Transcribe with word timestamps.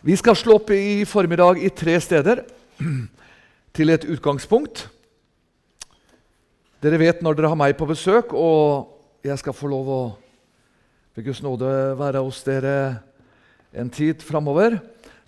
Vi 0.00 0.14
skal 0.16 0.32
slå 0.32 0.54
opp 0.56 0.70
i 0.72 1.04
formiddag 1.04 1.58
i 1.60 1.68
tre 1.76 1.98
steder 2.00 2.38
til 3.76 3.92
et 3.92 4.06
utgangspunkt. 4.08 4.86
Dere 6.80 7.00
vet 7.02 7.20
når 7.20 7.36
dere 7.36 7.50
har 7.52 7.58
meg 7.60 7.76
på 7.76 7.88
besøk, 7.90 8.32
og 8.32 8.88
jeg 9.20 9.36
skal 9.42 9.52
få 9.52 9.68
lov 9.68 9.90
å 9.92 10.00
ved 11.12 11.26
Guds 11.26 11.42
nåde 11.44 11.68
være 12.00 12.22
hos 12.24 12.40
dere 12.46 12.72
en 13.76 13.92
tid 13.92 14.24
framover, 14.24 14.78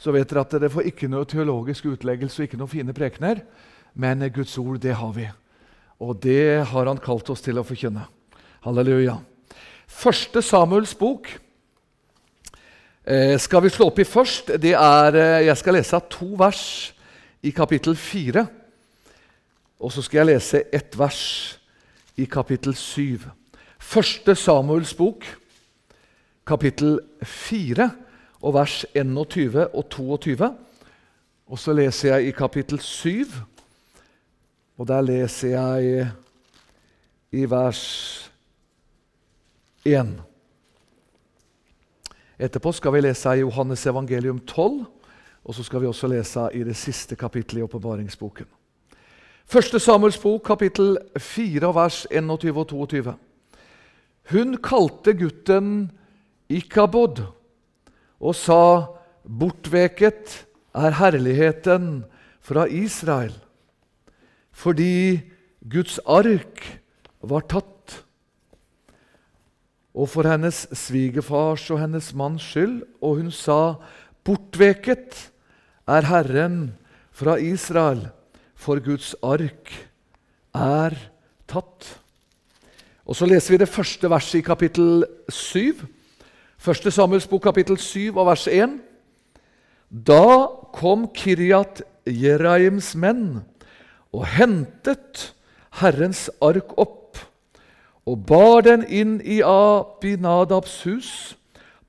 så 0.00 0.14
vet 0.14 0.30
dere 0.30 0.46
at 0.46 0.56
dere 0.56 0.72
får 0.72 0.88
ikke 0.88 1.10
noe 1.12 1.28
teologisk 1.28 1.90
utleggelse 1.92 2.40
og 2.40 2.48
ikke 2.48 2.62
noen 2.62 2.72
fine 2.72 2.96
prekener, 2.96 3.44
men 3.92 4.24
Guds 4.32 4.56
ord, 4.56 4.80
det 4.80 4.96
har 4.96 5.12
vi. 5.12 5.28
Og 6.00 6.16
det 6.16 6.64
har 6.72 6.88
Han 6.88 6.96
kalt 7.02 7.28
oss 7.28 7.44
til 7.44 7.60
å 7.60 7.66
forkynne. 7.66 8.08
Halleluja. 8.64 9.20
Første 9.84 10.40
Samuels 10.40 10.96
bok 10.96 11.28
skal 13.38 13.64
vi 13.64 13.70
slå 13.70 13.88
opp 13.90 13.98
i 13.98 14.06
først. 14.06 14.52
Det 14.62 14.76
er, 14.78 15.14
eh, 15.14 15.46
jeg 15.46 15.56
skal 15.56 15.74
lese 15.74 15.98
to 16.10 16.34
vers 16.38 16.94
i 17.42 17.50
kapittel 17.50 17.96
fire. 17.96 18.46
Og 19.80 19.92
så 19.92 20.02
skal 20.02 20.18
jeg 20.18 20.26
lese 20.26 20.62
ett 20.72 20.98
vers 20.98 21.58
i 22.16 22.24
kapittel 22.24 22.74
syv. 22.74 23.26
Første 23.78 24.34
Samuels 24.34 24.94
bok, 24.94 25.24
kapittel 26.46 27.00
fire, 27.22 27.90
og 28.42 28.54
vers 28.54 28.86
21 28.94 29.74
og 29.74 29.88
22. 29.90 30.56
Og 31.46 31.58
så 31.58 31.72
leser 31.72 32.14
jeg 32.14 32.26
i 32.26 32.30
kapittel 32.30 32.80
syv, 32.80 33.26
og 34.78 34.88
der 34.88 35.00
leser 35.00 35.48
jeg 35.48 36.08
i 37.32 37.50
vers 37.50 38.30
1. 39.84 40.31
Etterpå 42.42 42.72
skal 42.74 42.96
vi 42.96 43.04
lese 43.04 43.36
i 43.36 43.42
Johannes 43.44 43.84
evangelium 43.86 44.40
12, 44.50 44.80
og 45.46 45.54
så 45.54 45.62
skal 45.62 45.82
vi 45.84 45.86
også 45.86 46.08
lese 46.10 46.48
i 46.58 46.64
det 46.66 46.74
siste 46.74 47.14
kapittelet 47.14 47.60
i 47.60 47.66
åpenbaringsboken. 47.68 48.48
Første 49.46 49.78
Samuels 49.78 50.18
bok, 50.18 50.42
kapittel 50.48 50.96
4, 51.14 51.70
vers 51.76 52.00
21 52.10 52.58
og 52.58 52.66
22. 52.72 53.14
Hun 54.32 54.56
kalte 54.58 55.14
gutten 55.14 55.68
Ikabod 56.50 57.22
og 58.18 58.34
sa, 58.34 58.90
'Bortveket 59.22 60.46
er 60.74 60.98
herligheten 60.98 62.04
fra 62.40 62.66
Israel', 62.66 63.38
fordi 64.50 65.20
Guds 65.62 66.00
ark 66.06 66.80
var 67.22 67.46
tatt. 67.46 67.68
Og 69.92 70.08
for 70.08 70.24
hennes 70.24 70.64
svigerfars 70.72 71.66
og 71.70 71.80
hennes 71.82 72.12
manns 72.16 72.44
skyld, 72.48 72.80
og 73.02 73.20
hun 73.20 73.30
sa, 73.30 73.74
'Bortveket 74.24 75.30
er 75.88 76.02
Herren 76.08 76.74
fra 77.12 77.36
Israel', 77.36 78.08
for 78.54 78.80
Guds 78.80 79.14
ark 79.22 79.90
er 80.54 80.96
tatt. 81.48 81.98
Og 83.06 83.16
Så 83.16 83.26
leser 83.26 83.50
vi 83.50 83.56
det 83.56 83.68
første 83.68 84.10
verset 84.10 84.38
i 84.38 84.46
kapittel 84.46 85.04
7. 85.28 85.82
Første 86.58 86.90
Samuels 86.90 87.26
bok, 87.26 87.42
kapittel 87.42 87.76
7, 87.76 88.16
og 88.16 88.26
vers 88.26 88.46
1. 88.46 88.78
Da 89.90 90.46
kom 90.72 91.08
Kiryat 91.14 91.82
Jeraims 92.06 92.94
menn 92.94 93.42
og 94.12 94.26
hentet 94.26 95.34
Herrens 95.80 96.30
ark 96.40 96.72
opp 96.78 97.01
og 98.06 98.24
bar 98.26 98.64
den 98.66 98.82
inn 98.90 99.18
i 99.22 99.40
Abinadabs 99.46 100.80
hus 100.88 101.10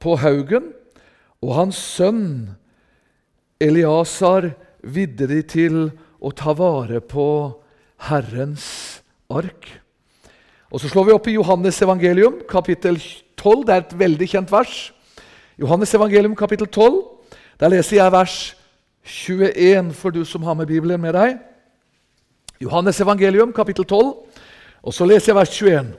på 0.01 0.17
haugen, 0.21 0.71
og 1.43 1.55
hans 1.57 1.79
sønn 1.79 2.53
Eliasar 3.63 4.51
vidde 4.83 5.27
de 5.31 5.39
til 5.47 5.77
å 6.23 6.31
ta 6.35 6.53
vare 6.55 7.01
på 7.01 7.25
Herrens 8.09 9.01
ark. 9.31 9.67
Og 10.73 10.81
Så 10.81 10.89
slår 10.89 11.05
vi 11.05 11.13
opp 11.13 11.27
i 11.27 11.35
Johannes 11.35 11.81
evangelium, 11.81 12.41
kapittel 12.49 12.97
12. 13.37 13.65
Det 13.65 13.73
er 13.73 13.83
et 13.83 13.99
veldig 13.99 14.27
kjent 14.29 14.51
vers. 14.51 14.91
Johannes 15.59 15.93
evangelium, 15.93 16.35
kapittel 16.35 16.67
12. 16.67 17.03
Der 17.61 17.69
leser 17.69 17.99
jeg 17.99 18.11
vers 18.11 18.37
21 19.03 19.93
for 19.93 20.09
du 20.09 20.23
som 20.25 20.43
har 20.43 20.55
med 20.57 20.67
Bibelen 20.67 21.01
med 21.01 21.13
deg. 21.13 21.37
Johannes 22.59 22.99
evangelium, 22.99 23.53
kapittel 23.53 23.85
12. 23.85 24.15
Og 24.83 24.93
så 24.93 25.05
leser 25.05 25.31
jeg 25.31 25.37
vers 25.37 25.53
21. 25.61 25.93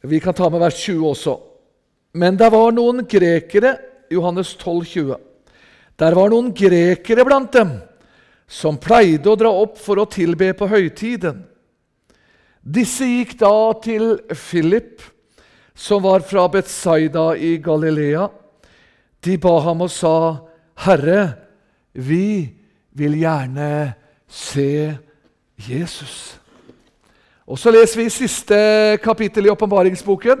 Vi 0.00 0.20
kan 0.20 0.34
ta 0.34 0.48
med 0.50 0.60
vers 0.60 0.78
20 0.80 1.10
også. 1.10 1.36
Men 2.16 2.38
det 2.38 2.48
var 2.52 2.72
noen 2.74 3.04
grekere 3.08 3.76
Johannes 4.10 4.54
12, 4.56 4.84
20. 4.84 5.18
Der 6.00 6.16
var 6.16 6.32
noen 6.32 6.50
grekere 6.56 7.26
blant 7.26 7.52
dem 7.54 7.76
som 8.50 8.80
pleide 8.82 9.30
å 9.30 9.38
dra 9.38 9.52
opp 9.62 9.76
for 9.78 10.00
å 10.00 10.08
tilbe 10.10 10.50
på 10.58 10.66
høytiden. 10.70 11.44
Disse 12.60 13.06
gikk 13.06 13.36
da 13.40 13.52
til 13.84 14.16
Philip, 14.34 14.98
som 15.74 16.02
var 16.04 16.24
fra 16.26 16.48
Betsaida 16.50 17.30
i 17.36 17.54
Galilea. 17.62 18.26
De 19.20 19.36
ba 19.38 19.54
ham 19.60 19.86
og 19.86 19.90
sa, 19.90 20.40
'Herre, 20.76 21.36
vi 21.94 22.50
vil 22.92 23.14
gjerne 23.20 23.94
se 24.26 24.98
Jesus.' 25.56 26.39
Og 27.50 27.58
Så 27.58 27.70
leser 27.74 27.98
vi 27.98 28.10
siste 28.14 28.56
kapittel 29.02 29.48
i 29.48 29.50
åpenbaringsboken, 29.50 30.38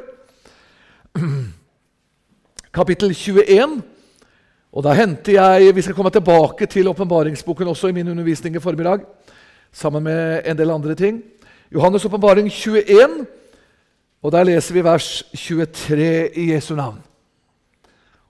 kapittel 2.78 3.10
21. 3.10 3.80
Og 4.70 4.84
da 4.86 4.92
henter 4.94 5.32
jeg, 5.32 5.74
Vi 5.74 5.82
skal 5.82 5.94
komme 5.94 6.10
tilbake 6.10 6.66
til 6.66 6.88
åpenbaringsboken 6.88 7.68
også 7.68 7.88
i 7.88 7.92
min 7.92 8.08
undervisning 8.08 8.56
i 8.56 8.60
formiddag. 8.60 9.00
Sammen 9.72 10.02
med 10.02 10.42
en 10.46 10.58
del 10.58 10.70
andre 10.70 10.94
ting. 10.94 11.22
Johannes' 11.74 12.06
åpenbaring 12.06 12.48
21, 12.50 13.26
og 14.22 14.32
der 14.32 14.44
leser 14.44 14.74
vi 14.74 14.84
vers 14.84 15.24
23 15.34 16.30
i 16.38 16.52
Jesu 16.52 16.74
navn. 16.74 17.02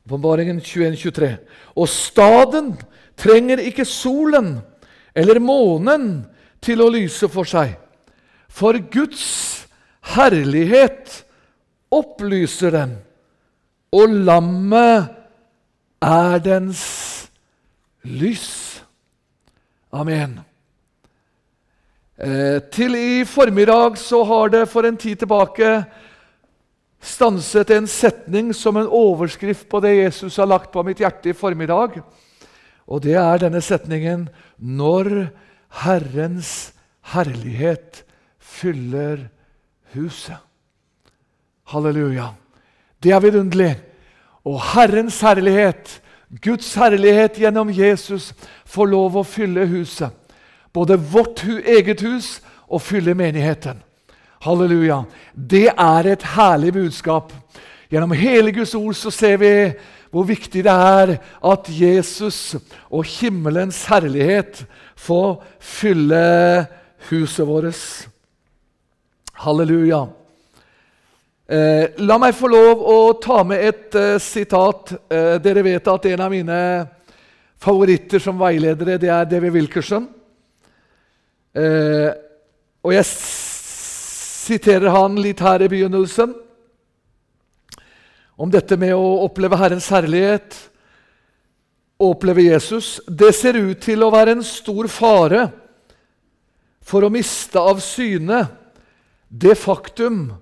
Åpenbaringen 0.07 0.61
21-23. 0.61 1.37
Og 1.77 1.89
staden 1.89 2.81
trenger 3.17 3.59
ikke 3.59 3.85
solen 3.85 4.59
eller 5.15 5.39
månen 5.39 6.25
til 6.63 6.81
å 6.81 6.89
lyse 6.89 7.29
for 7.29 7.45
seg, 7.45 7.77
for 8.51 8.77
Guds 8.93 9.67
herlighet 10.15 11.23
opplyser 11.91 12.75
den, 12.75 12.93
og 13.95 14.13
lammet 14.27 15.11
er 16.03 16.39
dens 16.45 16.85
lys. 18.07 18.51
Amen. 19.91 20.39
Eh, 22.21 22.61
til 22.71 22.95
i 22.95 23.25
formiddag 23.25 23.97
så 23.99 24.23
har 24.29 24.53
det 24.53 24.69
for 24.69 24.87
en 24.87 24.99
tid 25.01 25.23
tilbake 25.23 25.71
stanset 27.01 27.71
en 27.73 27.89
setning 27.89 28.53
som 28.55 28.77
en 28.77 28.91
overskrift 28.93 29.69
på 29.73 29.81
det 29.81 29.95
Jesus 29.97 30.37
har 30.37 30.51
lagt 30.51 30.71
på 30.73 30.85
mitt 30.85 31.01
hjerte 31.01 31.33
i 31.33 31.37
formiddag. 31.37 32.03
Og 32.91 33.03
det 33.03 33.17
er 33.17 33.39
denne 33.39 33.63
setningen 33.65 34.29
'Når 34.61 35.31
Herrens 35.83 36.73
herlighet 37.15 38.05
fyller 38.51 39.29
huset'. 39.95 40.43
Halleluja. 41.71 42.35
Det 43.03 43.13
er 43.13 43.21
vidunderlig. 43.21 43.77
Og 44.45 44.61
Herrens 44.75 45.21
herlighet, 45.21 46.01
Guds 46.43 46.75
herlighet 46.75 47.39
gjennom 47.39 47.71
Jesus, 47.71 48.33
får 48.67 48.87
lov 48.91 49.17
å 49.21 49.27
fylle 49.27 49.67
huset. 49.71 50.11
Både 50.73 50.99
vårt 50.99 51.45
eget 51.45 52.01
hus 52.01 52.41
og 52.69 52.83
fylle 52.83 53.15
menigheten. 53.15 53.83
Halleluja. 54.41 55.03
Det 55.35 55.69
er 55.69 56.13
et 56.13 56.23
herlig 56.23 56.73
budskap. 56.73 57.33
Gjennom 57.91 58.15
hele 58.15 58.53
Guds 58.55 58.75
ord 58.75 58.95
så 58.95 59.11
ser 59.11 59.37
vi 59.43 59.55
hvor 60.11 60.27
viktig 60.27 60.65
det 60.67 60.73
er 60.73 61.17
at 61.47 61.69
Jesus 61.71 62.57
og 62.91 63.05
himmelens 63.07 63.85
herlighet 63.91 64.65
får 64.99 65.43
fylle 65.61 66.67
huset 67.11 67.47
vårt. 67.47 68.10
Halleluja. 69.41 70.09
Eh, 71.49 71.85
la 72.05 72.19
meg 72.21 72.35
få 72.37 72.49
lov 72.53 72.83
å 72.85 72.97
ta 73.23 73.39
med 73.49 73.63
et 73.65 73.97
eh, 73.97 74.19
sitat. 74.21 74.93
Eh, 75.09 75.39
dere 75.41 75.63
vet 75.65 75.89
at 75.89 76.09
en 76.11 76.25
av 76.27 76.35
mine 76.35 76.59
favoritter 77.61 78.21
som 78.21 78.37
veiledere 78.41 78.99
det 79.01 79.09
er 79.09 79.31
David 79.31 79.55
Wilkerson. 79.57 80.11
Eh, 81.57 82.11
og 82.85 82.93
jeg 82.93 83.09
siterer 83.09 84.93
han 84.93 85.17
litt 85.25 85.41
her 85.41 85.65
i 85.65 85.73
begynnelsen 85.73 86.37
om 88.41 88.53
dette 88.53 88.77
med 88.77 88.93
å 88.93 89.25
oppleve 89.25 89.57
Herrens 89.57 89.89
herlighet 89.93 90.61
og 91.97 92.13
oppleve 92.19 92.45
Jesus. 92.45 92.99
Det 93.09 93.33
ser 93.37 93.57
ut 93.57 93.81
til 93.89 94.05
å 94.05 94.13
være 94.13 94.37
en 94.37 94.45
stor 94.45 94.93
fare 94.93 95.49
for 96.85 97.09
å 97.09 97.13
miste 97.13 97.61
av 97.61 97.81
syne 97.85 98.45
det 99.31 99.55
faktum 99.55 100.33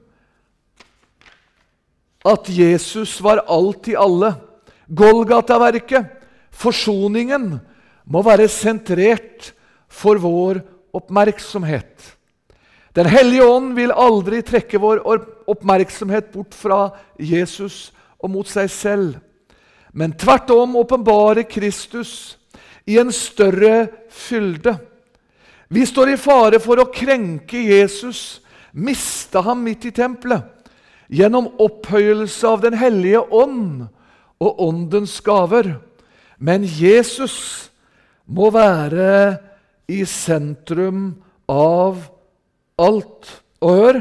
at 2.25 2.49
Jesus 2.49 3.21
var 3.21 3.45
alt 3.47 3.89
i 3.89 3.97
alle. 3.97 4.33
Golgata-verket, 4.89 6.09
forsoningen, 6.51 7.59
må 8.09 8.23
være 8.25 8.49
sentrert 8.49 9.53
for 9.89 10.17
vår 10.21 10.63
oppmerksomhet. 10.97 12.15
Den 12.97 13.07
hellige 13.13 13.45
ånd 13.45 13.75
vil 13.77 13.93
aldri 13.93 14.41
trekke 14.43 14.81
vår 14.81 15.05
oppmerksomhet 15.49 16.33
bort 16.33 16.57
fra 16.57 16.89
Jesus 17.21 17.93
og 18.19 18.33
mot 18.33 18.49
seg 18.49 18.71
selv, 18.73 19.19
men 19.93 20.17
tvert 20.19 20.51
om 20.57 20.77
åpenbare 20.81 21.45
Kristus 21.49 22.39
i 22.89 22.97
en 22.99 23.13
større 23.15 23.87
fylde. 24.11 24.75
Vi 25.69 25.85
står 25.87 26.15
i 26.15 26.21
fare 26.21 26.59
for 26.65 26.81
å 26.81 26.89
krenke 26.91 27.61
Jesus, 27.61 28.41
miste 28.73 29.43
ham 29.45 29.63
midt 29.67 29.89
i 29.89 29.93
tempelet, 29.95 30.45
gjennom 31.09 31.49
opphøyelse 31.61 32.49
av 32.49 32.63
Den 32.65 32.77
hellige 32.77 33.23
ånd 33.33 33.89
og 34.41 34.61
åndens 34.61 35.19
gaver. 35.25 35.79
Men 36.39 36.67
Jesus 36.67 37.71
må 38.29 38.51
være 38.55 39.39
i 39.89 40.05
sentrum 40.05 41.17
av 41.49 42.05
alt. 42.79 43.33
Og 43.65 43.81
hør 43.81 44.01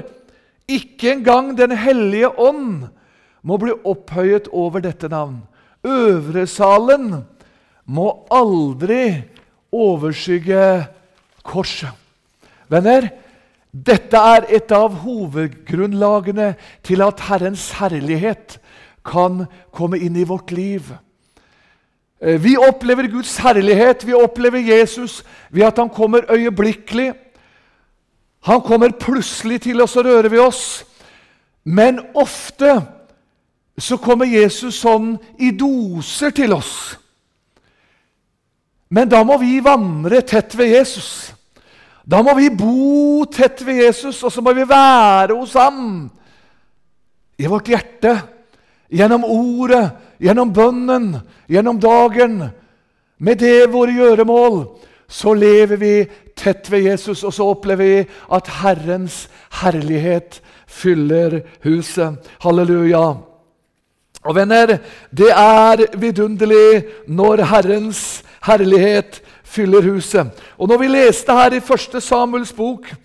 ikke 0.68 1.16
engang 1.16 1.56
Den 1.58 1.72
hellige 1.72 2.30
ånd 2.38 2.90
må 3.42 3.58
bli 3.62 3.72
opphøyet 3.88 4.50
over 4.52 4.84
dette 4.84 5.08
navn. 5.10 5.40
Øvresalen 5.88 7.24
må 7.88 8.10
aldri 8.34 9.24
overskygge 9.72 10.88
korset. 11.48 11.94
Venner, 12.68 13.08
dette 13.86 14.18
er 14.18 14.48
et 14.58 14.72
av 14.72 15.02
hovedgrunnlagene 15.04 16.54
til 16.88 17.04
at 17.06 17.20
Herrens 17.28 17.70
herlighet 17.78 18.58
kan 19.06 19.46
komme 19.76 20.00
inn 20.00 20.16
i 20.18 20.26
vårt 20.28 20.52
liv. 20.56 20.90
Eh, 22.22 22.40
vi 22.42 22.56
opplever 22.58 23.10
Guds 23.12 23.38
herlighet, 23.44 24.08
vi 24.08 24.16
opplever 24.18 24.60
Jesus 24.60 25.24
ved 25.52 25.68
at 25.68 25.78
han 25.78 25.90
kommer 25.90 26.26
øyeblikkelig. 26.32 27.14
Han 28.48 28.62
kommer 28.62 28.96
plutselig 29.00 29.62
til 29.62 29.82
oss 29.82 29.96
og 29.96 30.06
rører 30.06 30.30
ved 30.30 30.40
oss. 30.40 30.86
Men 31.64 32.00
ofte 32.16 32.82
så 33.78 33.98
kommer 33.98 34.26
Jesus 34.26 34.80
sånn 34.82 35.18
i 35.40 35.52
doser 35.52 36.32
til 36.34 36.56
oss. 36.56 36.98
Men 38.90 39.10
da 39.12 39.20
må 39.28 39.38
vi 39.38 39.60
vandre 39.64 40.22
tett 40.26 40.56
ved 40.58 40.72
Jesus. 40.72 41.37
Da 42.08 42.22
må 42.24 42.38
vi 42.38 42.48
bo 42.56 43.26
tett 43.28 43.62
ved 43.68 43.82
Jesus, 43.84 44.22
og 44.24 44.32
så 44.32 44.42
må 44.44 44.54
vi 44.56 44.64
være 44.68 45.36
hos 45.36 45.58
ham 45.60 46.08
i 47.38 47.50
vårt 47.52 47.68
hjerte. 47.68 48.14
Gjennom 48.88 49.26
ordet, 49.28 49.90
gjennom 50.24 50.54
bønnen, 50.56 51.10
gjennom 51.52 51.82
dagen. 51.84 52.40
Med 53.20 53.42
det 53.44 53.68
våre 53.74 53.92
gjøremål 53.98 54.62
så 55.08 55.34
lever 55.36 55.80
vi 55.82 55.94
tett 56.38 56.70
ved 56.72 56.88
Jesus, 56.88 57.26
og 57.28 57.34
så 57.36 57.52
opplever 57.52 57.84
vi 57.84 58.00
at 58.36 58.52
Herrens 58.62 59.26
herlighet 59.60 60.40
fyller 60.68 61.42
huset. 61.64 62.24
Halleluja. 62.44 63.06
Og 64.28 64.36
venner, 64.36 64.78
det 65.12 65.32
er 65.32 65.84
vidunderlig 66.00 66.86
når 67.08 67.44
Herrens 67.52 68.22
herlighet 68.48 69.20
fyller 69.20 69.34
huset. 69.56 70.28
Og 70.58 70.68
Når 70.68 70.78
vi 70.78 70.88
leste 70.88 71.32
her 71.32 71.54
i 71.54 71.58
1. 71.58 72.04
Samuels 72.04 72.54
bok, 72.54 72.96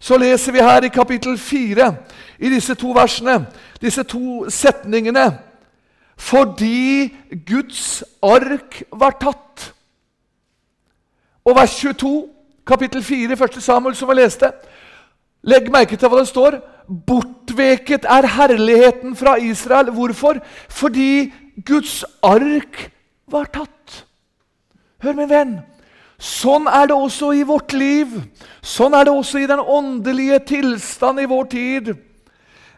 så 0.00 0.18
leser 0.18 0.52
vi 0.52 0.58
her 0.58 0.84
i 0.84 0.88
kapittel 0.88 1.38
4, 1.38 1.94
i 2.38 2.48
disse 2.48 2.74
to 2.74 2.92
versene, 2.96 3.46
disse 3.80 4.02
to 4.02 4.48
setningene 4.48 5.38
Fordi 6.16 7.16
Guds 7.46 8.04
ark 8.22 8.82
var 8.92 9.10
tatt. 9.20 9.72
Og 11.44 11.56
vers 11.56 11.76
22, 11.76 12.28
kapittel 12.66 13.02
4, 13.02 13.32
1. 13.32 13.62
Samuel, 13.62 13.94
som 13.96 14.08
vi 14.08 14.14
leste. 14.14 14.50
Legg 15.42 15.70
merke 15.72 15.96
til 15.96 16.08
hva 16.12 16.20
det 16.20 16.28
står. 16.28 16.58
Bortveket 17.06 18.04
er 18.04 18.28
herligheten 18.36 19.16
fra 19.16 19.38
Israel. 19.40 19.90
Hvorfor? 19.90 20.42
Fordi 20.68 21.32
Guds 21.66 22.04
ark 22.22 22.90
var 23.30 23.48
tatt. 23.54 24.04
Hør, 25.00 25.16
min 25.16 25.30
venn. 25.30 25.60
Sånn 26.20 26.68
er 26.68 26.90
det 26.90 26.96
også 26.96 27.32
i 27.32 27.44
vårt 27.48 27.72
liv. 27.72 28.12
Sånn 28.60 28.92
er 28.96 29.08
det 29.08 29.14
også 29.16 29.40
i 29.40 29.48
den 29.48 29.60
åndelige 29.60 30.40
tilstand 30.52 31.22
i 31.22 31.28
vår 31.30 31.46
tid. 31.52 31.92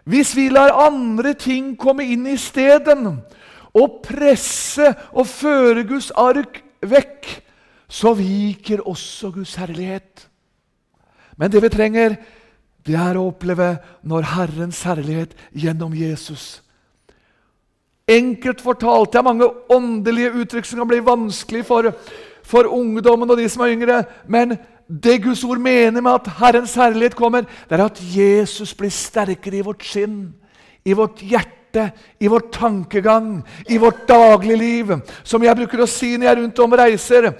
Hvis 0.06 0.34
vi 0.38 0.48
lar 0.50 0.74
andre 0.84 1.34
ting 1.38 1.74
komme 1.78 2.06
inn 2.06 2.26
i 2.30 2.38
steden 2.38 3.18
og 3.74 3.98
presse 4.06 4.92
og 5.10 5.26
føre 5.26 5.82
Guds 5.88 6.12
ark 6.18 6.60
vekk, 6.86 7.28
så 7.90 8.14
viker 8.16 8.86
også 8.88 9.32
Guds 9.34 9.56
herlighet. 9.58 10.28
Men 11.36 11.50
det 11.50 11.62
vi 11.64 11.70
trenger, 11.72 12.16
det 12.86 12.98
er 12.98 13.18
å 13.18 13.28
oppleve 13.30 13.74
når 14.06 14.30
Herrens 14.36 14.82
herlighet 14.86 15.34
gjennom 15.54 15.94
Jesus 15.98 16.62
Enkelt 18.12 18.61
fortalt. 18.61 19.12
Det 19.12 19.20
er 19.20 19.26
mange 19.26 19.49
åndelige 19.73 20.35
uttrykk 20.43 20.69
som 20.69 20.82
kan 20.82 20.91
bli 20.91 21.00
vanskelig 21.06 21.64
for, 21.69 21.93
for 22.44 22.69
ungdommen 22.69 23.31
og 23.31 23.41
de 23.41 23.49
som 23.49 23.64
er 23.64 23.73
yngre. 23.76 24.03
Men 24.29 24.56
det 24.88 25.23
Guds 25.25 25.44
ord 25.44 25.62
mener 25.62 26.05
med 26.05 26.12
at 26.12 26.31
Herrens 26.38 26.75
herlighet 26.76 27.17
kommer, 27.17 27.47
det 27.70 27.79
er 27.79 27.85
at 27.87 28.00
Jesus 28.03 28.75
blir 28.76 28.93
sterkere 28.93 29.61
i 29.61 29.64
vårt 29.64 29.85
skinn, 29.87 30.35
i 30.85 30.93
vårt 30.99 31.23
hjerte, 31.25 31.62
i 32.19 32.28
vår 32.28 32.48
tankegang, 32.52 33.42
i 33.69 33.78
vårt 33.78 34.06
dagligliv. 34.08 34.94
Som 35.22 35.44
jeg 35.44 35.56
bruker 35.56 35.84
å 35.84 35.90
si 35.90 36.16
når 36.16 36.26
jeg 36.26 36.32
er 36.32 36.42
rundt 36.42 36.64
om 36.64 36.76
reiser. 36.80 37.30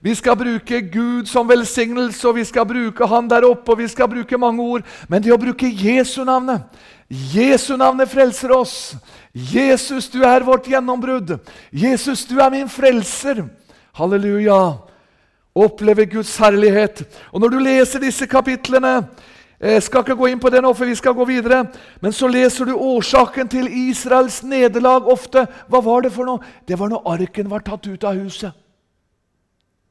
Vi 0.00 0.14
skal 0.16 0.36
bruke 0.40 0.80
Gud 0.88 1.28
som 1.28 1.48
velsignelse, 1.48 2.22
og 2.28 2.38
vi 2.38 2.44
skal 2.48 2.64
bruke 2.64 3.06
Han 3.06 3.28
der 3.28 3.44
oppe, 3.44 3.72
og 3.72 3.82
vi 3.82 3.88
skal 3.88 4.08
bruke 4.08 4.38
mange 4.40 4.62
ord. 4.64 4.86
Men 5.08 5.22
det 5.22 5.34
å 5.34 5.40
bruke 5.40 5.68
Jesu 5.68 6.24
navnet 6.24 6.64
Jesu 7.10 7.74
navnet 7.76 8.08
frelser 8.08 8.52
oss. 8.54 8.94
Jesus, 9.34 10.06
du 10.08 10.22
er 10.22 10.44
vårt 10.46 10.68
gjennombrudd. 10.70 11.40
Jesus, 11.74 12.22
du 12.24 12.38
er 12.38 12.52
min 12.54 12.68
frelser. 12.70 13.42
Halleluja. 13.98 14.78
Oppleve 15.54 16.06
Guds 16.06 16.36
herlighet. 16.38 17.02
Og 17.34 17.42
Når 17.42 17.50
du 17.50 17.58
leser 17.58 18.04
disse 18.04 18.26
kapitlene 18.30 19.08
Jeg 19.60 19.76
eh, 19.76 19.82
skal 19.84 20.00
ikke 20.00 20.16
gå 20.16 20.30
inn 20.30 20.40
på 20.40 20.48
det 20.48 20.62
nå, 20.64 20.70
for 20.72 20.88
vi 20.88 20.96
skal 20.96 21.12
gå 21.12 21.24
videre. 21.28 21.66
Men 22.00 22.14
så 22.16 22.28
leser 22.32 22.70
du 22.70 22.78
årsaken 22.78 23.48
til 23.52 23.66
Israels 23.68 24.38
nederlag 24.40 25.04
ofte. 25.04 25.44
Hva 25.68 25.82
var 25.84 26.06
det 26.06 26.14
for 26.14 26.24
noe? 26.24 26.40
Det 26.64 26.78
var 26.80 26.88
når 26.88 27.04
arken 27.12 27.50
var 27.50 27.60
tatt 27.66 27.84
ut 27.90 28.06
av 28.08 28.16
huset. 28.16 28.56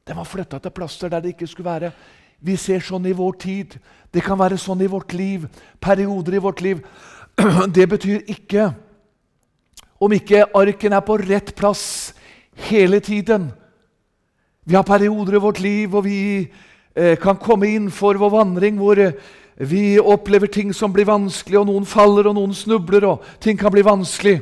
Den 0.02 0.18
var 0.18 0.26
flytta 0.26 0.58
til 0.58 0.74
plasser 0.74 1.12
der 1.12 1.22
det 1.22 1.36
ikke 1.36 1.46
skulle 1.46 1.70
være. 1.70 1.92
Vi 2.42 2.56
ser 2.58 2.82
sånn 2.82 3.06
i 3.06 3.14
vår 3.14 3.38
tid. 3.38 3.76
Det 4.10 4.24
kan 4.26 4.38
være 4.40 4.58
sånn 4.58 4.82
i 4.82 4.90
vårt 4.90 5.14
liv. 5.14 5.46
Perioder 5.78 6.34
i 6.34 6.42
vårt 6.42 6.62
liv. 6.66 6.80
Det 7.76 7.86
betyr 7.88 8.24
ikke 8.26 8.72
om 10.00 10.12
ikke 10.16 10.48
arken 10.56 10.96
er 10.96 11.04
på 11.04 11.18
rett 11.20 11.52
plass 11.54 11.84
hele 12.70 12.98
tiden. 13.04 13.52
Vi 14.64 14.74
har 14.74 14.82
perioder 14.88 15.36
i 15.36 15.42
vårt 15.44 15.60
liv 15.60 15.92
hvor 15.92 16.02
vi 16.02 16.18
eh, 16.96 17.14
kan 17.20 17.38
komme 17.38 17.68
inn 17.68 17.90
for 17.92 18.18
vår 18.18 18.32
vandring 18.32 18.80
hvor 18.80 18.98
eh, 18.98 19.14
vi 19.68 20.00
opplever 20.00 20.46
ting 20.46 20.72
som 20.74 20.92
blir 20.92 21.04
vanskelig, 21.04 21.58
og 21.60 21.66
noen 21.68 21.86
faller, 21.86 22.30
og 22.30 22.34
noen 22.38 22.54
snubler, 22.56 23.04
og 23.04 23.24
ting 23.44 23.58
kan 23.60 23.72
bli 23.72 23.84
vanskelig. 23.84 24.38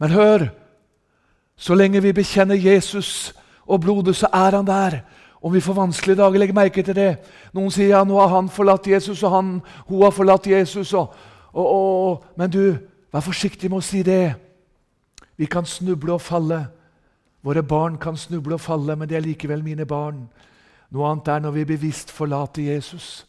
Men 0.00 0.10
hør! 0.10 0.46
Så 1.56 1.74
lenge 1.76 2.00
vi 2.02 2.14
bekjenner 2.16 2.56
Jesus 2.56 3.34
og 3.66 3.80
blodet, 3.84 4.16
så 4.16 4.30
er 4.32 4.56
han 4.56 4.66
der. 4.66 5.02
Om 5.42 5.52
vi 5.52 5.60
får 5.60 5.74
vanskelige 5.74 6.16
dager, 6.16 6.38
legg 6.38 6.54
merke 6.54 6.82
til 6.82 6.96
det. 6.96 7.10
Noen 7.52 7.70
sier 7.70 7.92
ja, 7.92 8.04
nå 8.04 8.16
har 8.18 8.30
han 8.32 8.48
forlatt 8.48 8.86
Jesus, 8.86 9.22
og 9.22 9.34
han, 9.34 9.50
hun 9.88 10.02
har 10.02 10.14
forlatt 10.16 10.46
Jesus. 10.46 10.94
Og, 10.94 11.12
og, 11.52 11.66
og, 11.66 12.24
men 12.36 12.50
du, 12.50 12.78
vær 13.12 13.26
forsiktig 13.26 13.70
med 13.70 13.82
å 13.82 13.84
si 13.84 14.00
det. 14.06 14.32
Vi 15.36 15.46
kan 15.50 15.66
snuble 15.68 16.14
og 16.16 16.22
falle. 16.24 16.62
Våre 17.42 17.62
barn 17.62 17.98
kan 17.98 18.16
snuble 18.16 18.56
og 18.56 18.62
falle, 18.62 18.96
men 18.96 19.10
det 19.10 19.18
er 19.18 19.26
likevel 19.26 19.64
mine 19.66 19.86
barn. 19.86 20.24
Noe 20.94 21.10
annet 21.10 21.28
er 21.28 21.44
når 21.44 21.56
vi 21.56 21.68
bevisst 21.74 22.10
forlater 22.14 22.62
Jesus. 22.62 23.26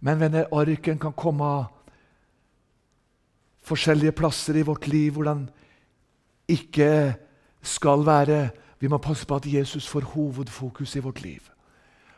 Men 0.00 0.20
venner, 0.20 0.46
arken 0.52 0.98
kan 0.98 1.12
komme 1.12 1.44
av 1.44 1.64
forskjellige 3.68 4.16
plasser 4.16 4.56
i 4.56 4.64
vårt 4.66 4.86
liv 4.88 5.12
hvor 5.12 5.28
den 5.28 5.48
ikke 6.48 7.14
skal 7.62 8.06
være. 8.06 8.48
Vi 8.80 8.88
må 8.88 8.98
passe 9.02 9.26
på 9.26 9.36
at 9.36 9.46
Jesus 9.46 9.88
får 9.88 10.12
hovedfokus 10.14 10.96
i 10.96 11.04
vårt 11.04 11.22
liv. 11.22 11.40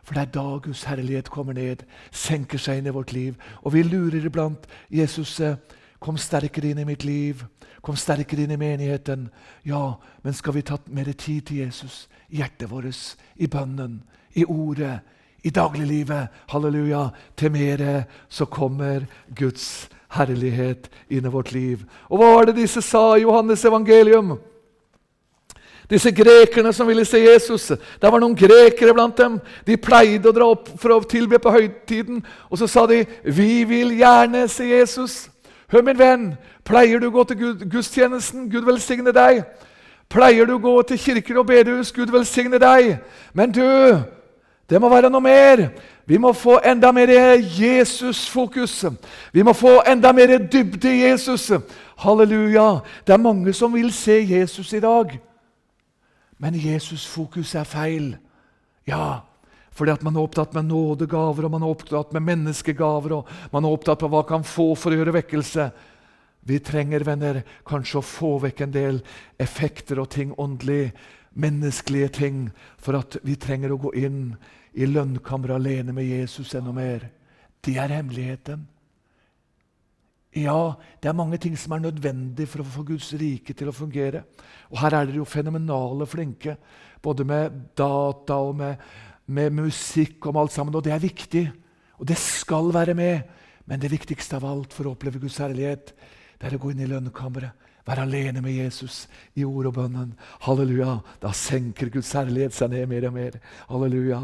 For 0.03 0.15
det 0.15 0.23
er 0.23 0.33
da 0.35 0.59
Guds 0.59 0.85
herlighet 0.85 1.31
kommer 1.31 1.53
ned, 1.53 1.85
senker 2.11 2.59
seg 2.59 2.81
inn 2.81 2.89
i 2.91 2.95
vårt 2.95 3.13
liv. 3.13 3.37
Og 3.63 3.75
vi 3.75 3.83
lurer 3.83 4.27
iblant 4.27 4.67
Jesus 4.91 5.41
eh, 5.41 5.57
Kom 6.01 6.17
sterkere 6.17 6.71
inn 6.71 6.79
i 6.81 6.87
mitt 6.89 7.05
liv. 7.05 7.43
Kom 7.85 7.97
sterkere 7.97 8.47
inn 8.47 8.55
i 8.55 8.57
menigheten. 8.57 9.27
Ja, 9.69 9.99
men 10.25 10.33
skal 10.33 10.55
vi 10.57 10.63
ta 10.65 10.79
mer 10.89 11.13
tid 11.13 11.43
til 11.43 11.61
Jesus? 11.61 12.09
I 12.33 12.41
hjertet 12.41 12.71
vårt, 12.71 13.17
i 13.37 13.47
bønnen, 13.47 13.99
i 14.33 14.47
ordet, 14.49 15.03
i 15.43 15.51
dagliglivet. 15.51 16.29
Halleluja. 16.51 17.09
Til 17.37 17.53
mere 17.53 18.05
så 18.29 18.45
kommer 18.45 19.07
Guds 19.37 19.89
herlighet 20.17 20.91
inn 21.11 21.27
i 21.27 21.33
vårt 21.33 21.53
liv. 21.53 21.83
Og 22.11 22.19
hva 22.19 22.35
var 22.35 22.49
det 22.49 22.59
disse 22.59 22.83
sa 22.83 23.15
i 23.15 23.25
Johannes 23.25 23.65
evangelium? 23.65 24.39
Disse 25.91 26.13
grekerne 26.15 26.73
som 26.73 26.87
ville 26.87 27.05
se 27.05 27.19
Jesus. 27.19 27.67
Det 27.73 28.11
var 28.13 28.23
noen 28.23 28.37
grekere 28.39 28.95
blant 28.95 29.17
dem. 29.19 29.41
De 29.67 29.75
pleide 29.77 30.31
å 30.31 30.35
dra 30.35 30.47
opp 30.53 30.69
for 30.79 30.95
å 30.95 31.03
tilbe 31.03 31.41
på 31.43 31.51
høytiden. 31.51 32.23
Og 32.47 32.59
så 32.59 32.67
sa 32.71 32.87
de, 32.87 33.07
'Vi 33.25 33.65
vil 33.65 33.99
gjerne 33.99 34.49
se 34.49 34.65
Jesus'. 34.65 35.29
Hør, 35.71 35.83
min 35.83 35.99
venn, 35.99 36.37
pleier 36.65 36.99
du 36.99 37.07
å 37.07 37.15
gå 37.15 37.25
til 37.25 37.55
gudstjenesten? 37.71 38.51
Gud 38.51 38.65
velsigne 38.65 39.13
deg. 39.13 39.45
Pleier 40.11 40.47
du 40.47 40.55
å 40.55 40.63
gå 40.63 40.83
til 40.83 40.99
kirker 40.99 41.39
og 41.39 41.47
bedehus? 41.47 41.93
Gud 41.93 42.11
velsigne 42.11 42.59
deg. 42.59 42.99
Men 43.35 43.53
du, 43.55 43.63
det 44.71 44.79
må 44.79 44.89
være 44.89 45.11
noe 45.11 45.23
mer. 45.25 45.65
Vi 46.07 46.19
må 46.19 46.31
få 46.35 46.61
enda 46.67 46.93
mer 46.95 47.11
Jesus-fokus. 47.43 48.85
Vi 49.35 49.43
må 49.43 49.55
få 49.55 49.81
enda 49.87 50.13
mer 50.15 50.37
dybde 50.39 50.93
i 50.93 51.03
Jesus. 51.09 51.49
Halleluja. 51.99 52.81
Det 53.07 53.15
er 53.15 53.23
mange 53.23 53.53
som 53.55 53.75
vil 53.75 53.91
se 53.95 54.21
Jesus 54.31 54.73
i 54.73 54.83
dag. 54.83 55.17
Men 56.39 56.55
Jesus-fokus 56.55 57.55
er 57.59 57.67
feil. 57.69 58.13
Ja, 58.87 59.21
fordi 59.75 59.93
at 59.93 60.03
man 60.07 60.17
er 60.17 60.25
opptatt 60.25 60.55
med 60.55 60.71
nådegaver 60.71 61.47
og 61.47 61.55
man 61.55 61.67
er 61.67 61.75
opptatt 61.75 62.15
med 62.15 62.25
menneskegaver. 62.27 63.13
og 63.13 63.29
Man 63.53 63.65
er 63.65 63.75
opptatt 63.75 64.03
med 64.03 64.11
hva 64.11 64.23
man 64.23 64.29
kan 64.29 64.47
få 64.47 64.75
for 64.75 64.95
å 64.95 65.01
gjøre 65.01 65.19
vekkelse. 65.19 65.71
Vi 66.47 66.59
trenger 66.65 67.05
venner, 67.05 67.43
kanskje 67.69 67.99
å 68.01 68.07
få 68.07 68.39
vekk 68.47 68.63
en 68.65 68.73
del 68.73 69.03
effekter 69.39 70.01
og 70.01 70.09
ting 70.15 70.33
åndelig, 70.41 70.95
menneskelige 71.37 72.09
ting, 72.09 72.39
for 72.79 72.99
at 72.99 73.19
vi 73.23 73.37
trenger 73.39 73.75
å 73.75 73.81
gå 73.81 73.93
inn 74.01 74.33
i 74.75 74.87
lønnkammeret 74.87 75.57
alene 75.57 75.95
med 75.95 76.07
Jesus 76.07 76.55
enda 76.55 76.73
mer. 76.75 77.09
Det 77.65 77.77
er 77.79 77.97
hemmeligheten. 77.97 78.67
Ja, 80.37 80.75
det 81.03 81.09
er 81.11 81.17
mange 81.19 81.41
ting 81.43 81.57
som 81.59 81.75
er 81.75 81.83
nødvendig 81.83 82.47
for 82.49 82.63
å 82.63 82.69
få 82.71 82.85
Guds 82.87 83.09
rike 83.19 83.55
til 83.57 83.71
å 83.71 83.75
fungere. 83.75 84.23
Og 84.71 84.79
her 84.79 84.95
er 84.95 85.09
dere 85.09 85.19
jo 85.19 85.27
fenomenale 85.27 86.07
flinke, 86.07 86.55
både 87.03 87.27
med 87.27 87.57
data 87.79 88.37
og 88.39 88.55
med, 88.61 88.85
med 89.27 89.57
musikk 89.59 90.29
og 90.29 90.37
med 90.37 90.45
alt 90.45 90.55
sammen. 90.55 90.77
Og 90.79 90.85
det 90.87 90.95
er 90.95 91.03
viktig, 91.03 91.45
og 91.99 92.07
det 92.07 92.19
skal 92.23 92.71
være 92.75 92.95
med. 92.95 93.27
Men 93.67 93.83
det 93.83 93.91
viktigste 93.91 94.39
av 94.39 94.47
alt 94.47 94.75
for 94.75 94.87
å 94.87 94.95
oppleve 94.95 95.19
Guds 95.23 95.41
herlighet, 95.43 95.93
det 96.39 96.47
er 96.47 96.57
å 96.57 96.63
gå 96.63 96.71
inn 96.73 96.85
i 96.87 96.89
lønnkammeret. 96.91 97.70
Være 97.91 98.05
alene 98.07 98.39
med 98.45 98.55
Jesus 98.55 99.09
i 99.35 99.43
ord 99.43 99.67
og 99.67 99.75
bønnen. 99.75 100.13
Halleluja. 100.47 101.01
Da 101.23 101.33
senker 101.35 101.91
Guds 101.91 102.13
herlighet 102.15 102.55
seg 102.55 102.71
ned 102.71 102.87
mer 102.87 103.09
og 103.09 103.17
mer. 103.17 103.39
Halleluja. 103.67 104.21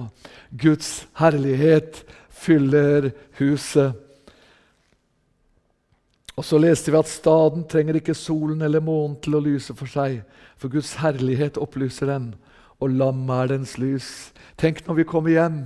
Guds 0.55 0.91
herlighet 1.19 2.05
fyller 2.31 3.11
huset. 3.41 3.97
Og 6.37 6.45
så 6.45 6.61
leste 6.63 6.93
vi 6.93 7.01
at 7.01 7.11
staden 7.11 7.65
trenger 7.67 7.99
ikke 7.99 8.15
solen 8.15 8.63
eller 8.63 8.85
månen 8.85 9.17
til 9.25 9.35
å 9.35 9.43
lyse 9.43 9.75
for 9.75 9.91
seg, 9.91 10.21
for 10.61 10.71
Guds 10.71 10.93
herlighet 11.01 11.59
opplyser 11.59 12.13
den, 12.13 12.35
og 12.77 12.93
lammet 12.93 13.35
er 13.41 13.53
dens 13.57 13.75
lys. 13.81 14.11
Tenk 14.61 14.85
når 14.87 15.01
vi 15.01 15.09
kommer 15.09 15.33
hjem. 15.33 15.61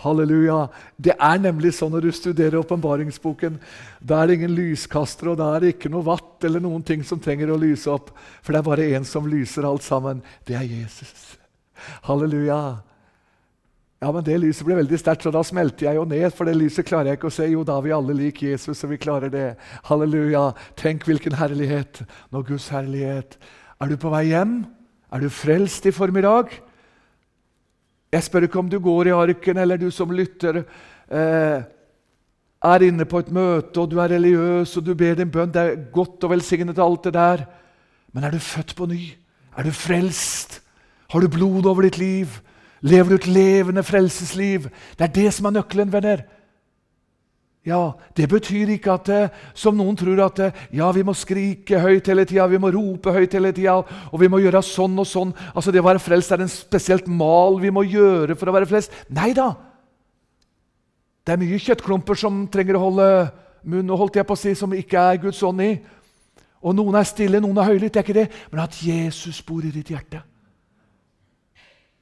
Halleluja. 0.00 0.62
Det 0.96 1.14
er 1.16 1.40
nemlig 1.42 1.74
sånn 1.76 1.92
når 1.92 2.06
du 2.06 2.10
studerer 2.16 2.60
åpenbaringsboken. 2.62 3.58
Da 4.00 4.20
er 4.20 4.30
det 4.30 4.38
ingen 4.38 4.54
lyskaster, 4.56 5.32
og 5.32 5.40
da 5.40 5.50
er 5.54 5.64
det 5.64 5.74
ikke 5.74 5.92
noe 5.92 6.06
vatt 6.06 6.46
eller 6.48 6.62
noen 6.64 6.84
ting 6.86 7.04
som 7.04 7.20
trenger 7.20 7.52
å 7.52 7.58
lyse 7.60 7.90
opp. 7.92 8.12
For 8.40 8.52
det 8.54 8.62
er 8.62 8.68
bare 8.70 8.92
én 8.96 9.04
som 9.08 9.28
lyser 9.28 9.68
alt 9.68 9.84
sammen. 9.84 10.22
Det 10.48 10.56
er 10.56 10.64
Jesus. 10.68 11.34
Halleluja. 12.08 12.80
Ja, 14.00 14.08
men 14.16 14.24
Det 14.24 14.38
lyset 14.40 14.64
ble 14.64 14.78
veldig 14.78 14.96
sterkt, 14.96 15.26
så 15.26 15.30
da 15.34 15.42
smelter 15.44 15.90
jeg 15.90 15.98
jo 15.98 16.06
ned. 16.08 16.30
For 16.32 16.48
det 16.48 16.56
lyset 16.56 16.88
klarer 16.88 17.10
jeg 17.10 17.20
ikke 17.20 17.28
å 17.28 17.36
se. 17.36 17.50
Jo, 17.52 17.64
da 17.68 17.76
er 17.76 17.84
vi 17.84 17.92
alle 17.92 18.16
lik 18.16 18.40
Jesus, 18.46 18.80
og 18.86 18.94
vi 18.94 19.00
klarer 19.00 19.28
det. 19.32 19.48
Halleluja. 19.90 20.54
Tenk 20.80 21.04
hvilken 21.04 21.36
herlighet. 21.36 22.00
Nå 22.32 22.40
Guds 22.48 22.70
herlighet. 22.72 23.36
Er 23.80 23.92
du 23.92 24.00
på 24.00 24.12
vei 24.12 24.30
hjem? 24.30 24.62
Er 25.12 25.20
du 25.20 25.28
frelst 25.28 25.84
i 25.84 25.92
formiddag? 25.92 26.54
Jeg 28.10 28.26
spør 28.26 28.46
ikke 28.46 28.58
om 28.58 28.70
du 28.70 28.78
går 28.82 29.10
i 29.10 29.14
arken, 29.14 29.58
eller 29.62 29.78
du 29.78 29.90
som 29.94 30.10
lytter 30.10 30.64
eh, 30.64 31.62
er 32.60 32.84
inne 32.84 33.06
på 33.06 33.20
et 33.22 33.30
møte, 33.32 33.78
og 33.78 33.90
du 33.90 34.00
er 34.02 34.10
religiøs, 34.16 34.76
og 34.76 34.86
du 34.86 34.94
ber 34.98 35.14
din 35.18 35.30
bønn. 35.30 35.52
Det 35.54 35.62
er 35.62 35.84
godt 35.94 36.26
og 36.26 36.34
velsignet, 36.34 36.78
alt 36.82 37.06
det 37.06 37.14
der. 37.14 37.44
Men 38.12 38.26
er 38.26 38.34
du 38.34 38.42
født 38.42 38.74
på 38.76 38.88
ny? 38.90 39.12
Er 39.56 39.66
du 39.66 39.70
frelst? 39.74 40.58
Har 41.10 41.22
du 41.22 41.30
blod 41.30 41.66
over 41.70 41.86
ditt 41.86 41.98
liv? 41.98 42.34
Lever 42.82 43.12
du 43.12 43.14
et 43.20 43.30
levende 43.30 43.84
frelsesliv? 43.86 44.68
Det 44.98 45.06
er 45.06 45.14
det 45.14 45.30
som 45.34 45.46
er 45.46 45.58
nøkkelen, 45.60 45.92
venner. 45.92 46.26
Ja, 47.66 47.92
Det 48.16 48.28
betyr 48.28 48.70
ikke 48.72 48.94
at 48.94 49.08
eh, 49.12 49.32
som 49.54 49.76
noen 49.76 49.96
tror 49.96 50.22
at 50.24 50.38
eh, 50.40 50.60
ja, 50.72 50.88
vi 50.96 51.02
må 51.04 51.12
skrike 51.12 51.80
høyt 51.82 52.06
hele 52.08 52.24
tida, 52.24 52.46
vi 52.48 52.60
må 52.60 52.70
rope 52.72 53.12
høyt 53.12 53.36
hele 53.36 53.52
tida, 53.52 53.74
og 53.84 54.20
vi 54.20 54.30
må 54.32 54.40
gjøre 54.40 54.62
sånn 54.64 54.96
og 54.96 55.06
sånn. 55.08 55.34
Altså 55.52 55.72
Det 55.72 55.82
å 55.82 55.88
være 55.90 56.00
frelst 56.00 56.32
er 56.32 56.40
en 56.40 56.52
spesielt 56.52 57.06
mal 57.06 57.60
vi 57.60 57.72
må 57.74 57.84
gjøre 57.84 58.36
for 58.38 58.48
å 58.48 58.54
være 58.56 58.70
frelst. 58.70 58.94
Nei 59.12 59.34
da! 59.36 59.52
Det 61.20 61.34
er 61.34 61.42
mye 61.42 61.60
kjøttklumper 61.60 62.16
som 62.16 62.46
trenger 62.48 62.78
å 62.78 62.84
holde 62.86 63.08
munn 63.68 63.92
holdt 63.92 64.16
jeg 64.16 64.26
på 64.26 64.36
å 64.36 64.40
si, 64.40 64.54
som 64.56 64.72
ikke 64.72 65.02
er 65.12 65.20
Guds 65.20 65.42
ånd 65.44 65.60
i. 65.60 65.74
Og 66.64 66.74
noen 66.76 66.96
er 66.96 67.08
stille, 67.08 67.40
noen 67.44 67.60
er 67.60 67.68
høylytte, 67.68 67.92
Det 67.92 68.00
er 68.00 68.08
ikke 68.08 68.20
det. 68.20 68.30
Men 68.52 68.64
at 68.64 68.80
Jesus 68.82 69.42
bor 69.42 69.64
i 69.64 69.72
ditt 69.72 69.92
hjerte. 69.92 70.22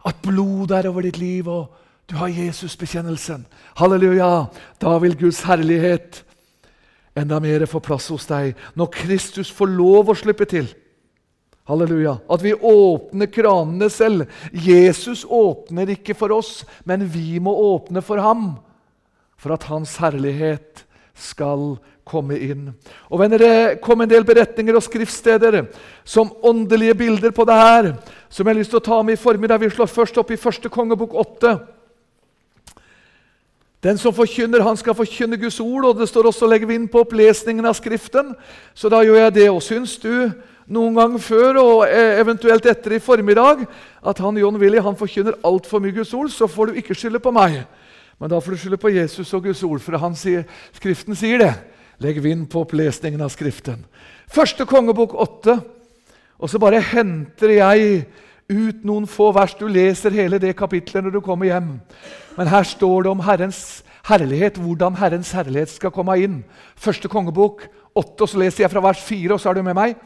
At 0.06 0.22
blod 0.22 0.70
er 0.70 0.88
over 0.88 1.02
ditt 1.02 1.18
liv, 1.18 1.48
og 1.48 1.74
du 2.08 2.16
har 2.16 2.28
Jesusbekjennelsen. 2.28 3.44
Halleluja! 3.76 4.46
Da 4.80 4.98
vil 4.98 5.16
Guds 5.16 5.42
herlighet 5.44 6.22
enda 7.18 7.36
mer 7.40 7.66
få 7.68 7.82
plass 7.84 8.06
hos 8.08 8.24
deg. 8.30 8.54
Når 8.72 8.88
Kristus 8.94 9.50
får 9.52 9.68
lov 9.74 10.08
å 10.08 10.16
slippe 10.16 10.46
til. 10.48 10.70
Halleluja. 11.68 12.16
At 12.32 12.40
vi 12.40 12.54
åpner 12.54 13.28
kranene 13.28 13.90
selv. 13.92 14.24
Jesus 14.56 15.26
åpner 15.28 15.92
ikke 15.98 16.16
for 16.16 16.32
oss, 16.38 16.62
men 16.88 17.04
vi 17.04 17.36
må 17.44 17.52
åpne 17.74 18.00
for 18.00 18.24
ham. 18.24 18.54
For 19.36 19.52
at 19.52 19.68
hans 19.68 19.98
herlighet 20.00 20.86
skal 21.12 21.74
komme 22.08 22.40
inn. 22.40 22.70
Og 23.12 23.20
venner, 23.20 23.36
Det 23.38 23.80
kom 23.84 24.00
en 24.00 24.08
del 24.08 24.24
beretninger 24.24 24.72
og 24.72 24.82
skriftsteder 24.82 25.66
som 26.04 26.32
åndelige 26.42 26.96
bilder 26.96 27.36
på 27.36 27.44
det 27.44 27.54
her, 27.54 27.96
som 28.30 28.46
jeg 28.46 28.54
har 28.54 28.60
lyst 28.62 28.70
til 28.70 28.80
å 28.80 28.88
ta 28.88 29.02
med 29.02 29.12
i 29.12 29.20
formiddag. 29.20 29.60
Vi 29.60 29.76
slår 29.76 29.92
først 29.92 30.16
opp 30.16 30.30
i 30.30 30.40
første 30.40 30.72
kongebok 30.72 31.12
8. 31.12 31.58
Den 33.82 33.98
som 33.98 34.14
forkynner, 34.14 34.64
han 34.66 34.76
skal 34.76 34.96
forkynne 34.98 35.38
Guds 35.38 35.60
ord, 35.60 35.84
og 35.84 35.98
det 36.00 36.08
står 36.08 36.26
også 36.26 36.46
'legger 36.46 36.66
vi 36.66 36.74
inn 36.74 36.88
på 36.88 37.00
opplesningen 37.00 37.64
av 37.64 37.74
Skriften'. 37.74 38.34
Så 38.74 38.88
da 38.88 39.02
gjør 39.04 39.14
jeg 39.14 39.34
det. 39.34 39.50
Og 39.50 39.62
syns 39.62 39.98
du 39.98 40.32
noen 40.66 40.94
gang 40.94 41.20
før 41.20 41.56
og 41.62 41.86
e- 41.86 42.20
eventuelt 42.20 42.66
etter 42.66 42.92
i 42.92 42.98
formiddag 42.98 43.66
at 44.06 44.18
han 44.18 44.36
John 44.36 44.56
Willy 44.56 44.80
han 44.80 44.96
forkynner 44.96 45.38
altfor 45.44 45.78
mye 45.78 45.92
Guds 45.92 46.14
ord, 46.14 46.28
så 46.28 46.46
får 46.46 46.66
du 46.66 46.72
ikke 46.72 46.94
skylde 46.94 47.20
på 47.20 47.30
meg. 47.30 47.66
Men 48.20 48.30
da 48.30 48.40
får 48.40 48.50
du 48.50 48.56
skylde 48.56 48.76
på 48.76 48.90
Jesus 48.90 49.34
og 49.34 49.42
Guds 49.42 49.62
ord, 49.62 49.80
for 49.80 49.96
han 49.96 50.14
sier, 50.14 50.44
Skriften 50.72 51.14
sier 51.14 51.38
det. 51.38 51.54
Legg 52.00 52.22
vind 52.22 52.48
på 52.50 52.60
opplesningen 52.60 53.20
av 53.20 53.30
Skriften. 53.30 53.84
Første 54.28 54.66
kongebok 54.66 55.14
åtte. 55.14 55.60
Og 56.38 56.50
så 56.50 56.58
bare 56.58 56.80
henter 56.80 57.50
jeg 57.50 58.06
ut 58.48 58.84
noen 58.84 59.06
få 59.06 59.32
vers. 59.34 59.54
Du 59.54 59.66
leser 59.68 60.14
hele 60.14 60.38
det 60.38 60.56
kapitlet 60.56 61.04
når 61.04 61.10
du 61.10 61.20
kommer 61.20 61.46
hjem. 61.46 61.80
Men 62.38 62.50
her 62.52 62.66
står 62.66 63.04
det 63.04 63.10
om 63.10 63.24
Herrens 63.26 63.82
herlighet, 64.08 64.60
hvordan 64.62 64.96
Herrens 65.00 65.32
herlighet 65.34 65.72
skal 65.74 65.92
komme 65.94 66.14
inn. 66.22 66.38
Første 66.78 67.10
kongebok 67.10 67.66
åtte, 67.98 68.22
og 68.22 68.30
så 68.30 68.38
leser 68.38 68.64
jeg 68.64 68.72
fra 68.72 68.84
vers 68.84 69.02
fire, 69.02 69.34
og 69.34 69.42
så 69.42 69.50
er 69.50 69.58
du 69.58 69.66
med 69.66 69.76
meg. 69.76 69.98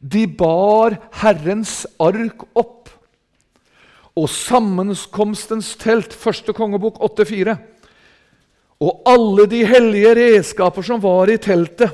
De 0.00 0.24
bar 0.30 0.96
Herrens 1.20 1.82
ark 2.00 2.46
opp, 2.54 2.92
og 4.16 4.30
sammenkomstens 4.30 5.74
telt, 5.80 6.14
første 6.14 6.54
kongebok 6.56 7.02
8,4 7.02 7.58
og 8.80 9.02
alle 9.08 9.44
de 9.48 9.60
hellige 9.68 10.14
redskaper 10.16 10.84
som 10.84 11.02
var 11.02 11.28
i 11.28 11.36
teltet. 11.42 11.92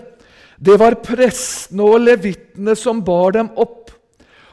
Det 0.56 0.78
var 0.78 1.00
prestene 1.04 1.84
og 1.84 2.04
levittene 2.04 2.76
som 2.78 3.02
bar 3.04 3.34
dem 3.36 3.50
opp. 3.58 3.90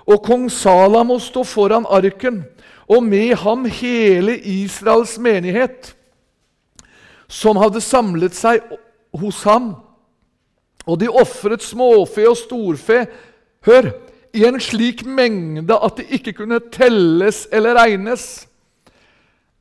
Og 0.10 0.20
kong 0.26 0.50
Salamo 0.52 1.20
sto 1.22 1.46
foran 1.48 1.86
arken, 1.86 2.42
og 2.88 3.04
med 3.04 3.36
ham 3.44 3.66
hele 3.66 4.38
Israels 4.40 5.18
menighet, 5.20 5.94
som 7.28 7.58
hadde 7.58 7.82
samlet 7.82 8.36
seg 8.38 8.64
hos 9.18 9.44
ham. 9.48 9.74
Og 10.84 11.00
de 11.00 11.10
ofret 11.10 11.64
småfe 11.64 12.26
og 12.28 12.38
storfe 12.38 13.06
hør, 13.66 13.94
i 14.34 14.48
en 14.48 14.58
slik 14.58 15.04
mengde 15.06 15.76
at 15.78 16.00
det 16.00 16.08
ikke 16.18 16.34
kunne 16.40 16.58
telles 16.74 17.46
eller 17.54 17.78
regnes. 17.78 18.48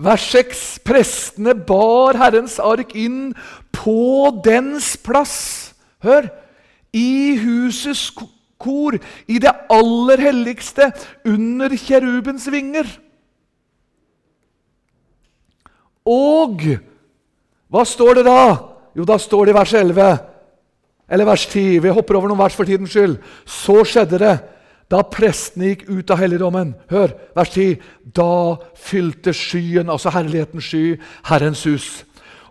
Vers 0.01 0.25
6.: 0.33 0.81
Prestene 0.85 1.53
bar 1.55 2.17
Herrens 2.17 2.57
ark 2.59 2.95
inn 2.97 3.35
på 3.71 4.33
dens 4.45 4.97
plass. 4.97 5.75
Hør! 6.03 6.31
I 6.93 7.37
husets 7.41 8.11
kor, 8.61 8.97
i 9.29 9.39
det 9.41 9.53
aller 9.73 10.21
helligste, 10.21 10.91
under 11.25 11.73
kjerubens 11.77 12.49
vinger. 12.53 12.89
Og 16.09 16.65
hva 17.73 17.85
står 17.89 18.21
det 18.21 18.27
da? 18.27 18.43
Jo, 18.97 19.07
da 19.09 19.17
står 19.21 19.49
det 19.49 19.55
i 19.55 19.57
vers 19.57 19.75
11. 19.79 20.09
Eller 21.13 21.29
vers 21.29 21.47
10. 21.47 21.79
Vi 21.85 21.95
hopper 21.95 22.19
over 22.19 22.29
noen 22.31 22.41
vers 22.43 22.57
for 22.57 22.69
tidens 22.69 22.93
skyld. 22.93 23.19
Så 23.49 23.83
skjedde 23.89 24.21
det 24.21 24.37
da 24.93 25.01
prestene 25.09 25.71
gikk 25.71 25.87
ut 25.89 26.13
av 26.13 26.21
helligdommen. 26.21 26.75
Hør, 26.93 27.15
vers 27.37 27.53
10. 27.55 27.79
Da 28.13 28.59
fylte 28.77 29.33
skyen, 29.37 29.89
altså 29.93 30.13
herlighetens 30.13 30.69
sky, 30.69 30.85
Herrens 31.31 31.65
hus. 31.65 31.91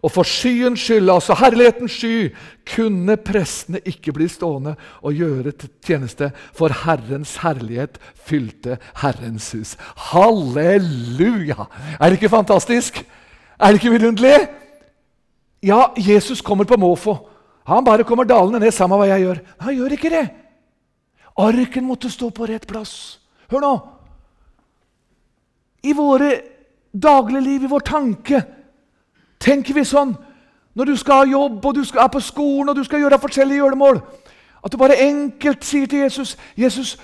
Og 0.01 0.09
for 0.09 0.25
skyens 0.25 0.81
skyld, 0.81 1.11
altså 1.13 1.35
herlighetens 1.37 1.99
sky, 2.01 2.31
kunne 2.73 3.19
prestene 3.21 3.83
ikke 3.85 4.15
bli 4.17 4.25
stående 4.31 4.73
og 5.05 5.13
gjøre 5.13 5.53
tjeneste, 5.85 6.31
for 6.57 6.73
Herrens 6.87 7.35
herlighet 7.43 8.01
fylte 8.17 8.79
Herrens 9.03 9.51
hus. 9.53 9.75
Halleluja! 10.09 11.69
Er 11.99 12.09
det 12.09 12.17
ikke 12.17 12.33
fantastisk? 12.33 13.03
Er 13.61 13.67
det 13.67 13.81
ikke 13.81 13.93
vidunderlig? 13.93 14.47
Ja, 15.63 15.83
Jesus 15.97 16.41
kommer 16.41 16.65
på 16.65 16.77
måfå. 16.81 17.13
Han 17.67 17.85
bare 17.85 18.03
kommer 18.03 18.23
dalende 18.23 18.59
ned, 18.59 18.71
samme 18.73 18.97
hva 18.97 19.05
jeg 19.05 19.21
gjør. 19.21 19.41
Han 19.61 19.75
gjør 19.75 19.93
ikke 19.97 20.09
det. 20.09 20.23
Arken 21.37 21.85
måtte 21.85 22.09
stå 22.09 22.31
på 22.33 22.47
rett 22.49 22.65
plass. 22.67 23.19
Hør 23.51 23.61
nå! 23.61 23.75
I 25.83 25.93
våre 25.97 26.31
dagligliv, 26.93 27.63
i 27.63 27.69
vår 27.69 27.85
tanke, 27.85 28.41
tenker 29.41 29.77
vi 29.77 29.85
sånn 29.87 30.11
når 30.77 30.87
du 30.87 30.95
skal 30.97 31.23
ha 31.23 31.31
jobb, 31.31 31.65
og 31.65 31.75
du 31.75 31.81
skal, 31.85 32.05
er 32.05 32.11
på 32.13 32.21
skolen 32.23 32.69
og 32.71 32.77
du 32.77 32.83
skal 32.87 33.01
gjøre 33.01 33.19
forskjellige 33.19 33.59
gjøremål, 33.59 33.97
at 34.61 34.71
du 34.71 34.77
bare 34.79 34.99
enkelt 35.03 35.65
sier 35.65 35.87
til 35.89 36.05
Jesus 36.05 36.37
'Jesus, 36.57 36.97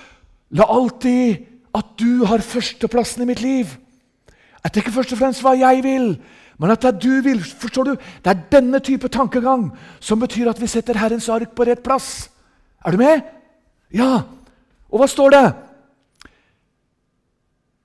la 0.50 0.64
alltid 0.64 1.44
at 1.74 1.84
du 1.98 2.24
har 2.24 2.38
førsteplassen 2.38 3.22
i 3.22 3.26
mitt 3.26 3.42
liv.' 3.42 3.76
Jeg 4.64 4.76
ikke 4.76 4.92
først 4.92 5.12
og 5.12 5.18
fremst 5.18 5.42
hva 5.42 5.54
jeg 5.56 5.82
vil, 5.82 6.18
men 6.58 6.72
at 6.74 6.82
det 6.82 6.90
er 6.90 6.98
du 6.98 7.20
vil. 7.22 7.38
Forstår 7.38 7.84
du? 7.84 7.94
Det 8.24 8.32
er 8.32 8.42
denne 8.52 8.80
type 8.82 9.08
tankegang 9.08 9.70
som 10.00 10.20
betyr 10.20 10.50
at 10.50 10.60
vi 10.60 10.66
setter 10.70 10.98
Herrens 10.98 11.28
ark 11.30 11.54
på 11.54 11.66
rett 11.68 11.82
plass. 11.84 12.28
Er 12.84 12.94
du 12.94 12.98
med? 12.98 13.22
Ja. 13.94 14.24
Og 14.90 15.00
hva 15.00 15.06
står 15.10 15.34
det? 15.34 15.44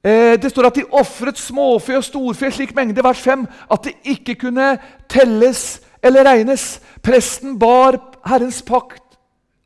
Eh, 0.03 0.33
det 0.41 0.51
står 0.51 0.67
at 0.67 0.75
de 0.75 0.87
ofret 0.91 1.37
småfe 1.39 1.95
og 1.95 2.03
storfe 2.03 2.49
slik 2.51 2.73
mengde, 2.75 3.03
vers 3.03 3.21
5, 3.21 3.45
at 3.71 3.85
det 3.85 3.93
ikke 4.15 4.35
kunne 4.47 4.73
telles 5.09 5.79
eller 6.03 6.25
regnes. 6.27 6.81
Presten 7.03 7.59
bar 7.59 7.99
Herrens 8.25 8.61
pakt 8.65 9.03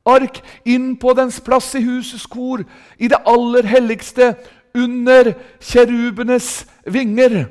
ark 0.08 0.40
inn 0.66 0.96
på 1.00 1.14
dens 1.18 1.40
plass 1.44 1.74
i 1.76 1.84
husets 1.84 2.28
kor, 2.32 2.64
i 2.98 3.10
det 3.12 3.20
aller 3.28 3.68
helligste, 3.68 4.36
under 4.78 5.34
kjerubenes 5.64 6.68
vinger. 6.86 7.48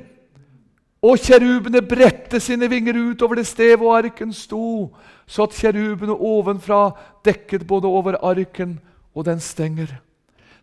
Og 1.05 1.19
kjerubene 1.21 1.83
bredte 1.85 2.39
sine 2.41 2.69
vinger 2.71 2.97
ut 2.97 3.21
over 3.21 3.37
det 3.37 3.45
sted 3.47 3.75
hvor 3.77 3.99
arken 3.99 4.31
sto, 4.33 4.93
så 5.29 5.45
at 5.45 5.57
kjerubene 5.57 6.15
ovenfra 6.15 6.89
dekket 7.25 7.67
både 7.69 7.89
over 7.89 8.17
arken 8.25 8.79
og 9.13 9.27
den 9.27 9.41
stenger. 9.43 9.91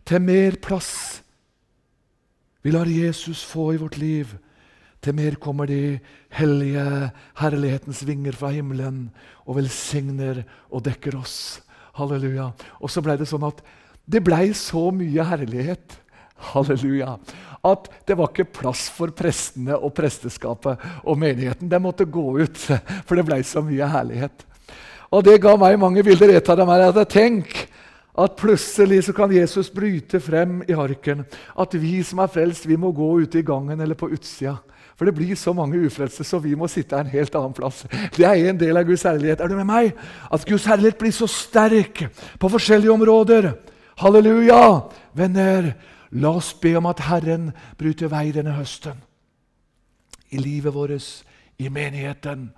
Til 0.05 0.21
mer 0.21 0.57
plass 0.61 1.21
vi 2.65 2.73
lar 2.73 2.89
Jesus 2.89 3.43
få 3.45 3.75
i 3.75 3.77
vårt 3.77 3.99
liv. 4.01 4.31
Til 4.97 5.13
mer 5.13 5.35
kommer 5.37 5.69
de 5.69 5.99
hellige 6.33 7.11
herlighetens 7.37 8.01
vinger 8.07 8.33
fra 8.33 8.49
himmelen 8.49 9.11
og 9.45 9.59
velsigner 9.59 10.41
og 10.73 10.81
dekker 10.87 11.13
oss. 11.19 11.61
Halleluja. 11.93 12.49
Og 12.81 12.89
så 12.89 13.03
ble 13.05 13.19
det 13.19 13.27
sånn 13.29 13.45
at 13.45 13.61
det 14.09 14.23
blei 14.25 14.49
så 14.57 14.89
mye 14.93 15.27
herlighet 15.29 15.99
Halleluja. 16.35 17.15
At 17.65 17.87
det 18.05 18.17
var 18.17 18.29
ikke 18.29 18.51
plass 18.59 18.87
for 18.93 19.13
prestene 19.15 19.77
og 19.77 19.93
presteskapet 19.97 20.81
og 21.03 21.17
menigheten. 21.19 21.69
De 21.71 21.79
måtte 21.81 22.05
gå 22.05 22.25
ut, 22.41 22.59
for 23.07 23.15
det 23.15 23.25
ble 23.27 23.39
så 23.43 23.63
mye 23.65 23.89
herlighet. 23.89 24.45
Og 25.13 25.23
det 25.25 25.39
ga 25.41 25.55
meg 25.59 25.79
mange 25.79 26.03
bilder. 26.03 26.35
Et 26.35 26.49
av 26.51 26.59
dem 26.59 26.69
er 26.73 26.89
at 26.89 27.01
jeg 27.03 27.13
tenk 27.13 27.57
at 28.15 28.37
plutselig 28.39 29.01
så 29.07 29.13
kan 29.15 29.31
Jesus 29.33 29.69
bryte 29.73 30.21
frem 30.23 30.61
i 30.67 30.75
arken. 30.75 31.25
At 31.59 31.75
vi 31.75 31.99
som 32.03 32.21
er 32.23 32.31
frelst, 32.31 32.67
vi 32.67 32.77
må 32.79 32.93
gå 32.95 33.09
ute 33.25 33.41
i 33.41 33.45
gangen 33.45 33.81
eller 33.81 33.97
på 33.99 34.09
utsida. 34.11 34.57
For 34.95 35.07
det 35.07 35.15
blir 35.17 35.35
så 35.35 35.51
mange 35.51 35.81
ufrelste, 35.83 36.23
så 36.23 36.39
vi 36.39 36.53
må 36.55 36.69
sitte 36.71 36.95
en 36.95 37.09
helt 37.11 37.33
annen 37.35 37.55
plass. 37.55 37.81
Det 38.15 38.23
er 38.23 38.47
en 38.47 38.59
del 38.59 38.79
av 38.79 38.85
Guds 38.87 39.03
herlighet. 39.03 39.41
Er 39.43 39.51
du 39.51 39.57
med 39.57 39.67
meg? 39.67 39.97
At 40.31 40.45
Guds 40.47 40.67
herlighet 40.71 40.99
blir 41.01 41.11
så 41.15 41.27
sterk 41.27 42.05
på 42.39 42.51
forskjellige 42.53 42.93
områder. 42.93 43.49
Halleluja! 43.99 44.61
Venner, 45.15 45.73
La 46.11 46.29
oss 46.29 46.53
be 46.61 46.75
om 46.77 46.85
at 46.85 47.05
Herren 47.07 47.51
bryter 47.77 48.11
vei 48.11 48.29
denne 48.35 48.55
høsten 48.57 49.01
i 50.35 50.37
livet 50.41 50.73
vårt, 50.73 51.23
i 51.57 51.69
menigheten, 51.69 52.49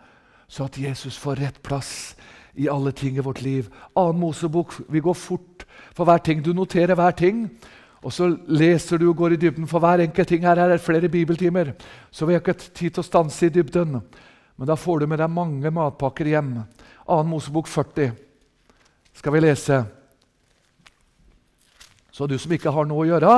så 0.48 0.66
at 0.66 0.78
Jesus 0.80 1.18
får 1.18 1.42
rett 1.42 1.58
plass 1.64 2.16
i 2.58 2.70
alle 2.70 2.92
ting 2.92 3.18
i 3.18 3.24
vårt 3.24 3.42
liv. 3.46 3.68
Annen 3.96 4.20
Mosebok, 4.20 4.74
vi 4.90 5.00
går 5.04 5.14
fort 5.14 5.66
for 5.94 6.08
hver 6.08 6.24
ting. 6.26 6.42
Du 6.42 6.54
noterer 6.54 6.96
hver 6.98 7.12
ting, 7.12 7.44
og 8.02 8.14
så 8.14 8.32
leser 8.48 8.98
du 8.98 9.10
og 9.10 9.18
går 9.20 9.36
i 9.36 9.42
dybden 9.42 9.68
for 9.70 9.84
hver 9.84 10.02
enkelt 10.02 10.32
ting. 10.32 10.46
Her 10.48 10.58
er 10.58 10.74
det 10.74 10.82
flere 10.82 11.10
bibeltimer, 11.10 11.76
så 12.12 12.26
vi 12.26 12.34
har 12.34 12.42
ikke 12.42 12.58
tid 12.58 12.96
til 12.96 13.04
å 13.04 13.06
stanse 13.06 13.46
i 13.46 13.54
dybden. 13.54 14.00
Men 14.58 14.70
da 14.70 14.78
får 14.80 15.04
du 15.04 15.08
med 15.12 15.22
deg 15.22 15.30
mange 15.30 15.72
matpakker 15.74 16.32
hjem. 16.32 16.56
Annen 17.06 17.30
Mosebok 17.30 17.70
40 17.70 18.16
skal 19.14 19.34
vi 19.36 19.44
lese. 19.46 19.84
Så 22.18 22.26
du 22.26 22.34
som 22.42 22.50
ikke 22.56 22.72
har 22.74 22.88
noe 22.90 23.04
å 23.04 23.10
gjøre, 23.12 23.32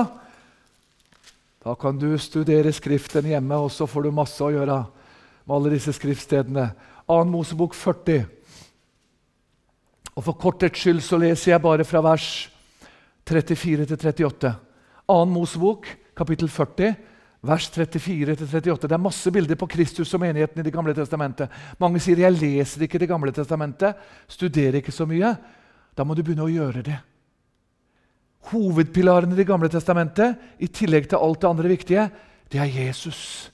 da 1.60 1.74
kan 1.76 1.98
du 2.00 2.14
studere 2.16 2.72
Skriften 2.72 3.26
hjemme, 3.28 3.58
og 3.60 3.74
så 3.76 3.84
får 3.84 4.06
du 4.08 4.16
masse 4.16 4.40
å 4.40 4.54
gjøre 4.54 4.78
med 5.44 5.56
alle 5.58 5.74
disse 5.74 5.92
skriftstedene. 5.98 6.70
2. 7.10 7.18
Mosebok 7.28 7.76
40. 7.76 8.24
Og 10.16 10.24
For 10.24 10.40
korthets 10.40 10.80
skyld 10.80 11.04
så 11.04 11.20
leser 11.20 11.52
jeg 11.52 11.64
bare 11.66 11.84
fra 11.84 12.00
vers 12.06 12.30
34 13.28 13.90
til 13.90 14.00
38. 14.00 14.54
2. 15.12 15.20
Mosebok, 15.34 15.92
kapittel 16.16 16.48
40, 16.48 16.96
vers 17.52 17.70
34 17.76 18.40
til 18.40 18.48
38. 18.48 18.88
Det 18.88 18.96
er 18.96 19.08
masse 19.10 19.36
bilder 19.36 19.60
på 19.60 19.68
Kristus 19.76 20.16
og 20.16 20.24
menigheten 20.24 20.64
i 20.64 20.68
Det 20.70 20.76
gamle 20.78 20.96
testamentet. 20.96 21.52
Mange 21.84 22.00
sier 22.00 22.16
'jeg 22.16 22.40
leser 22.40 22.88
ikke 22.88 23.00
Det 23.00 23.10
gamle 23.10 23.32
testamentet', 23.32 23.96
studerer 24.28 24.80
ikke 24.80 24.96
så 24.96 25.06
mye. 25.06 25.36
Da 25.98 26.04
må 26.04 26.16
du 26.16 26.24
begynne 26.24 26.48
å 26.48 26.56
gjøre 26.56 26.82
det. 26.82 27.09
Hovedpilaren 28.50 29.34
i 29.34 29.38
Det 29.38 29.48
gamle 29.48 29.70
testamentet, 29.70 30.38
i 30.60 30.68
tillegg 30.68 31.10
til 31.10 31.22
alt 31.22 31.42
det 31.42 31.50
andre 31.50 31.70
viktige, 31.70 32.10
det 32.50 32.60
er 32.60 32.72
Jesus 32.88 33.52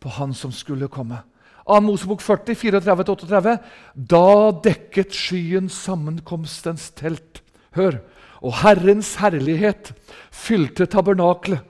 på 0.00 0.12
Han 0.18 0.34
som 0.36 0.52
skulle 0.52 0.88
komme. 0.88 1.22
2. 1.68 1.80
Mosebok 1.84 2.22
40, 2.24 2.54
34-38. 2.56 3.56
Da 3.94 4.50
dekket 4.64 5.16
skyen 5.16 5.68
sammenkomstens 5.72 6.90
telt. 6.96 7.42
Hør! 7.76 8.00
Og 8.38 8.54
Herrens 8.60 9.16
herlighet 9.18 9.92
fylte 10.30 10.86
tabernaklet. 10.86 11.64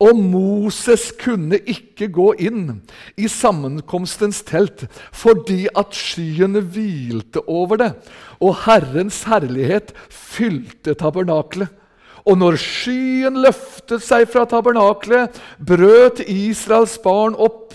Og 0.00 0.16
Moses 0.16 1.10
kunne 1.20 1.58
ikke 1.68 2.08
gå 2.12 2.30
inn 2.40 2.78
i 3.20 3.28
sammenkomstens 3.28 4.40
telt 4.48 4.86
fordi 5.12 5.66
at 5.76 5.92
skyene 5.96 6.62
hvilte 6.64 7.42
over 7.44 7.80
det, 7.82 7.90
og 8.40 8.62
Herrens 8.64 9.22
herlighet 9.28 9.92
fylte 10.08 10.96
tabernaklet. 10.96 11.68
Og 12.30 12.38
når 12.38 12.58
skyen 12.62 13.40
løftet 13.42 14.04
seg 14.06 14.28
fra 14.30 14.44
tabernaklet, 14.46 15.34
brøt 15.58 16.22
Israels 16.30 16.94
barn 17.02 17.34
opp. 17.34 17.74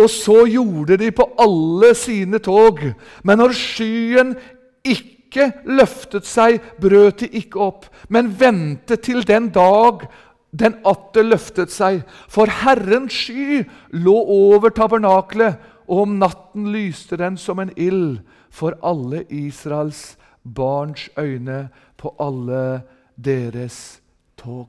Og 0.00 0.08
så 0.10 0.42
gjorde 0.50 0.98
de 0.98 1.12
på 1.14 1.28
alle 1.38 1.92
sine 1.98 2.40
tog. 2.42 2.82
Men 3.22 3.38
når 3.42 3.54
skyen 3.54 4.34
ikke 4.82 5.50
løftet 5.68 6.26
seg, 6.26 6.58
brøt 6.82 7.22
de 7.22 7.30
ikke 7.38 7.60
opp, 7.62 7.86
men 8.10 8.32
ventet 8.40 9.04
til 9.06 9.22
den 9.26 9.52
dag 9.54 10.08
den 10.50 10.80
atter 10.88 11.22
løftet 11.22 11.70
seg. 11.70 12.02
For 12.26 12.50
Herrens 12.50 13.14
sky 13.14 13.60
lå 13.94 14.16
over 14.34 14.74
tabernaklet, 14.74 15.60
og 15.90 16.06
om 16.06 16.18
natten 16.22 16.70
lyste 16.74 17.18
den 17.18 17.36
som 17.38 17.62
en 17.62 17.70
ild 17.78 18.20
for 18.50 18.74
alle 18.82 19.24
Israels 19.30 20.16
barns 20.42 21.08
øyne 21.18 21.68
på 21.98 22.14
alle 22.22 22.82
deres 23.24 24.00
tog. 24.38 24.68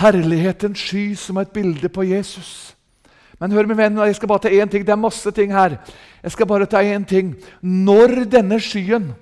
Herlighetens 0.00 0.78
sky 0.78 1.14
som 1.16 1.40
et 1.40 1.52
bilde 1.54 1.88
på 1.88 2.04
Jesus. 2.06 2.74
Men 3.38 3.54
hør 3.54 3.68
min 3.70 3.78
venn, 3.78 4.00
jeg 4.02 4.16
skal 4.18 4.28
bare 4.28 4.44
ta 4.44 4.50
én 4.50 4.68
ting. 4.70 4.84
Det 4.84 4.92
er 4.92 5.00
masse 5.00 5.30
ting 5.30 5.52
her. 5.54 5.78
Jeg 6.22 6.34
skal 6.34 6.46
bare 6.46 6.66
ta 6.66 6.82
én 6.82 7.06
ting. 7.06 7.36
Når 7.62 8.24
denne 8.30 8.60
skyen, 8.60 9.12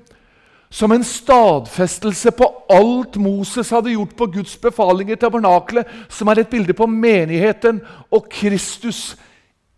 som 0.70 0.92
en 0.92 1.04
stadfestelse 1.04 2.32
på 2.34 2.48
alt 2.70 3.16
Moses 3.22 3.70
hadde 3.70 3.92
gjort 3.92 4.16
på 4.16 4.26
Guds 4.26 4.56
befaling 4.56 5.12
i 5.12 5.16
tabernaklet, 5.16 5.86
som 6.08 6.28
er 6.28 6.42
et 6.42 6.50
bilde 6.50 6.74
på 6.74 6.88
menigheten 6.90 7.80
og 8.10 8.26
Kristus 8.30 9.14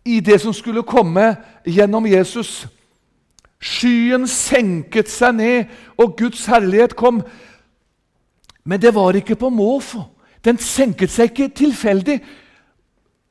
i 0.04 0.20
det 0.24 0.40
som 0.40 0.54
skulle 0.56 0.86
komme 0.86 1.34
gjennom 1.66 2.06
Jesus 2.08 2.64
Skyen 3.58 4.28
senket 4.30 5.10
seg 5.10 5.34
ned, 5.34 5.70
og 5.98 6.14
Guds 6.18 6.44
herlighet 6.46 6.94
kom. 6.98 7.24
Men 8.68 8.80
det 8.80 8.92
var 8.94 9.16
ikke 9.16 9.38
på 9.40 9.48
måfå. 9.50 10.02
Den 10.44 10.60
senket 10.60 11.10
seg 11.10 11.32
ikke 11.32 11.54
tilfeldig. 11.56 12.18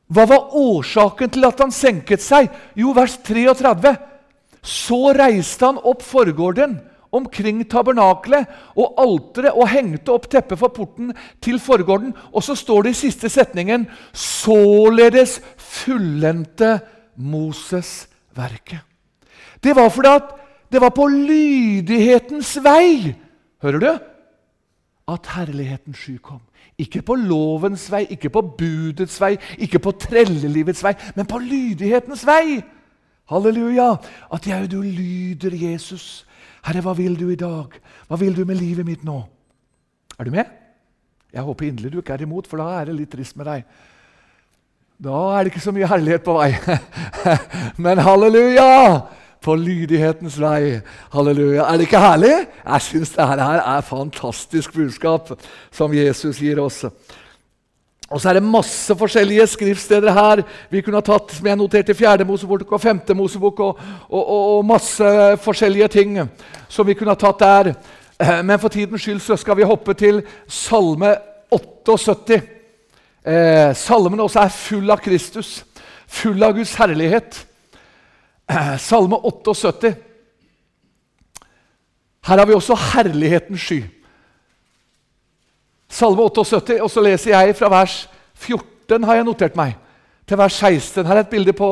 Hva 0.10 0.26
var 0.28 0.56
årsaken 0.58 1.30
til 1.36 1.46
at 1.46 1.62
han 1.62 1.74
senket 1.76 2.24
seg? 2.24 2.50
Jo, 2.80 2.94
vers 2.98 3.20
33. 3.28 3.94
Så 4.66 5.00
reiste 5.16 5.68
han 5.68 5.78
opp 5.78 6.02
forgården 6.04 6.80
omkring 7.16 7.62
tabernakelet 7.70 8.50
og 8.76 8.98
alteret 9.00 9.56
og 9.56 9.70
hengte 9.72 10.12
opp 10.12 10.28
teppet 10.32 10.60
for 10.60 10.74
porten 10.74 11.14
til 11.44 11.62
forgården. 11.62 12.12
Og 12.34 12.44
så 12.44 12.58
står 12.58 12.88
det 12.88 12.96
i 12.96 13.02
siste 13.06 13.32
setningen 13.32 13.86
således 14.12 15.38
fullendte 15.56 16.80
Moses 17.16 18.08
verket. 18.36 18.82
Det 19.64 19.76
var 19.76 19.90
fordi 19.94 20.18
at 20.18 20.36
det 20.72 20.82
var 20.84 20.92
på 20.96 21.08
lydighetens 21.08 22.58
vei 22.64 23.16
Hører 23.64 23.82
du? 23.82 23.92
At 25.08 25.30
herlighetens 25.38 26.02
sky 26.04 26.18
kom. 26.22 26.42
Ikke 26.78 27.02
på 27.02 27.16
lovens 27.16 27.88
vei, 27.92 28.04
ikke 28.14 28.30
på 28.30 28.42
budets 28.60 29.16
vei, 29.22 29.38
ikke 29.58 29.80
på 29.80 29.94
trellelivets 29.98 30.84
vei, 30.84 30.94
men 31.16 31.26
på 31.30 31.40
lydighetens 31.42 32.26
vei. 32.28 32.60
Halleluja! 33.32 33.96
At 34.34 34.48
jeg 34.48 34.68
og 34.68 34.72
du 34.72 34.82
lyder 34.84 35.56
Jesus. 35.56 36.26
Herre, 36.68 36.84
hva 36.84 36.94
vil 36.98 37.16
du 37.20 37.30
i 37.32 37.40
dag? 37.40 37.80
Hva 38.08 38.20
vil 38.20 38.36
du 38.36 38.44
med 38.46 38.60
livet 38.60 38.86
mitt 38.88 39.04
nå? 39.08 39.22
Er 40.20 40.28
du 40.28 40.34
med? 40.36 40.52
Jeg 41.34 41.44
håper 41.44 41.68
inderlig 41.68 41.92
du 41.94 42.02
ikke 42.02 42.16
er 42.16 42.24
imot, 42.28 42.48
for 42.48 42.62
da 42.62 42.80
er 42.80 42.90
det 42.90 42.98
litt 42.98 43.12
trist 43.12 43.36
med 43.40 43.48
deg. 43.50 43.66
Da 45.04 45.18
er 45.36 45.44
det 45.44 45.52
ikke 45.52 45.66
så 45.66 45.74
mye 45.76 45.90
herlighet 45.90 46.24
på 46.26 46.36
vei. 46.38 46.52
Men 47.84 48.02
halleluja! 48.02 48.70
På 49.42 49.56
lydighetens 49.56 50.40
vei. 50.42 50.80
Halleluja. 51.14 51.68
Er 51.68 51.78
det 51.78 51.88
ikke 51.88 52.02
herlig? 52.02 52.34
Jeg 52.64 52.86
syns 52.88 53.14
dette 53.14 53.44
her 53.44 53.62
er 53.62 53.86
fantastisk 53.86 54.74
budskap 54.74 55.32
som 55.72 55.94
Jesus 55.94 56.42
gir 56.42 56.60
oss. 56.64 56.86
Og 58.08 58.22
så 58.22 58.30
er 58.30 58.38
det 58.38 58.48
masse 58.48 58.96
forskjellige 58.96 59.48
skriftsteder 59.52 60.14
her. 60.16 60.42
Vi 60.72 60.82
kunne 60.82 61.02
ha 61.02 61.04
tatt 61.04 61.34
som 61.36 61.48
jeg 61.48 61.60
noterte, 61.60 61.96
fjerde 61.96 62.26
Mosebok 62.28 62.72
og 62.72 62.82
femte 62.82 63.16
Mosebok 63.18 63.60
og, 63.60 63.80
og, 64.08 64.22
og, 64.22 64.44
og, 64.58 64.66
masse 64.66 65.10
forskjellige 65.44 65.88
ting 65.92 66.22
som 66.70 66.88
vi 66.88 66.96
kunne 66.96 67.12
ha 67.12 67.20
tatt 67.20 67.44
der. 67.44 67.74
Eh, 68.20 68.40
men 68.44 68.60
for 68.60 68.72
tidens 68.72 69.04
skyld 69.04 69.20
så 69.26 69.36
skal 69.36 69.60
vi 69.60 69.68
hoppe 69.68 69.94
til 69.94 70.22
Salme 70.48 71.18
78. 71.52 72.40
Eh, 73.28 73.76
salmen 73.76 74.24
også 74.24 74.40
er 74.40 74.56
full 74.56 74.92
av 74.92 75.04
Kristus, 75.04 75.66
full 76.08 76.44
av 76.44 76.56
Guds 76.56 76.78
herlighet. 76.80 77.42
Salme 78.78 79.16
78. 79.16 79.96
Her 82.28 82.38
har 82.38 82.46
vi 82.46 82.54
også 82.54 82.76
herlighetens 82.94 83.62
sky. 83.62 83.84
Salme 85.90 86.22
78, 86.22 86.82
og 86.82 86.92
så 86.92 87.02
leser 87.02 87.32
jeg 87.32 87.56
fra 87.56 87.70
vers 87.72 88.10
14, 88.36 89.04
har 89.04 89.16
jeg 89.16 89.24
notert 89.24 89.56
meg, 89.56 89.78
til 90.28 90.38
vers 90.38 90.54
16. 90.60 91.06
Her 91.06 91.16
er 91.16 91.24
et 91.24 91.32
bilde 91.32 91.54
på 91.56 91.70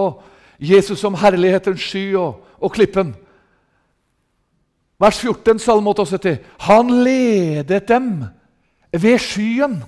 Jesus 0.60 1.00
som 1.00 1.18
herlighetens 1.20 1.84
sky 1.84 2.16
og, 2.16 2.40
og 2.58 2.72
klippen. 2.72 3.16
Vers 5.00 5.20
14, 5.20 5.60
Salme 5.60 5.90
78. 5.92 6.38
Han 6.60 6.92
ledet 7.04 7.88
dem 7.88 8.24
ved 8.92 9.20
skyen 9.20 9.84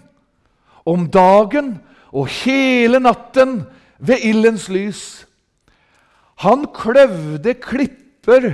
om 0.85 1.07
dagen 1.07 1.77
og 2.11 2.27
hele 2.27 2.99
natten 2.99 3.61
ved 3.99 4.23
ildens 4.23 4.67
lys. 4.69 5.26
Han 6.43 6.67
kløvde 6.73 7.55
klipper 7.61 8.53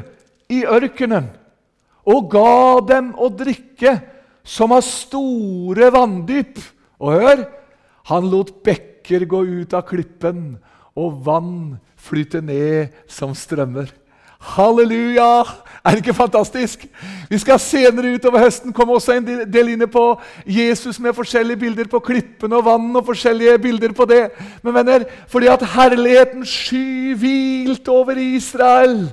i 0.51 0.63
ørkenen 0.63 1.31
og 2.07 2.29
ga 2.31 2.79
dem 2.87 3.11
å 3.15 3.29
drikke 3.31 3.97
som 4.43 4.73
av 4.75 4.83
store 4.85 5.89
vanndyp. 5.93 6.59
Og 7.03 7.19
hør 7.19 7.43
han 8.11 8.29
lot 8.31 8.51
bekker 8.63 9.25
gå 9.29 9.43
ut 9.63 9.75
av 9.75 9.85
klippen, 9.87 10.57
og 10.93 11.23
vann 11.25 11.79
flyte 11.97 12.43
ned 12.43 12.93
som 13.09 13.31
strømmer. 13.35 13.87
Halleluja! 14.53 15.45
Er 15.85 15.91
det 15.91 16.05
ikke 16.05 16.13
fantastisk? 16.15 16.85
Vi 17.29 17.37
skal 17.37 17.59
senere 17.59 18.13
utover 18.15 18.45
høsten 18.45 18.71
komme 18.71 18.95
også 18.95 19.17
en 19.17 19.25
del 19.51 19.73
inne 19.73 19.87
på 19.91 20.03
Jesus 20.47 20.95
med 20.99 21.15
forskjellige 21.17 21.59
bilder 21.59 21.89
på 21.91 21.99
klippen 21.99 22.55
og 22.55 22.63
vann 22.63 22.95
og 22.95 23.03
forskjellige 23.09 23.57
bilder 23.59 23.91
på 23.91 24.07
det. 24.07 24.21
Men 24.63 24.77
venner, 24.77 25.03
fordi 25.27 25.51
at 25.51 25.65
herligheten 25.73 26.45
sky 26.47 27.17
hvilte 27.19 27.91
over 27.91 28.15
Israel 28.15 29.11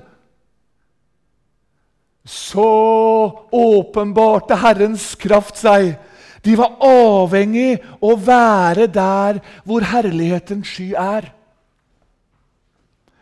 så 2.25 2.71
åpenbarte 3.51 4.55
Herrens 4.63 5.17
kraft 5.19 5.59
seg. 5.59 5.97
De 6.45 6.55
var 6.55 6.79
avhengig 6.87 7.81
å 7.99 8.15
være 8.15 8.87
der 8.87 9.41
hvor 9.67 9.83
herlighetens 9.91 10.71
sky 10.71 10.93
er. 10.95 11.33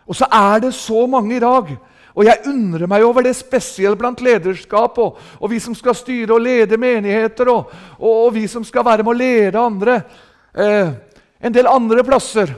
Og 0.04 0.16
så 0.16 0.28
er 0.28 0.66
det 0.66 0.74
så 0.76 1.06
mange 1.08 1.36
i 1.36 1.40
dag. 1.40 1.72
Og 2.16 2.24
jeg 2.26 2.42
undrer 2.50 2.88
meg 2.90 3.04
over 3.06 3.26
det 3.26 3.34
spesielt 3.36 3.98
blant 3.98 4.20
lederskap 4.24 4.96
og, 4.98 5.18
og, 5.40 5.50
vi 5.50 5.58
som 5.62 5.74
skal 5.76 5.96
styre 5.96 6.34
og 6.34 6.42
lede 6.42 6.78
menigheter, 6.80 7.50
og, 7.52 7.74
og, 7.98 8.14
og 8.26 8.32
vi 8.34 8.46
som 8.50 8.64
skal 8.64 8.86
være 8.86 9.04
med 9.04 9.12
å 9.12 9.18
lede 9.18 9.60
andre. 9.60 10.00
Eh, 10.54 10.90
en 11.44 11.54
del 11.54 11.68
andre 11.70 12.04
plasser 12.06 12.54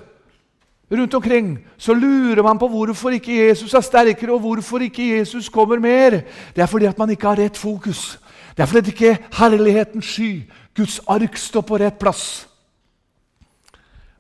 rundt 0.91 1.15
omkring, 1.15 1.59
så 1.79 1.95
lurer 1.95 2.43
man 2.43 2.59
på 2.59 2.69
hvorfor 2.69 3.15
ikke 3.15 3.37
Jesus 3.47 3.75
er 3.75 3.85
sterkere, 3.85 4.33
og 4.33 4.41
hvorfor 4.41 4.83
ikke 4.83 5.19
Jesus 5.19 5.49
kommer 5.49 5.79
mer. 5.79 6.23
Det 6.57 6.63
er 6.63 6.71
fordi 6.71 6.89
at 6.91 6.99
man 6.99 7.11
ikke 7.11 7.29
har 7.29 7.39
rett 7.39 7.59
fokus. 7.59 8.19
Det 8.57 8.63
er 8.63 8.67
fordi 8.67 8.91
ikke 8.91 9.19
herlighetens 9.39 10.07
sky, 10.07 10.51
Guds 10.77 11.01
ark, 11.07 11.37
står 11.37 11.61
på 11.61 11.79
rett 11.79 11.99
plass. 11.99 12.47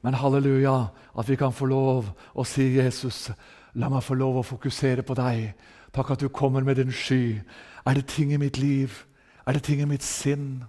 Men 0.03 0.15
halleluja, 0.15 0.85
at 1.19 1.29
vi 1.29 1.37
kan 1.37 1.53
få 1.53 1.67
lov 1.67 2.07
å 2.35 2.45
si 2.47 2.77
Jesus, 2.79 3.31
la 3.75 3.89
meg 3.89 4.03
få 4.03 4.17
lov 4.19 4.41
å 4.41 4.47
fokusere 4.47 5.05
på 5.07 5.15
deg. 5.19 5.55
Takk 5.95 6.15
at 6.15 6.23
du 6.23 6.29
kommer 6.29 6.65
med 6.67 6.77
din 6.77 6.93
sky. 6.93 7.41
Er 7.87 7.95
det 7.95 8.07
ting 8.07 8.33
i 8.33 8.39
mitt 8.39 8.59
liv? 8.59 9.05
Er 9.47 9.53
det 9.53 9.63
ting 9.63 9.81
i 9.81 9.89
mitt 9.89 10.03
sinn? 10.03 10.65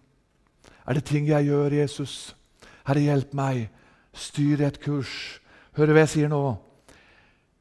Er 0.87 0.93
det 0.97 1.05
ting 1.05 1.27
jeg 1.27 1.45
gjør, 1.45 1.73
Jesus? 1.81 2.35
Herre, 2.87 3.03
hjelp 3.05 3.33
meg. 3.37 3.69
Styr 4.13 4.61
et 4.65 4.79
kurs. 4.81 5.39
Hører 5.77 5.95
hva 5.95 6.05
jeg 6.05 6.13
sier 6.15 6.31
nå? 6.31 6.41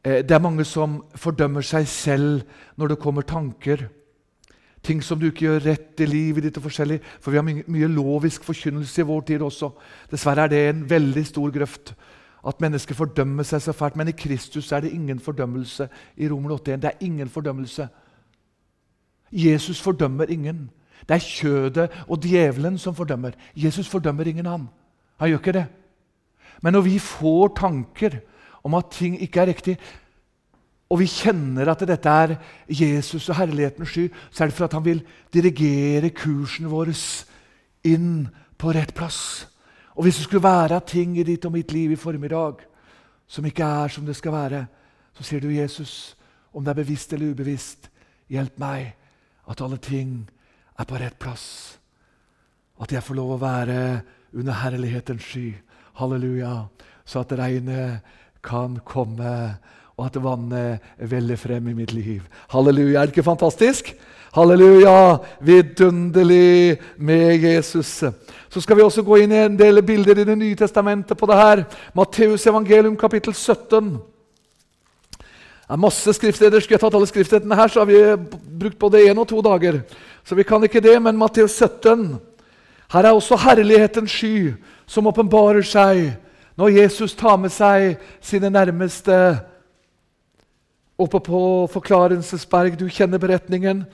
Eh, 0.05 0.22
det 0.24 0.35
er 0.35 0.42
mange 0.42 0.64
som 0.64 1.03
fordømmer 1.14 1.64
seg 1.66 1.88
selv 1.88 2.46
når 2.81 2.94
det 2.94 3.03
kommer 3.03 3.26
tanker. 3.26 3.88
Ting 4.83 5.03
som 5.05 5.20
du 5.20 5.29
ikke 5.29 5.44
gjør 5.44 5.66
rett 5.66 6.00
i 6.00 6.09
livet 6.09 6.46
ditt. 6.46 6.57
og 6.57 6.64
forskjellig, 6.64 7.00
For 7.20 7.31
vi 7.31 7.37
har 7.37 7.44
mye, 7.44 7.88
lovisk 7.88 8.44
forkynnelse 8.44 9.03
i 9.03 9.05
vår 9.05 9.20
tid 9.20 9.42
også. 9.42 9.70
Dessverre 10.11 10.44
er 10.44 10.48
det 10.48 10.68
en 10.68 10.90
veldig 10.90 11.26
stor 11.26 11.50
grøft. 11.50 11.94
At 12.46 12.61
mennesker 12.61 12.94
fordømmer 12.94 13.44
seg 13.44 13.62
så 13.62 13.72
fælt. 13.72 13.96
Men 13.96 14.09
i 14.09 14.16
Kristus 14.16 14.72
er 14.72 14.81
det 14.81 14.92
ingen 14.92 15.20
fordømmelse. 15.20 15.88
i 16.16 16.29
Romer 16.29 16.50
81. 16.50 16.83
Det 16.83 16.88
er 16.88 17.05
ingen 17.07 17.29
fordømmelse. 17.29 17.88
Jesus 19.33 19.81
fordømmer 19.81 20.24
ingen. 20.24 20.70
Det 21.09 21.14
er 21.14 21.18
kjødet 21.18 21.90
og 22.09 22.22
djevelen 22.22 22.79
som 22.79 22.94
fordømmer. 22.94 23.31
Jesus 23.57 23.88
fordømmer 23.88 24.26
ingen, 24.26 24.46
han. 24.46 24.68
Han 25.18 25.29
gjør 25.29 25.38
ikke 25.38 25.53
det. 25.53 25.66
Men 26.62 26.72
når 26.72 26.81
vi 26.81 26.98
får 26.98 27.55
tanker 27.57 28.20
om 28.64 28.74
at 28.74 28.90
ting 28.92 29.20
ikke 29.22 29.40
er 29.40 29.46
riktig, 29.46 29.79
og 30.90 30.98
vi 30.98 31.07
kjenner 31.07 31.70
at 31.70 31.85
dette 31.87 32.11
er 32.11 32.35
Jesus 32.68 33.29
og 33.29 33.37
herlighetens 33.38 33.88
sky, 33.88 34.09
så 34.31 34.44
er 34.44 34.50
det 34.50 34.57
for 34.57 34.66
at 34.66 34.72
han 34.74 34.85
vil 34.85 35.05
dirigere 35.33 36.11
kursen 36.11 36.70
vår 36.70 36.90
inn 37.87 38.26
på 38.59 38.74
rett 38.74 38.94
plass. 38.94 39.46
Og 40.00 40.04
hvis 40.04 40.16
det 40.16 40.24
skulle 40.24 40.48
være 40.48 40.78
ting 40.80 41.18
i 41.20 41.22
ditt 41.28 41.44
og 41.44 41.52
mitt 41.52 41.72
liv 41.76 41.90
i 41.92 41.96
formiddag 42.00 42.62
som 43.28 43.44
ikke 43.44 43.66
er 43.84 43.90
som 43.92 44.06
det 44.08 44.14
skal 44.16 44.32
være, 44.32 44.60
så 45.12 45.26
sier 45.28 45.42
du, 45.44 45.50
Jesus, 45.52 46.16
om 46.56 46.64
det 46.64 46.72
er 46.72 46.78
bevisst 46.78 47.12
eller 47.12 47.34
ubevisst, 47.34 47.90
hjelp 48.32 48.56
meg 48.62 48.94
at 49.44 49.60
alle 49.60 49.76
ting 49.76 50.22
er 50.80 50.88
på 50.88 50.96
rett 50.96 51.18
plass. 51.20 51.44
At 52.80 52.94
jeg 52.96 53.04
får 53.04 53.18
lov 53.18 53.34
å 53.34 53.42
være 53.42 53.76
under 54.32 54.56
herlighetens 54.62 55.26
sky. 55.34 55.52
Halleluja. 56.00 56.54
Så 57.04 57.20
at 57.20 57.36
regnet 57.36 58.00
kan 58.40 58.80
komme, 58.80 59.58
og 60.00 60.06
at 60.08 60.16
vannet 60.22 60.80
veller 61.10 61.36
frem 61.36 61.68
i 61.68 61.76
mitt 61.76 61.92
liv. 61.92 62.22
Halleluja. 62.48 63.00
Er 63.00 63.06
det 63.06 63.12
ikke 63.12 63.26
fantastisk? 63.26 63.92
Halleluja! 64.32 65.18
Vidunderlig 65.44 66.78
med 66.96 67.44
Jesus. 67.44 68.04
Så 68.48 68.60
skal 68.60 68.78
vi 68.78 68.86
også 68.86 69.04
gå 69.04 69.18
inn 69.20 69.34
i 69.34 69.42
en 69.44 69.58
del 69.58 69.82
bilder 69.84 70.22
i 70.22 70.24
Det 70.24 70.38
nye 70.38 70.56
testamentet 70.56 71.18
på 71.18 71.28
det 71.28 71.36
her. 71.36 71.64
Matteus 71.94 72.46
evangelium 72.46 72.96
kapittel 72.96 73.34
17. 73.34 73.98
Det 75.18 75.76
er 75.76 75.76
masse 75.84 76.12
skriftsteder. 76.16 76.60
Skulle 76.60 76.78
jeg 76.78 76.84
tatt 76.86 76.96
alle 76.96 77.10
skriftstedene 77.10 77.60
her, 77.60 77.68
så 77.68 77.84
har 77.84 77.90
vi 77.90 78.00
brukt 78.58 78.78
både 78.78 79.04
én 79.04 79.20
og 79.20 79.28
to 79.28 79.42
dager. 79.44 79.82
Så 80.24 80.34
vi 80.34 80.42
kan 80.42 80.64
ikke 80.64 80.80
det, 80.80 80.96
men 81.02 81.18
Matteus 81.18 81.60
17. 81.60 82.16
Her 82.90 83.04
er 83.04 83.12
også 83.12 83.36
herlighetens 83.36 84.10
sky 84.10 84.54
som 84.86 85.06
åpenbarer 85.06 85.62
seg 85.62 86.16
når 86.58 86.74
Jesus 86.74 87.14
tar 87.14 87.36
med 87.38 87.52
seg 87.54 88.00
sine 88.20 88.50
nærmeste 88.50 89.14
oppe 91.00 91.20
på 91.24 91.40
Forklarelsesberg. 91.72 92.76
Du 92.78 92.86
kjenner 92.88 93.20
beretningen. 93.22 93.84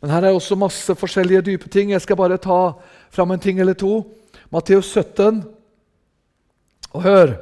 Men 0.00 0.12
her 0.12 0.26
er 0.28 0.36
også 0.36 0.58
masse 0.58 0.94
forskjellige 0.98 1.44
dype 1.50 1.70
ting. 1.72 1.92
Jeg 1.92 2.04
skal 2.04 2.18
bare 2.18 2.40
ta 2.40 2.76
fram 3.12 3.32
en 3.32 3.42
ting 3.42 3.60
eller 3.60 3.76
to. 3.78 4.04
Matteus 4.52 4.92
17. 4.92 5.44
Og 6.94 7.02
hør 7.02 7.36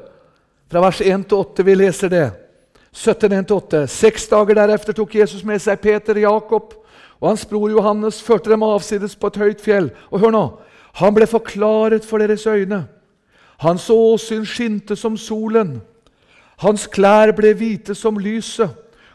Fra 0.72 0.80
vers 0.80 0.98
1 1.04 1.26
til 1.28 1.38
8 1.38 1.64
vi 1.66 1.74
leser 1.76 2.10
det. 2.10 2.24
17, 2.90 3.32
1-8. 3.44 3.84
Seks 3.90 4.24
dager 4.30 4.56
deretter 4.56 4.96
tok 4.96 5.12
Jesus 5.14 5.44
med 5.46 5.60
seg 5.62 5.78
Peter, 5.82 6.18
Jakob 6.18 6.72
og 7.20 7.30
hans 7.30 7.44
bror 7.48 7.70
Johannes, 7.70 8.20
førte 8.22 8.50
dem 8.50 8.62
avsides 8.66 9.14
på 9.16 9.30
et 9.30 9.38
høyt 9.40 9.62
fjell. 9.64 9.90
Og 10.10 10.20
hør 10.20 10.34
nå! 10.34 10.44
Han 11.00 11.14
ble 11.16 11.26
forklaret 11.26 12.04
for 12.06 12.22
deres 12.22 12.46
øyne. 12.46 12.84
Hans 13.58 13.88
åsyn 13.90 14.44
skinte 14.46 14.96
som 14.96 15.16
solen. 15.18 15.78
Hans 16.62 16.86
klær 16.86 17.32
ble 17.34 17.54
hvite 17.56 17.96
som 17.98 18.18
lyset. 18.20 18.70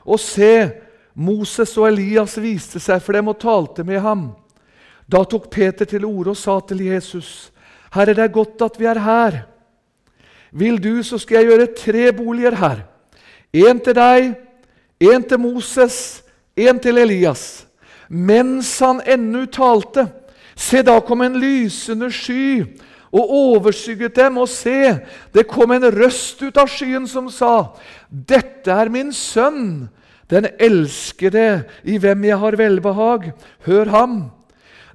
Og 0.05 0.19
se, 0.19 0.69
Moses 1.13 1.75
og 1.77 1.89
Elias 1.89 2.37
viste 2.39 2.79
seg 2.79 3.01
for 3.03 3.17
dem 3.17 3.31
og 3.31 3.39
talte 3.41 3.83
med 3.83 3.99
ham. 4.03 4.29
Da 5.09 5.23
tok 5.25 5.49
Peter 5.51 5.87
til 5.89 6.05
orde 6.05 6.31
og 6.31 6.37
sa 6.37 6.59
til 6.63 6.85
Jesus.: 6.85 7.51
Herre, 7.93 8.13
det 8.13 8.23
er 8.23 8.33
godt 8.33 8.61
at 8.61 8.79
vi 8.79 8.85
er 8.85 8.99
her. 8.99 9.41
Vil 10.51 10.77
du, 10.83 11.03
så 11.03 11.17
skal 11.17 11.37
jeg 11.37 11.49
gjøre 11.51 11.73
tre 11.77 12.13
boliger 12.13 12.55
her. 12.55 12.85
En 13.53 13.79
til 13.79 13.95
deg, 13.95 14.35
en 14.99 15.23
til 15.23 15.39
Moses, 15.39 16.23
en 16.55 16.79
til 16.79 16.97
Elias. 16.97 17.65
Mens 18.09 18.79
han 18.79 19.01
ennå 19.05 19.45
talte, 19.45 20.07
se, 20.55 20.81
da 20.81 20.99
kom 20.99 21.21
en 21.21 21.37
lysende 21.39 22.09
sky 22.11 22.65
og 23.11 23.29
overskygget 23.29 24.15
dem. 24.15 24.37
Og 24.37 24.49
se, 24.49 24.99
det 25.33 25.47
kom 25.49 25.71
en 25.71 25.87
røst 25.93 26.41
ut 26.41 26.57
av 26.57 26.69
skyen 26.69 27.07
som 27.09 27.29
sa, 27.33 27.71
Dette 28.09 28.73
er 28.73 28.89
min 28.89 29.13
sønn, 29.13 29.89
den 30.29 30.47
elskede, 30.61 31.63
i 31.83 31.97
hvem 31.97 32.27
jeg 32.29 32.37
har 32.37 32.57
velbehag. 32.57 33.31
Hør 33.65 33.93
ham. 33.93 34.19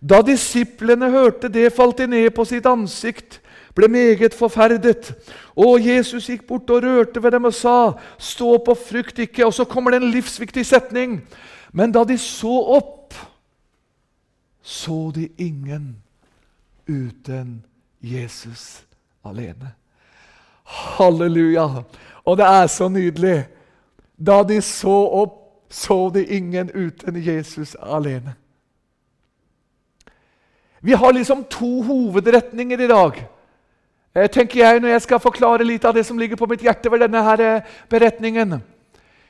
Da 0.05 0.21
disiplene 0.23 1.11
hørte 1.11 1.49
det, 1.49 1.73
falt 1.73 1.99
de 1.99 2.07
ned 2.11 2.31
på 2.37 2.45
sitt 2.47 2.67
ansikt, 2.69 3.41
ble 3.75 3.89
meget 3.91 4.35
forferdet. 4.37 5.11
Og 5.57 5.83
Jesus 5.83 6.29
gikk 6.31 6.45
bort 6.47 6.71
og 6.71 6.85
rørte 6.85 7.23
ved 7.23 7.31
dem 7.35 7.45
og 7.45 7.55
sa, 7.55 7.93
'Stå 8.19 8.55
opp 8.55 8.69
og 8.69 8.79
frykt 8.79 9.19
ikke.' 9.19 9.47
Og 9.47 9.55
så 9.55 9.65
kommer 9.65 9.91
det 9.91 10.03
en 10.03 10.11
livsviktig 10.11 10.67
setning. 10.67 11.23
Men 11.73 11.93
da 11.93 12.05
de 12.05 12.19
så 12.19 12.55
opp, 12.77 13.15
så 14.63 15.11
de 15.15 15.29
ingen 15.39 15.97
uten 16.89 17.65
Jesus 18.05 18.85
alene. 19.25 19.73
Halleluja! 20.65 21.85
Og 22.25 22.37
det 22.37 22.47
er 22.47 22.67
så 22.73 22.89
nydelig. 22.89 23.45
Da 24.17 24.43
de 24.47 24.61
så 24.63 24.97
opp, 25.23 25.41
så 25.69 26.09
de 26.15 26.23
ingen 26.37 26.71
uten 26.71 27.17
Jesus 27.19 27.75
alene. 27.83 28.37
Vi 30.85 30.93
har 30.93 31.13
liksom 31.13 31.45
to 31.51 31.83
hovedretninger 31.83 32.81
i 32.81 32.87
dag. 32.87 33.25
Eh, 34.15 34.29
tenker 34.31 34.61
jeg 34.61 34.81
Når 34.81 34.89
jeg 34.89 35.03
skal 35.03 35.19
forklare 35.21 35.65
litt 35.65 35.85
av 35.85 35.95
det 35.95 36.05
som 36.07 36.19
ligger 36.19 36.37
på 36.37 36.47
mitt 36.47 36.63
hjerte 36.63 36.91
ved 36.93 37.01
denne 37.01 37.23
her 37.25 37.41
eh, 37.41 37.71
beretningen. 37.91 38.61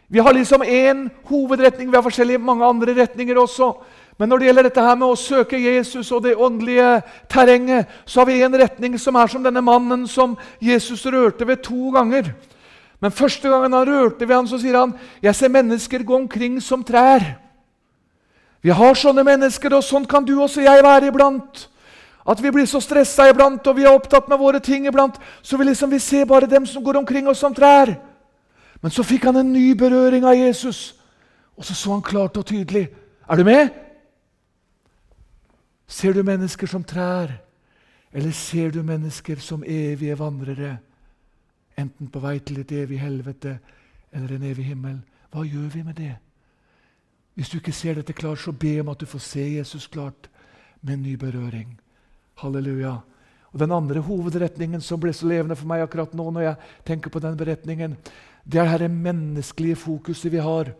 Vi 0.08 0.18
har 0.18 0.34
liksom 0.34 0.62
én 0.62 1.08
hovedretning, 1.24 1.90
vi 1.90 1.96
har 1.96 2.04
forskjellige 2.04 2.38
mange 2.38 2.66
andre 2.66 2.94
retninger 2.94 3.38
også. 3.38 3.72
Men 4.18 4.28
når 4.30 4.38
det 4.38 4.46
gjelder 4.46 4.66
dette 4.68 4.82
her 4.86 4.94
med 4.94 5.10
å 5.10 5.18
søke 5.18 5.58
Jesus 5.58 6.12
og 6.14 6.22
det 6.22 6.36
åndelige 6.38 7.02
terrenget, 7.30 7.90
så 8.06 8.20
har 8.20 8.28
vi 8.28 8.42
en 8.46 8.58
retning 8.60 8.98
som 8.98 9.16
er 9.18 9.30
som 9.30 9.42
denne 9.42 9.62
mannen 9.64 10.06
som 10.06 10.36
Jesus 10.62 11.02
rørte 11.06 11.46
ved 11.46 11.64
to 11.66 11.90
ganger. 11.94 12.30
Men 13.02 13.12
første 13.12 13.50
gangen 13.50 13.74
han 13.74 13.88
rørte 13.88 14.28
ved 14.28 14.36
ham, 14.36 14.46
så 14.46 14.58
sier 14.58 14.78
han, 14.78 14.94
'Jeg 15.22 15.34
ser 15.34 15.48
mennesker 15.48 16.02
gå 16.02 16.14
omkring 16.14 16.60
som 16.62 16.84
trær'. 16.84 17.34
Vi 18.62 18.70
har 18.70 18.94
sånne 18.94 19.24
mennesker, 19.24 19.74
og 19.74 19.84
sånn 19.84 20.06
kan 20.08 20.24
du 20.24 20.40
også 20.40 20.62
jeg 20.62 20.82
være 20.82 21.06
iblant. 21.06 21.68
At 22.26 22.42
vi 22.42 22.50
blir 22.50 22.66
så 22.66 22.80
stressa 22.80 23.28
iblant, 23.28 23.66
og 23.66 23.76
vi 23.76 23.82
er 23.84 23.92
opptatt 23.92 24.28
med 24.28 24.38
våre 24.38 24.60
ting 24.60 24.86
iblant. 24.86 25.18
Så 25.42 25.56
vi 25.56 25.64
liksom 25.64 25.90
vi 25.90 25.98
ser 25.98 26.24
bare 26.24 26.46
dem 26.46 26.66
som 26.66 26.84
går 26.84 26.96
omkring 26.96 27.28
oss 27.28 27.38
som 27.38 27.54
trær. 27.54 27.98
Men 28.82 28.90
så 28.90 29.02
fikk 29.02 29.24
han 29.24 29.36
en 29.36 29.52
ny 29.52 29.74
berøring 29.74 30.24
av 30.24 30.34
Jesus, 30.34 30.94
og 31.56 31.64
så 31.64 31.74
så 31.74 31.92
han 31.92 32.02
klart 32.02 32.36
og 32.36 32.46
tydelig. 32.46 32.88
Er 33.28 33.36
du 33.36 33.44
med? 33.44 33.83
Ser 35.86 36.12
du 36.12 36.22
mennesker 36.24 36.66
som 36.66 36.84
trær, 36.84 37.32
eller 38.12 38.32
ser 38.32 38.70
du 38.70 38.82
mennesker 38.82 39.40
som 39.42 39.64
evige 39.66 40.18
vandrere? 40.18 40.78
Enten 41.76 42.08
på 42.08 42.22
vei 42.22 42.38
til 42.38 42.60
et 42.62 42.72
evig 42.72 43.00
helvete 43.02 43.58
eller 44.14 44.36
en 44.36 44.46
evig 44.46 44.68
himmel. 44.70 45.00
Hva 45.32 45.42
gjør 45.42 45.72
vi 45.74 45.82
med 45.82 45.96
det? 45.98 46.14
Hvis 47.34 47.50
du 47.50 47.58
ikke 47.58 47.74
ser 47.74 47.98
dette 47.98 48.14
klart, 48.14 48.38
så 48.38 48.52
be 48.52 48.76
om 48.80 48.92
at 48.92 49.00
du 49.00 49.06
får 49.10 49.24
se 49.26 49.48
Jesus 49.56 49.88
klart 49.90 50.28
med 50.82 50.94
en 50.94 51.02
ny 51.02 51.16
berøring. 51.18 51.74
Halleluja. 52.38 53.00
Og 53.52 53.58
Den 53.58 53.72
andre 53.72 54.00
hovedretningen 54.00 54.80
som 54.80 55.00
ble 55.00 55.12
så 55.14 55.26
levende 55.26 55.56
for 55.56 55.66
meg 55.70 55.82
akkurat 55.82 56.14
nå, 56.14 56.30
når 56.30 56.40
jeg 56.40 56.56
tenker 56.86 57.10
på 57.10 57.22
den 57.22 57.36
beretningen, 57.38 57.96
det 58.44 58.60
er 58.60 58.70
dette 58.70 58.88
menneskelige 58.88 59.76
fokuset 59.76 60.32
vi 60.32 60.42
har. 60.42 60.72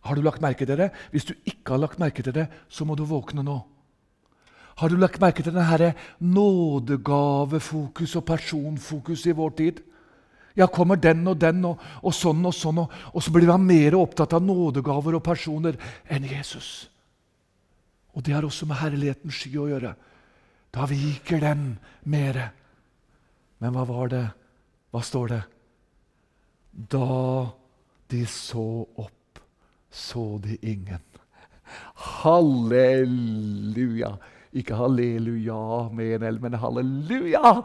Har 0.00 0.14
du 0.14 0.22
lagt 0.22 0.42
merke 0.42 0.66
til 0.66 0.78
det? 0.78 0.90
Hvis 1.10 1.24
du 1.24 1.34
ikke 1.44 1.74
har 1.74 1.82
lagt 1.82 1.98
merke 1.98 2.22
til 2.22 2.34
det, 2.34 2.46
så 2.68 2.84
må 2.84 2.94
du 2.94 3.04
våkne 3.04 3.42
nå. 3.42 3.58
Har 4.80 4.88
du 4.88 4.96
lagt 4.96 5.20
merke 5.20 5.44
til 5.44 5.52
denne 5.52 5.92
nådegavefokus 6.24 8.16
og 8.16 8.24
personfokus 8.24 9.26
i 9.28 9.36
vår 9.36 9.50
tid? 9.58 9.82
Ja, 10.56 10.66
kommer 10.66 10.96
den 10.96 11.28
og 11.28 11.38
den 11.40 11.64
og, 11.68 11.78
og 12.02 12.14
sånn 12.16 12.44
og 12.48 12.54
sånn, 12.56 12.78
og, 12.82 12.90
og, 13.12 13.22
så 13.22 13.30
blir 13.34 13.46
man 13.50 13.66
mer 13.68 13.94
opptatt 13.98 14.32
av 14.36 14.42
nådegaver 14.44 15.14
og 15.18 15.24
personer 15.24 15.76
enn 16.10 16.24
Jesus. 16.26 16.90
Og 18.16 18.24
det 18.26 18.34
har 18.34 18.44
også 18.46 18.66
med 18.66 18.80
herlighetens 18.80 19.36
sky 19.38 19.52
å 19.60 19.68
gjøre. 19.70 19.92
Da 20.74 20.86
viker 20.90 21.38
den 21.42 21.78
mere. 22.10 22.50
Men 23.60 23.74
hva 23.76 23.84
var 23.86 24.08
det? 24.10 24.26
Hva 24.90 25.02
står 25.06 25.26
det? 25.34 25.42
Da 26.96 27.50
de 28.10 28.26
så 28.26 28.86
opp, 28.98 29.38
så 29.90 30.38
de 30.42 30.58
ingen. 30.66 31.04
Halleluja! 32.22 34.16
Ikke 34.52 34.74
halleluja 34.74 35.88
med 35.94 36.14
en 36.14 36.34
L, 36.34 36.40
men 36.42 36.54
halleluja! 36.54 37.62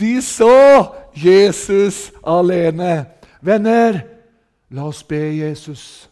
De 0.00 0.22
så 0.22 0.88
Jesus 1.14 2.12
alene. 2.26 3.06
Venner, 3.42 4.00
la 4.70 4.86
oss 4.88 5.02
be 5.02 5.16
Jesus 5.16 6.08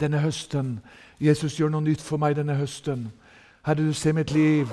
denne 0.00 0.18
høsten. 0.18 0.80
Jesus, 1.20 1.58
gjør 1.58 1.68
noe 1.74 1.84
nytt 1.84 2.00
for 2.00 2.20
meg 2.20 2.38
denne 2.38 2.56
høsten. 2.56 3.10
Herre, 3.66 3.84
du 3.84 3.92
ser 3.92 4.16
mitt 4.16 4.32
liv. 4.32 4.70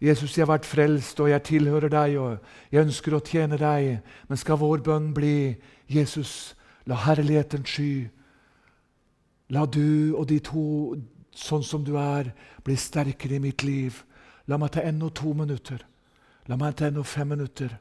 Jesus, 0.00 0.32
jeg 0.38 0.46
har 0.46 0.54
vært 0.54 0.64
frelst, 0.64 1.20
og 1.20 1.28
jeg 1.28 1.42
tilhører 1.44 1.92
deg, 1.92 2.16
og 2.16 2.38
jeg 2.72 2.86
ønsker 2.86 3.14
å 3.14 3.20
tjene 3.20 3.58
deg. 3.60 3.98
Men 4.28 4.40
skal 4.40 4.60
vår 4.62 4.80
bønn 4.86 5.10
bli, 5.12 5.52
Jesus, 5.92 6.54
la 6.88 6.96
herligheten 7.04 7.66
sky. 7.68 8.08
La 9.52 9.66
du 9.66 10.16
og 10.16 10.30
de 10.30 10.38
to, 10.38 10.96
sånn 11.34 11.64
som 11.64 11.84
du 11.84 11.96
er, 11.98 12.32
bli 12.64 12.76
sterkere 12.76 13.36
i 13.36 13.42
mitt 13.42 13.62
liv. 13.62 14.02
La 14.46 14.58
meg 14.58 14.72
ta 14.74 14.82
ennå 14.82 15.10
to 15.14 15.34
minutter. 15.34 15.84
La 16.48 16.56
meg 16.56 16.76
ta 16.76 16.88
ennå 16.90 17.04
fem 17.06 17.28
minutter. 17.28 17.76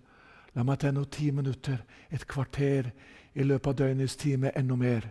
La 0.56 0.64
meg 0.64 0.80
ta 0.80 0.90
ennå 0.90 1.06
ti 1.06 1.32
minutter. 1.32 1.82
Et 2.10 2.26
kvarter 2.28 2.92
i 3.34 3.44
løpet 3.44 3.68
av 3.68 3.76
døgnets 3.82 4.16
time. 4.16 4.52
Enda 4.56 4.76
mer. 4.76 5.10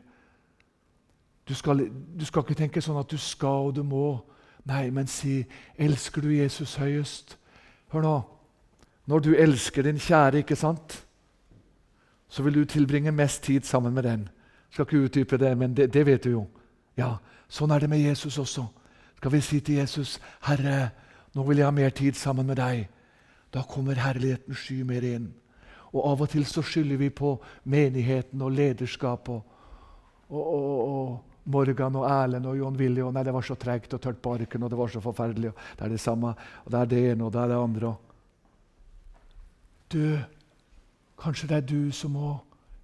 Du 1.49 1.55
skal, 1.55 1.89
du 1.89 2.25
skal 2.25 2.45
ikke 2.45 2.59
tenke 2.59 2.83
sånn 2.85 3.01
at 3.01 3.11
du 3.11 3.19
skal 3.19 3.71
og 3.71 3.77
du 3.79 3.83
må. 3.83 4.21
Nei, 4.69 4.91
men 4.91 5.07
si 5.07 5.47
'Elsker 5.79 6.21
du 6.23 6.29
Jesus 6.29 6.77
høyest?' 6.77 7.39
Hør 7.89 8.03
nå. 8.03 8.23
Når 9.07 9.19
du 9.19 9.35
elsker 9.35 9.83
din 9.83 9.97
kjære, 9.97 10.39
ikke 10.39 10.57
sant, 10.57 11.07
så 12.29 12.43
vil 12.43 12.55
du 12.55 12.65
tilbringe 12.65 13.13
mest 13.13 13.43
tid 13.43 13.65
sammen 13.65 13.95
med 13.95 14.03
den. 14.03 14.29
Skal 14.71 14.85
ikke 14.85 15.05
utdype 15.05 15.39
det, 15.39 15.59
men 15.59 15.77
det, 15.77 15.95
det 15.95 16.07
vet 16.07 16.25
du 16.25 16.31
jo. 16.31 16.47
Ja, 16.97 17.15
Sånn 17.49 17.73
er 17.73 17.81
det 17.81 17.91
med 17.91 18.03
Jesus 18.03 18.39
også. 18.39 18.67
Skal 19.17 19.33
vi 19.33 19.41
si 19.41 19.61
til 19.61 19.75
Jesus, 19.81 20.21
'Herre, 20.41 20.91
nå 21.35 21.43
vil 21.43 21.59
jeg 21.59 21.67
ha 21.67 21.71
mer 21.71 21.91
tid 21.91 22.13
sammen 22.15 22.47
med 22.47 22.57
deg.' 22.57 22.89
Da 23.55 23.63
kommer 23.63 23.95
herligheten 23.95 24.55
sky 24.55 24.83
mer 24.85 25.03
inn. 25.03 25.33
Og 25.93 26.05
av 26.11 26.23
og 26.23 26.29
til 26.29 26.45
så 26.45 26.63
skylder 26.63 26.97
vi 26.97 27.09
på 27.09 27.39
menigheten 27.65 28.43
og 28.43 28.53
lederskap 28.53 29.29
og, 29.29 29.43
og, 30.29 30.55
og, 30.55 30.89
og 30.89 31.25
Morgan 31.49 31.97
og 31.97 32.05
Erlend 32.11 32.47
og 32.47 32.59
John 32.59 32.77
Willy 32.77 33.01
og 33.01 33.15
nei, 33.15 33.25
det 33.25 33.33
var 33.33 33.47
så 33.47 33.57
tregt 33.57 33.95
og 33.97 34.03
tørt 34.05 34.21
på 34.23 34.35
arken, 34.37 34.63
og 34.63 34.71
det 34.71 34.79
var 34.79 34.91
så 34.93 35.01
forferdelig. 35.01 35.49
Og 35.55 35.79
det 35.79 35.87
er 35.87 35.95
det 35.95 36.01
samme, 36.01 36.35
og 36.65 36.73
det 36.73 36.81
er 36.81 36.91
det 36.91 36.99
ene 37.13 37.25
og 37.25 37.33
det 37.33 37.41
er 37.41 37.49
det 37.49 37.63
andre. 37.63 37.95
Du, 39.89 40.03
kanskje 41.23 41.49
det 41.49 41.57
er 41.57 41.67
du 41.71 41.93
som 41.93 42.13
må 42.13 42.35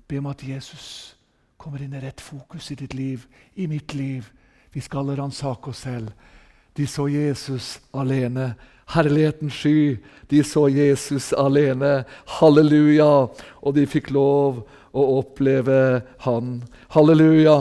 be 0.09 0.19
om 0.19 0.31
at 0.33 0.47
Jesus 0.49 1.17
kommer 1.61 1.85
inn 1.85 1.93
i 1.97 2.01
rett 2.01 2.21
fokus 2.21 2.71
i 2.73 2.79
ditt 2.81 2.97
liv, 2.97 3.27
i 3.55 3.69
mitt 3.69 3.95
liv. 3.95 4.31
Vi 4.75 4.81
skal 4.83 5.07
ransake 5.15 5.71
oss 5.71 5.85
selv. 5.87 6.11
De 6.75 6.87
så 6.91 7.05
Jesus 7.07 7.77
alene. 7.95 8.57
Herlighetens 8.91 9.55
sky. 9.55 10.01
De 10.27 10.41
så 10.43 10.65
Jesus 10.69 11.29
alene. 11.39 12.01
Halleluja! 12.41 13.29
Og 13.63 13.77
de 13.77 13.85
fikk 13.87 14.11
lov 14.11 14.65
å 14.91 15.05
oppleve 15.21 16.03
Han. 16.27 16.57
Halleluja! 16.91 17.61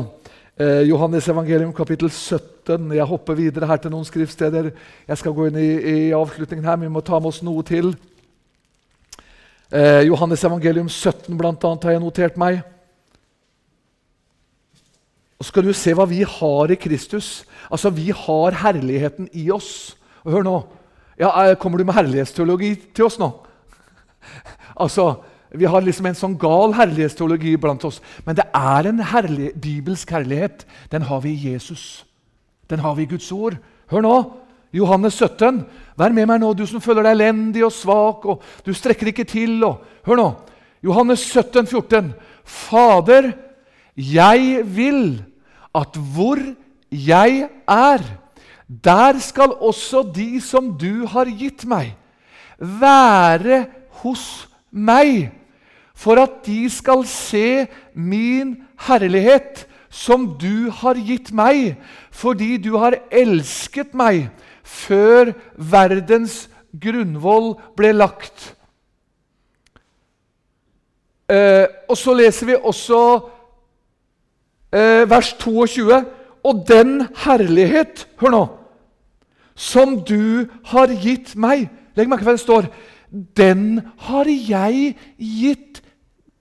Eh, 0.58 0.82
Johannes 0.90 1.30
evangelium 1.30 1.70
kapittel 1.78 2.10
17. 2.10 2.90
Jeg 2.98 3.10
hopper 3.14 3.38
videre 3.38 3.70
her 3.70 3.78
til 3.78 3.94
noen 3.94 4.10
skriftsteder. 4.10 4.72
Jeg 5.06 5.22
skal 5.22 5.38
gå 5.38 5.52
inn 5.52 5.62
i, 5.62 5.70
i 5.78 5.98
avslutningen 6.18 6.66
her, 6.66 6.82
men 6.82 6.90
vi 6.90 6.96
må 6.98 7.06
ta 7.06 7.22
med 7.22 7.30
oss 7.30 7.44
noe 7.46 7.62
til. 7.70 7.94
Eh, 9.70 10.02
Johannes 10.10 10.50
evangelium 10.50 10.90
17 10.90 11.38
blant 11.38 11.62
annet, 11.62 11.86
har 11.86 12.00
jeg 12.00 12.08
notert 12.10 12.42
meg. 12.42 12.66
Og 15.44 15.48
skal 15.50 15.66
du 15.68 15.74
se 15.76 15.92
hva 15.92 16.06
vi 16.08 16.22
har 16.24 16.72
i 16.72 16.80
Kristus. 16.80 17.44
Altså, 17.68 17.90
Vi 17.92 18.14
har 18.16 18.56
herligheten 18.64 19.28
i 19.34 19.50
oss. 19.52 19.98
Og 20.24 20.32
Hør 20.32 20.44
nå. 20.44 20.68
Ja, 21.20 21.32
eh, 21.44 21.58
Kommer 21.60 21.78
du 21.78 21.84
med 21.84 21.94
herlighetsteologi 21.94 22.76
til 22.96 23.06
oss 23.06 23.20
nå? 23.20 23.28
altså, 24.84 25.20
Vi 25.52 25.66
har 25.66 25.82
liksom 25.84 26.06
en 26.08 26.16
sånn 26.16 26.38
gal 26.40 26.72
herlighetsteologi 26.74 27.58
blant 27.58 27.84
oss. 27.84 28.00
Men 28.26 28.38
det 28.40 28.46
er 28.56 28.88
en 28.88 29.04
herlig, 29.04 29.52
bibelsk 29.60 30.10
herlighet. 30.16 30.64
Den 30.90 31.02
har 31.02 31.20
vi 31.20 31.34
i 31.34 31.52
Jesus. 31.52 32.06
Den 32.70 32.80
har 32.80 32.96
vi 32.96 33.04
i 33.04 33.12
Guds 33.12 33.28
ord. 33.32 33.60
Hør 33.92 34.02
nå. 34.02 34.16
Johannes 34.72 35.20
17. 35.20 35.66
Vær 36.00 36.16
med 36.16 36.26
meg 36.26 36.40
nå, 36.40 36.54
du 36.54 36.64
som 36.66 36.82
føler 36.82 37.04
deg 37.04 37.18
elendig 37.20 37.66
og 37.68 37.76
svak, 37.76 38.24
og 38.26 38.42
du 38.64 38.72
strekker 38.74 39.12
ikke 39.12 39.28
til. 39.28 39.60
Og, 39.68 39.84
hør 40.08 40.22
nå. 40.22 40.32
Johannes 40.82 41.20
17, 41.20 41.68
14. 41.68 42.14
Fader, 42.48 43.34
jeg 44.00 44.64
vil 44.64 45.20
at 45.76 45.98
hvor 45.98 46.40
jeg 46.92 47.50
er, 47.68 48.02
der 48.68 49.20
skal 49.20 49.54
også 49.60 50.04
de 50.16 50.42
som 50.42 50.74
du 50.78 51.06
har 51.10 51.30
gitt 51.30 51.66
meg, 51.66 51.96
være 52.58 53.66
hos 54.04 54.48
meg, 54.72 55.32
for 55.94 56.20
at 56.22 56.42
de 56.46 56.70
skal 56.70 57.06
se 57.10 57.68
min 57.94 58.56
herlighet, 58.88 59.68
som 59.94 60.26
du 60.42 60.72
har 60.74 60.98
gitt 60.98 61.30
meg, 61.36 61.76
fordi 62.10 62.58
du 62.58 62.74
har 62.82 62.98
elsket 63.14 63.94
meg 63.94 64.32
før 64.66 65.36
verdens 65.54 66.48
grunnvoll 66.82 67.54
ble 67.78 67.92
lagt. 67.94 68.56
Eh, 71.30 71.66
og 71.90 71.98
så 71.98 72.16
leser 72.18 72.50
vi 72.50 72.58
også 72.58 73.00
vers 74.74 75.34
22. 75.40 76.02
Og 76.44 76.66
den 76.68 77.06
herlighet 77.24 78.08
Hør 78.20 78.34
nå! 78.34 78.44
Som 79.54 80.00
du 80.02 80.50
har 80.74 80.90
gitt 80.98 81.36
meg 81.38 81.70
Legg 81.94 82.10
merke 82.10 82.24
til 82.24 82.32
hva 82.32 82.34
det 82.34 82.42
står. 82.42 82.68
Den 83.38 83.66
har 84.08 84.26
jeg 84.26 84.96
gitt 85.18 85.84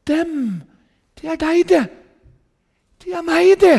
dem. 0.09 0.63
Det 1.19 1.29
er 1.35 1.41
deg, 1.41 1.59
det. 1.69 1.83
Det 3.05 3.13
er 3.13 3.27
meg, 3.27 3.53
det. 3.61 3.77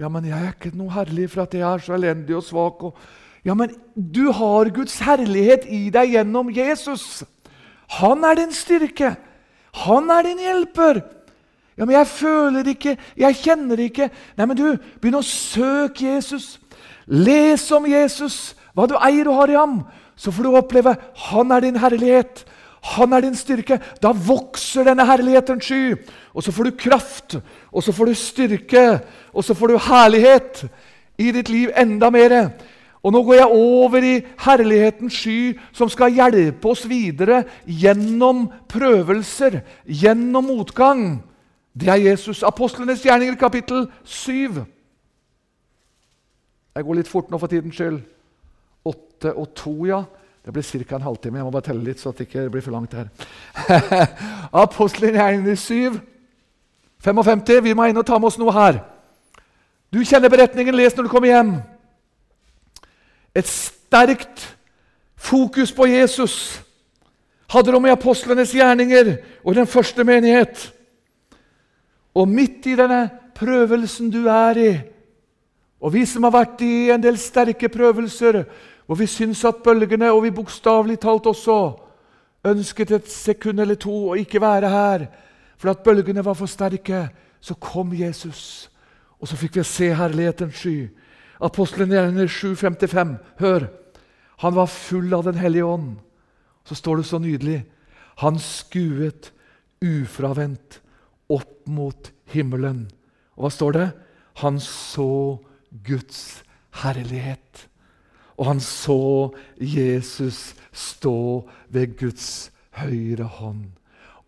Ja, 0.00 0.08
men 0.08 0.24
jeg 0.26 0.38
er 0.38 0.54
ikke 0.54 0.72
noe 0.74 0.94
herlig 0.94 1.28
for 1.34 1.44
at 1.44 1.54
jeg 1.54 1.66
er 1.68 1.84
så 1.84 1.94
elendig 1.98 2.36
og 2.38 2.46
svak. 2.46 2.82
Og... 2.88 2.96
Ja, 3.44 3.54
men 3.54 3.74
du 3.94 4.30
har 4.32 4.72
Guds 4.74 4.96
herlighet 5.04 5.68
i 5.68 5.86
deg 5.92 6.16
gjennom 6.16 6.48
Jesus. 6.54 7.22
Han 8.00 8.24
er 8.24 8.40
din 8.40 8.56
styrke. 8.56 9.12
Han 9.84 10.08
er 10.10 10.24
din 10.30 10.40
hjelper. 10.42 11.02
Ja, 11.76 11.84
men 11.84 11.96
jeg 11.96 12.06
føler 12.06 12.68
ikke, 12.70 12.96
jeg 13.18 13.38
kjenner 13.40 13.80
ikke. 13.82 14.08
Nei, 14.38 14.46
men 14.46 14.58
du, 14.58 14.66
begynn 15.02 15.18
å 15.18 15.26
søke 15.26 16.06
Jesus. 16.06 16.58
Les 17.06 17.64
om 17.74 17.86
Jesus, 17.90 18.54
hva 18.74 18.86
du 18.88 18.94
eier 19.00 19.28
og 19.30 19.40
har 19.40 19.52
i 19.52 19.58
ham. 19.58 19.80
Så 20.16 20.30
får 20.30 20.46
du 20.46 20.54
oppleve 20.54 20.94
han 21.28 21.50
er 21.54 21.64
din 21.66 21.80
herlighet. 21.82 22.44
Han 22.94 23.16
er 23.16 23.24
din 23.24 23.36
styrke. 23.36 23.80
Da 24.02 24.12
vokser 24.12 24.86
denne 24.86 25.06
herlighetens 25.08 25.66
sky. 25.66 25.96
Og 26.34 26.44
så 26.44 26.52
får 26.54 26.68
du 26.68 26.78
kraft, 26.78 27.38
og 27.72 27.82
så 27.82 27.94
får 27.96 28.10
du 28.10 28.14
styrke, 28.18 28.84
og 29.32 29.44
så 29.44 29.56
får 29.56 29.72
du 29.72 29.82
herlighet 29.88 30.64
i 31.18 31.30
ditt 31.34 31.50
liv 31.50 31.72
enda 31.76 32.10
mer. 32.12 32.36
Og 33.04 33.12
nå 33.12 33.20
går 33.24 33.34
jeg 33.36 33.60
over 33.60 34.04
i 34.04 34.14
herlighetens 34.46 35.16
sky, 35.16 35.38
som 35.76 35.90
skal 35.92 36.14
hjelpe 36.14 36.70
oss 36.70 36.86
videre 36.88 37.42
gjennom 37.66 38.46
prøvelser, 38.70 39.60
gjennom 39.84 40.48
motgang. 40.48 41.04
Det 41.80 41.88
er 41.88 41.94
Jesus. 41.94 42.42
Apostlenes 42.42 43.02
gjerninger, 43.02 43.34
kapittel 43.34 43.88
7. 44.04 44.64
Jeg 46.74 46.84
går 46.84 46.94
litt 46.94 47.10
fort 47.10 47.30
nå 47.30 47.38
for 47.38 47.50
tidens 47.50 47.74
skyld. 47.74 48.00
8 48.84 49.34
og 49.34 49.48
2, 49.54 49.74
ja. 49.86 50.02
Det 50.44 50.52
blir 50.52 50.62
ca. 50.84 50.96
en 50.96 51.02
halvtime. 51.02 51.38
Jeg 51.38 51.44
må 51.44 51.50
bare 51.50 51.62
telle 51.62 51.84
litt, 51.84 52.00
så 52.00 52.12
det 52.12 52.26
ikke 52.28 52.50
blir 52.50 52.62
for 52.62 52.70
langt 52.70 52.94
her. 52.94 53.08
Apostlenes 54.64 55.16
gjerninger 55.16 55.54
7, 55.54 56.00
55. 57.04 57.62
Vi 57.64 57.72
må 57.72 57.84
inn 57.88 57.96
og 57.96 58.06
ta 58.06 58.18
med 58.18 58.28
oss 58.28 58.38
noe 58.38 58.52
her. 58.52 58.82
Du 59.94 60.02
kjenner 60.04 60.28
beretningen. 60.28 60.74
Les 60.74 60.96
når 60.96 61.06
du 61.06 61.10
kommer 61.12 61.30
hjem. 61.30 61.54
Et 63.34 63.46
sterkt 63.48 64.56
fokus 65.16 65.72
på 65.72 65.86
Jesus 65.86 66.60
hadde 67.50 67.72
de 67.72 67.86
i 67.86 67.92
apostlenes 67.92 68.52
gjerninger 68.54 69.16
og 69.44 69.54
den 69.54 69.66
første 69.66 70.04
menighet. 70.04 70.72
Og 72.14 72.28
midt 72.28 72.66
i 72.70 72.76
denne 72.78 73.08
prøvelsen 73.34 74.10
du 74.10 74.24
er 74.30 74.60
i, 74.60 74.72
og 75.84 75.92
vi 75.92 76.04
som 76.08 76.24
har 76.24 76.32
vært 76.32 76.62
i 76.64 76.88
en 76.94 77.02
del 77.02 77.18
sterke 77.20 77.68
prøvelser, 77.68 78.44
hvor 78.86 78.96
vi 78.96 79.08
syns 79.10 79.42
at 79.44 79.62
bølgene, 79.64 80.12
og 80.12 80.22
vi 80.24 80.32
bokstavelig 80.32 80.96
talt 81.02 81.26
også, 81.26 81.58
ønsket 82.44 82.90
et 82.90 83.10
sekund 83.10 83.60
eller 83.60 83.76
to 83.80 83.92
å 84.12 84.16
ikke 84.20 84.40
være 84.40 84.70
her 84.70 85.06
for 85.56 85.72
at 85.72 85.82
bølgene 85.84 86.24
var 86.24 86.36
for 86.36 86.48
sterke, 86.50 87.08
så 87.40 87.56
kom 87.60 87.92
Jesus. 87.96 88.70
Og 89.20 89.28
så 89.28 89.36
fikk 89.40 89.56
vi 89.56 89.64
se 89.64 89.90
herlighetens 89.96 90.56
sky. 90.60 90.88
Apostelen 91.40 91.92
7,55. 92.28 93.16
Hør! 93.40 93.68
Han 94.42 94.54
var 94.54 94.66
full 94.66 95.14
av 95.14 95.24
Den 95.24 95.38
hellige 95.40 95.64
ånd. 95.64 95.96
Så 96.64 96.74
står 96.74 96.96
det 96.96 97.06
så 97.06 97.18
nydelig. 97.18 97.64
Han 98.16 98.38
skuet 98.38 99.32
ufravendt 99.84 100.80
opp 101.34 101.68
mot 101.70 102.10
himmelen. 102.32 102.86
Og 103.36 103.46
hva 103.46 103.52
står 103.52 103.76
det? 103.76 103.88
Han 104.42 104.58
så 104.62 105.38
Guds 105.86 106.42
herlighet. 106.82 107.66
Og 108.38 108.48
han 108.50 108.60
så 108.62 109.30
Jesus 109.58 110.54
stå 110.74 111.44
ved 111.70 111.98
Guds 111.98 112.50
høyre 112.80 113.28
hånd. 113.38 113.68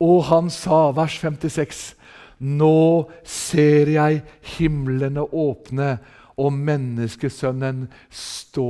Og 0.02 0.26
han 0.28 0.50
sa, 0.52 0.90
vers 0.94 1.16
56, 1.22 1.94
Nå 2.36 3.08
ser 3.24 3.88
jeg 3.88 4.20
himlene 4.58 5.24
åpne 5.24 5.94
og 6.36 6.52
menneskesønnen 6.52 7.86
stå 8.12 8.68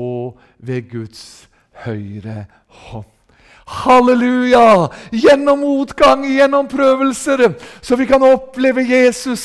ved 0.63 0.87
Guds 0.93 1.25
høyre 1.83 2.45
hånd. 2.87 3.16
Halleluja! 3.67 4.89
Gjennom 5.11 5.59
motgang, 5.61 6.23
gjennom 6.25 6.69
prøvelser, 6.71 7.49
så 7.83 7.97
vi 7.97 8.07
kan 8.07 8.23
oppleve 8.23 8.85
Jesus. 8.87 9.43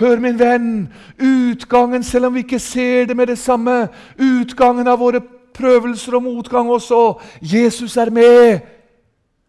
Hør, 0.00 0.18
min 0.18 0.38
venn, 0.38 0.88
utgangen, 1.22 2.02
selv 2.02 2.26
om 2.26 2.34
vi 2.34 2.42
ikke 2.42 2.58
ser 2.58 3.06
det 3.06 3.16
med 3.16 3.30
det 3.30 3.38
samme, 3.38 3.86
utgangen 4.18 4.90
av 4.90 4.98
våre 4.98 5.22
prøvelser 5.54 6.18
og 6.18 6.24
motgang 6.26 6.70
også. 6.74 7.20
Jesus 7.38 7.96
er 7.96 8.10
med. 8.10 8.66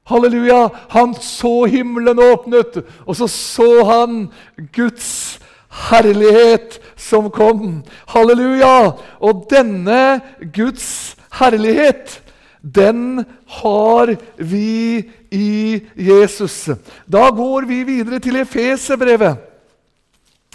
Halleluja! 0.05 0.67
Han 0.93 1.15
så 1.17 1.65
himmelen 1.65 2.21
åpnet, 2.21 2.83
og 3.07 3.15
så 3.17 3.27
så 3.27 3.69
han 3.87 4.27
Guds 4.75 5.39
herlighet 5.89 6.77
som 6.95 7.31
kom. 7.33 7.79
Halleluja! 8.13 8.91
Og 9.25 9.47
denne 9.49 10.21
Guds 10.53 11.15
herlighet 11.39 12.19
den 12.63 13.25
har 13.61 14.15
vi 14.37 15.03
i 15.29 15.81
Jesus. 15.95 16.69
Da 17.05 17.29
går 17.29 17.67
vi 17.69 17.83
videre 17.87 18.19
til 18.23 18.39
Efeserbrevet. 18.41 19.49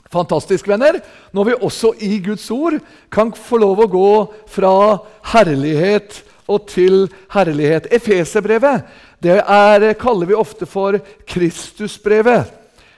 Fantastisk, 0.08 0.68
venner, 0.68 1.00
når 1.36 1.44
vi 1.44 1.58
også 1.60 1.92
i 2.00 2.16
Guds 2.24 2.46
ord 2.50 2.78
kan 3.12 3.32
få 3.36 3.60
lov 3.60 3.82
å 3.84 3.90
gå 3.92 4.12
fra 4.48 4.72
herlighet 5.34 6.22
og 6.48 6.64
til 6.70 7.04
herlighet. 7.34 7.90
Efeserbrevet 7.92 8.88
er, 9.20 9.92
kaller 10.00 10.30
vi 10.30 10.38
ofte 10.38 10.66
for 10.66 10.96
Kristusbrevet. 11.28 12.54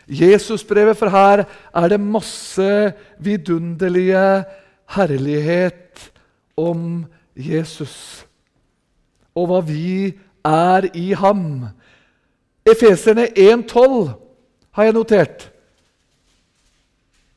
Jesusbrevet, 0.07 0.99
for 0.99 1.11
her 1.11 1.45
er 1.75 1.91
det 1.91 2.01
masse 2.03 2.71
vidunderlige 3.23 4.45
herlighet 4.95 6.11
om 6.59 7.05
Jesus 7.35 8.30
og 9.35 9.51
hva 9.51 9.61
vi 9.65 10.11
er 10.47 10.89
i 10.97 11.11
ham. 11.19 11.71
Efeserne 12.67 13.29
1,12 13.37 14.11
har 14.77 14.89
jeg 14.89 14.97
notert. 14.97 15.51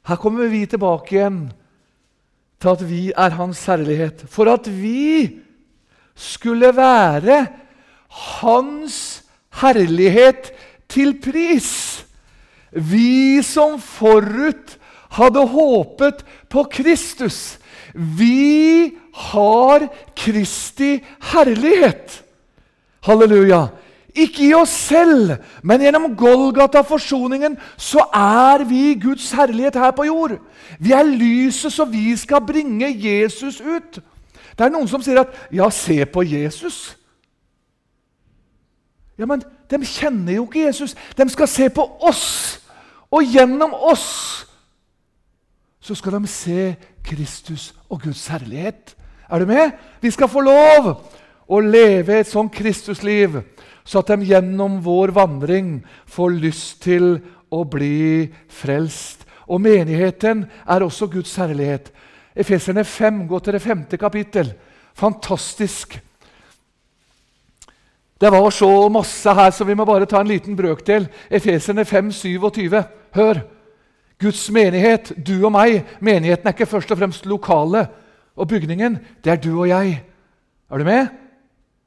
Her 0.07 0.19
kommer 0.19 0.51
vi 0.51 0.65
tilbake 0.67 1.15
igjen 1.15 1.43
til 2.59 2.71
at 2.73 2.83
vi 2.87 3.01
er 3.11 3.35
Hans 3.37 3.65
herlighet. 3.67 4.25
For 4.27 4.51
at 4.51 4.67
vi 4.67 5.39
skulle 6.15 6.73
være 6.75 7.45
Hans 8.09 9.23
herlighet 9.61 10.51
til 10.91 11.15
pris. 11.23 12.03
Vi 12.71 13.41
som 13.45 13.79
forut 13.79 14.77
hadde 15.13 15.45
håpet 15.47 16.23
på 16.49 16.65
Kristus. 16.71 17.59
Vi 17.93 18.93
har 19.14 19.88
Kristi 20.16 20.97
herlighet. 21.34 22.24
Halleluja. 23.03 23.68
Ikke 24.16 24.45
i 24.45 24.53
oss 24.53 24.70
selv, 24.70 25.32
men 25.64 25.82
gjennom 25.82 26.11
Golgata-forsoningen 26.18 27.55
så 27.78 28.03
er 28.14 28.64
vi 28.70 28.93
Guds 29.01 29.32
herlighet 29.34 29.76
her 29.76 29.91
på 29.91 30.05
jord. 30.05 30.36
Vi 30.80 30.91
er 30.93 31.03
lyset, 31.03 31.74
så 31.74 31.86
vi 31.86 32.14
skal 32.18 32.45
bringe 32.45 32.91
Jesus 32.93 33.61
ut. 33.61 33.99
Det 34.53 34.66
er 34.66 34.70
noen 34.70 34.88
som 34.88 35.01
sier 35.01 35.20
at 35.20 35.34
'ja, 35.51 35.70
se 35.70 36.05
på 36.05 36.22
Jesus'. 36.22 36.95
Ja, 39.18 39.26
Men 39.26 39.43
de 39.70 39.86
kjenner 39.86 40.34
jo 40.34 40.45
ikke 40.45 40.66
Jesus. 40.66 40.95
De 41.18 41.30
skal 41.30 41.47
se 41.47 41.70
på 41.70 41.97
oss. 42.01 42.59
Og 43.11 43.24
gjennom 43.24 43.74
oss 43.74 44.45
så 45.80 45.95
skal 45.95 46.11
de 46.11 46.28
se 46.28 46.76
Kristus 47.03 47.74
og 47.89 48.01
Guds 48.01 48.28
herlighet. 48.28 48.95
Er 49.34 49.41
du 49.41 49.49
med? 49.49 49.71
Vi 50.01 50.11
skal 50.13 50.29
få 50.29 50.43
lov 50.45 50.89
å 51.49 51.59
leve 51.59 52.19
et 52.19 52.29
sånt 52.29 52.53
Kristusliv 52.53 53.39
så 53.84 53.99
at 53.99 54.13
de 54.13 54.29
gjennom 54.29 54.77
vår 54.84 55.11
vandring 55.15 55.81
får 56.07 56.38
lyst 56.39 56.84
til 56.86 57.17
å 57.51 57.63
bli 57.67 58.29
frelst. 58.51 59.25
Og 59.51 59.59
menigheten 59.61 60.45
er 60.63 60.86
også 60.86 61.09
Guds 61.11 61.34
herlighet. 61.41 61.91
Efeserne 62.34 62.86
5, 62.88 63.25
gå 63.27 63.39
til 63.43 63.57
det 63.57 63.61
femte 63.61 63.99
kapittel. 63.99 64.53
Fantastisk. 64.95 65.97
Det 68.21 68.31
var 68.31 68.53
så 68.55 68.69
masse 68.89 69.34
her, 69.36 69.51
så 69.51 69.67
vi 69.67 69.75
må 69.75 69.86
bare 69.86 70.07
ta 70.07 70.21
en 70.21 70.31
liten 70.31 70.55
brøkdel. 70.55 71.09
Efeserne 71.29 71.86
5, 71.86 72.13
27. 72.21 72.79
Hør! 73.17 73.43
Guds 74.21 74.45
menighet, 74.55 75.11
du 75.17 75.41
og 75.43 75.51
meg. 75.51 75.81
Menigheten 75.99 76.47
er 76.47 76.55
ikke 76.55 76.69
først 76.69 76.93
og 76.95 77.01
fremst 77.01 77.25
lokale 77.27 77.84
og 78.36 78.47
bygningen. 78.47 78.97
Det 79.23 79.31
er 79.31 79.41
du 79.41 79.51
og 79.59 79.67
jeg. 79.67 80.03
Er 80.71 80.77
du 80.77 80.84
med? 80.84 81.07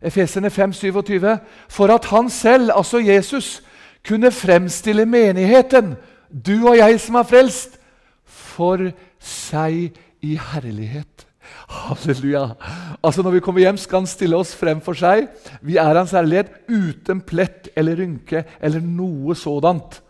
Efesene 0.02 0.50
5, 0.50 0.72
27. 0.72 1.38
For 1.68 1.92
at 1.94 2.04
han 2.04 2.30
selv, 2.30 2.70
altså 2.74 2.98
Jesus, 2.98 3.62
kunne 4.08 4.30
fremstille 4.30 5.06
menigheten, 5.06 5.96
du 6.30 6.68
og 6.68 6.76
jeg 6.76 7.00
som 7.00 7.18
er 7.18 7.26
frelst, 7.26 7.78
for 8.24 8.90
seg 9.22 9.96
i 10.22 10.36
herlighet. 10.52 11.26
Halleluja. 11.66 12.54
Altså 13.02 13.22
Når 13.22 13.36
vi 13.36 13.40
kommer 13.40 13.60
hjem, 13.60 13.76
skal 13.76 14.02
han 14.02 14.10
stille 14.10 14.38
oss 14.38 14.54
frem 14.54 14.80
for 14.82 14.98
seg. 14.98 15.28
Vi 15.62 15.78
er 15.78 15.98
hans 15.98 16.14
herlighet 16.14 16.52
uten 16.68 17.22
plett 17.26 17.70
eller 17.76 17.98
rynke 17.98 18.44
eller 18.60 18.82
noe 18.82 19.34
sådant. 19.38 20.00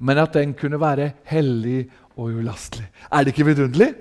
Men 0.00 0.18
at 0.18 0.34
den 0.34 0.54
kunne 0.54 0.80
være 0.80 1.12
hellig 1.30 1.84
og 2.16 2.32
ulastelig. 2.40 2.86
Er 3.12 3.24
det 3.24 3.34
ikke 3.34 3.50
vidunderlig? 3.50 3.92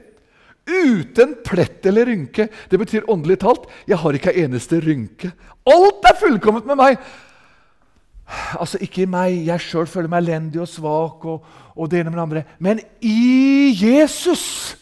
Uten 0.69 1.33
plett 1.45 1.85
eller 1.89 2.05
rynke. 2.05 2.49
Det 2.69 2.79
betyr 2.79 3.07
åndelig 3.09 3.39
talt 3.41 3.65
jeg 3.89 3.97
har 3.97 4.15
ikke 4.15 4.33
en 4.33 4.45
eneste 4.49 4.79
rynke. 4.83 5.31
Alt 5.69 6.05
er 6.05 6.19
fullkomment 6.19 6.67
med 6.69 6.79
meg. 6.79 6.99
Altså, 8.59 8.77
ikke 8.81 9.03
i 9.03 9.09
meg. 9.09 9.39
Jeg 9.47 9.63
sjøl 9.63 9.89
føler 9.89 10.11
meg 10.11 10.23
elendig 10.23 10.61
og 10.61 10.69
svak. 10.69 11.25
og, 11.25 11.45
og 11.75 11.89
det 11.91 12.01
ene 12.01 12.11
med 12.11 12.19
det 12.19 12.27
andre. 12.27 12.43
Men 12.59 12.79
i 13.01 13.73
Jesus, 13.79 14.77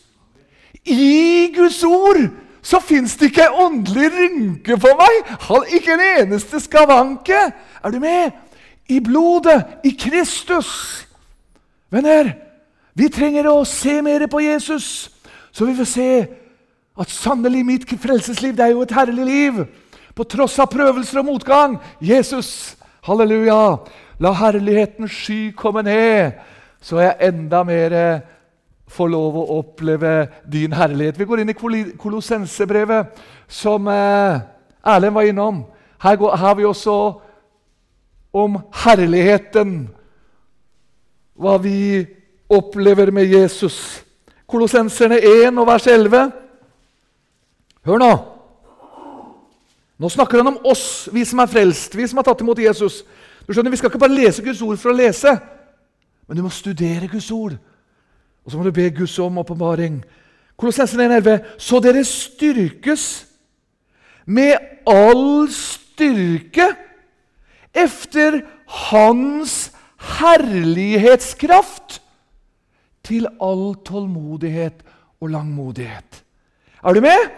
i 0.83 1.53
Guds 1.55 1.83
ord, 1.83 2.27
så 2.61 2.79
fins 2.83 3.15
det 3.15 3.29
ikke 3.31 3.45
en 3.47 3.61
åndelig 3.65 4.09
rynke 4.11 4.77
på 4.81 4.93
meg. 4.99 5.31
Ikke 5.71 5.95
en 5.95 6.03
eneste 6.23 6.59
skavanke. 6.59 7.39
Er 7.83 7.93
du 7.93 7.99
med? 8.03 8.31
I 8.89 8.99
blodet, 9.03 9.63
i 9.83 9.93
Kristus. 9.99 11.07
Venner, 11.91 12.33
vi 12.97 13.07
trenger 13.13 13.47
å 13.51 13.61
se 13.67 14.01
mer 14.01 14.25
på 14.27 14.41
Jesus. 14.43 15.07
Så 15.57 15.65
vi 15.65 15.73
får 15.73 15.89
se 15.89 16.09
at 17.01 17.09
sannelig 17.09 17.63
mitt 17.65 17.89
frelsesliv 17.97 18.53
det 18.53 18.65
er 18.67 18.75
jo 18.75 18.83
et 18.85 18.93
herlig 18.93 19.25
liv. 19.25 19.63
På 20.13 20.25
tross 20.29 20.59
av 20.61 20.69
prøvelser 20.69 21.23
og 21.23 21.25
motgang. 21.31 21.79
Jesus, 22.01 22.77
halleluja, 23.05 23.79
la 24.21 24.33
herlighetens 24.37 25.17
sky 25.17 25.39
komme 25.57 25.81
ned, 25.85 26.37
så 26.81 27.01
jeg 27.01 27.17
enda 27.31 27.63
mer 27.65 27.97
får 28.93 29.09
lov 29.09 29.41
å 29.41 29.47
oppleve 29.57 30.27
din 30.45 30.77
herlighet. 30.77 31.17
Vi 31.17 31.25
går 31.25 31.41
inn 31.41 31.51
i 31.51 31.57
Kolossensebrevet, 31.57 33.17
som 33.49 33.89
eh, 33.89 34.39
Erlend 34.85 35.17
var 35.17 35.25
innom. 35.25 35.63
Her, 35.97 36.21
her 36.21 36.37
har 36.37 36.57
vi 36.57 36.69
også 36.69 36.97
om 38.37 38.61
herligheten. 38.85 39.87
Hva 41.33 41.57
vi 41.61 42.05
opplever 42.49 43.09
med 43.11 43.33
Jesus. 43.33 44.05
Kolossenserne 44.47 45.19
1 45.19 45.59
og 45.59 45.67
vers 45.67 45.87
11. 45.87 46.31
Hør 47.87 47.99
nå. 47.99 48.11
Nå 49.97 50.09
snakker 50.13 50.37
han 50.39 50.51
om 50.53 50.59
oss, 50.69 51.09
vi 51.11 51.25
som 51.25 51.39
er 51.41 51.49
frelst, 51.49 51.95
vi 51.97 52.05
som 52.07 52.19
har 52.19 52.27
tatt 52.27 52.43
imot 52.45 52.59
Jesus. 52.61 53.01
Du 53.47 53.53
skjønner, 53.53 53.71
Vi 53.71 53.77
skal 53.77 53.89
ikke 53.89 53.99
bare 53.99 54.13
lese 54.15 54.43
Guds 54.43 54.61
ord 54.61 54.77
for 54.77 54.91
å 54.91 54.97
lese, 54.97 55.33
men 56.27 56.37
du 56.37 56.43
må 56.43 56.49
studere 56.53 57.07
Guds 57.09 57.31
ord. 57.31 57.57
Og 58.45 58.51
så 58.51 58.57
må 58.57 58.63
du 58.63 58.71
be 58.71 58.89
Guds 58.91 59.19
om 59.19 59.37
åpenbaring. 59.37 60.03
Kolossenserne 60.57 61.15
11. 61.17 61.39
Så 61.57 61.79
dere 61.83 62.03
styrkes 62.07 63.25
med 64.25 64.55
all 64.87 65.47
styrke 65.51 66.75
efter 67.73 68.41
Hans 68.67 69.71
herlighetskraft 70.19 72.01
til 73.07 73.27
all 73.41 73.73
tålmodighet 73.87 74.83
og 75.21 75.31
langmodighet. 75.33 76.23
Er 76.83 76.93
du 76.93 77.01
med? 77.01 77.29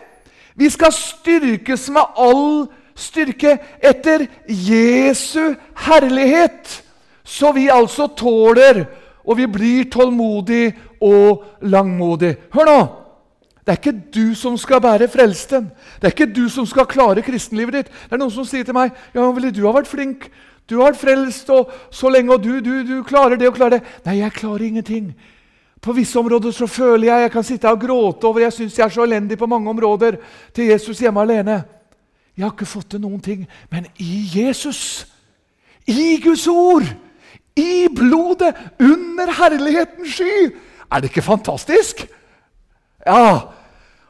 Vi 0.59 0.69
skal 0.69 0.91
styrkes 0.91 1.87
med 1.95 2.17
all 2.19 2.67
styrke 2.99 3.55
etter 3.79 4.25
Jesu 4.47 5.55
herlighet, 5.85 6.81
så 7.23 7.53
vi 7.55 7.69
altså 7.71 8.09
tåler, 8.17 8.83
og 9.23 9.37
vi 9.37 9.45
blir 9.47 9.89
tålmodig 9.93 10.73
og 11.05 11.45
langmodig. 11.61 12.35
Hør 12.53 12.67
nå! 12.67 12.79
Det 13.63 13.75
er 13.75 13.81
ikke 13.83 14.11
du 14.15 14.33
som 14.33 14.55
skal 14.57 14.81
bære 14.81 15.05
frelsten. 15.13 15.67
Det 16.01 16.07
er 16.07 16.13
ikke 16.15 16.33
du 16.33 16.47
som 16.49 16.65
skal 16.65 16.87
klare 16.89 17.21
kristenlivet 17.21 17.75
ditt. 17.75 17.91
Det 18.09 18.15
er 18.15 18.17
Noen 18.17 18.33
som 18.33 18.47
sier 18.47 18.65
til 18.65 18.73
meg 18.73 18.95
ja, 19.13 19.27
ville 19.29 19.51
du 19.53 19.61
ha 19.67 19.75
vært 19.75 19.91
flink. 19.91 20.25
Du 20.65 20.79
har 20.79 20.89
vært 20.89 21.01
frelst 21.03 21.51
og 21.53 21.69
så 21.93 22.09
lenge, 22.09 22.33
og 22.33 22.41
du, 22.41 22.63
du, 22.65 22.81
du 22.87 23.03
klarer 23.05 23.37
det 23.37 23.45
og 23.45 23.59
klarer 23.59 23.77
det. 23.77 23.99
Nei, 24.07 24.19
jeg 24.23 24.33
klarer 24.39 24.65
ingenting. 24.65 25.11
På 25.81 25.93
visse 25.95 26.19
områder 26.19 26.51
så 26.51 26.67
føler 26.67 27.07
jeg 27.07 27.25
jeg 27.25 27.31
kan 27.31 27.45
sitte 27.47 27.71
og 27.71 27.79
gråte 27.79 28.27
over 28.27 28.43
jeg 28.43 28.55
syns 28.55 28.77
jeg 28.77 28.85
er 28.85 28.93
så 28.93 29.05
elendig 29.05 29.37
på 29.39 29.47
mange 29.47 29.69
områder 29.69 30.17
til 30.55 30.71
Jesus 30.73 30.99
hjemme 30.99 31.21
alene. 31.23 31.61
Jeg 32.35 32.45
har 32.45 32.51
ikke 32.51 32.67
fått 32.67 32.89
til 32.93 33.03
noen 33.03 33.19
ting, 33.23 33.45
men 33.71 33.87
i 33.99 34.23
Jesus, 34.31 35.07
i 35.87 36.19
Guds 36.23 36.47
ord, 36.47 36.87
i 37.55 37.87
blodet, 37.91 38.53
under 38.79 39.31
herlighetens 39.35 40.13
sky 40.15 40.55
Er 40.89 41.01
det 41.01 41.09
ikke 41.11 41.21
fantastisk? 41.21 42.05
Ja. 43.05 43.51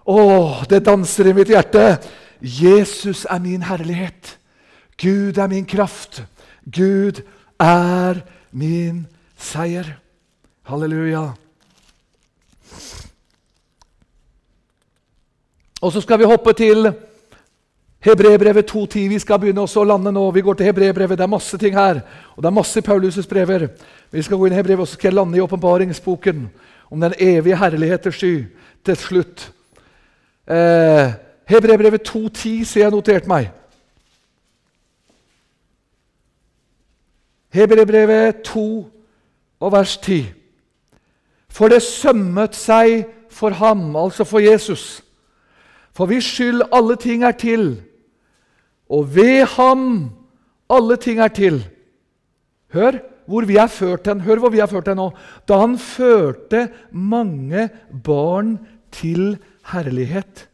Å, 0.05 0.19
det 0.69 0.85
danser 0.85 1.27
i 1.27 1.33
mitt 1.35 1.49
hjerte. 1.51 1.97
Jesus 2.39 3.25
er 3.29 3.41
min 3.43 3.65
herlighet. 3.67 4.37
Gud 4.95 5.37
er 5.37 5.51
min 5.51 5.67
kraft. 5.67 6.23
Gud 6.63 7.19
er 7.59 8.23
min 8.51 9.03
seier. 9.35 9.97
Halleluja. 10.69 11.33
Og 15.81 15.91
så 15.93 16.01
skal 16.01 16.19
vi 16.19 16.27
hoppe 16.27 16.53
til 16.53 16.91
Hebrebrevet 17.99 18.71
2.10. 18.71 18.99
Vi 18.99 19.19
skal 19.19 19.39
begynne 19.39 19.63
også 19.63 19.81
å 19.81 19.87
lande 19.87 20.11
nå. 20.11 20.25
Vi 20.31 20.43
går 20.43 20.59
til 20.59 20.69
Hebrebrevet. 20.69 21.17
Det 21.19 21.23
er 21.23 21.31
masse 21.31 21.57
ting 21.59 21.75
her. 21.75 22.01
Og 22.35 22.43
det 22.43 22.47
er 22.47 22.55
masse 22.55 22.83
Paulus' 22.83 23.27
brever. 23.27 23.67
Vi 24.11 24.23
skal 24.23 24.37
gå 24.37 24.47
inn 24.47 24.55
i 24.55 24.59
Hebrevet, 24.59 24.83
og 24.83 24.87
så 24.87 24.95
skal 24.95 25.09
jeg 25.09 25.17
lande 25.19 25.37
i 25.37 25.43
åpenbaringsboken 25.43 26.45
om 26.91 27.01
den 27.01 27.15
evige 27.19 27.59
herligheters 27.59 28.15
sky 28.15 28.33
til 28.85 28.95
slutt. 28.95 29.51
Eh, 30.47 31.11
Hebrebrevet 31.47 32.07
2.10 32.07 32.63
ser 32.65 32.85
jeg 32.85 32.91
notert 32.91 33.27
meg. 33.27 33.51
Hebrebrevet 37.49 38.43
2 38.47 38.65
og 39.59 39.71
vers 39.71 39.97
10. 39.97 40.25
For 41.49 41.67
det 41.67 41.81
sømmet 41.83 42.55
seg 42.55 43.05
for 43.29 43.49
ham, 43.49 43.95
altså 43.95 44.23
for 44.23 44.39
Jesus 44.39 45.03
for 45.99 46.07
hvis 46.07 46.29
skyld 46.31 46.63
alle 46.71 46.95
ting 46.95 47.25
er 47.27 47.35
til, 47.35 47.73
og 48.87 49.09
ved 49.17 49.43
ham 49.57 49.81
alle 50.71 50.95
ting 50.95 51.19
er 51.19 51.27
til. 51.35 51.59
Hør 52.71 53.01
hvor 53.29 53.45
vi 53.45 53.57
er 53.59 53.67
ført 53.67 54.07
hen. 54.07 54.21
Hør 54.23 54.39
hvor 54.41 54.53
vi 54.53 54.61
er 54.63 54.69
ført 54.71 54.87
hen 54.87 54.97
nå. 54.97 55.09
Da 55.43 55.59
han 55.59 55.75
førte 55.77 56.69
mange 56.95 57.67
barn 58.05 58.55
til 58.95 59.35
herlighet 59.73 60.47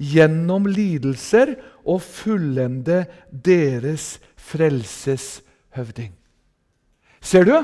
gjennom 0.00 0.64
lidelser 0.66 1.54
og 1.84 2.00
fullende 2.02 3.04
deres 3.30 4.16
frelses 4.34 5.42
høvding. 5.76 6.10
Ser 7.20 7.46
du? 7.46 7.60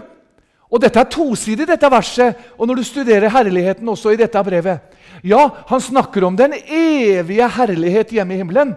Og 0.70 0.78
Dette 0.82 1.00
er 1.02 1.10
tosidig, 1.10 1.66
dette 1.66 1.88
verset, 1.90 2.36
og 2.54 2.68
når 2.68 2.78
du 2.78 2.84
studerer 2.86 3.32
herligheten 3.32 3.88
også 3.90 4.12
i 4.14 4.20
dette 4.20 4.42
brevet. 4.46 4.84
Ja, 5.26 5.48
han 5.66 5.82
snakker 5.82 6.24
om 6.24 6.36
den 6.38 6.54
evige 6.62 7.48
herlighet 7.56 8.14
hjemme 8.14 8.36
i 8.36 8.40
himmelen. 8.40 8.76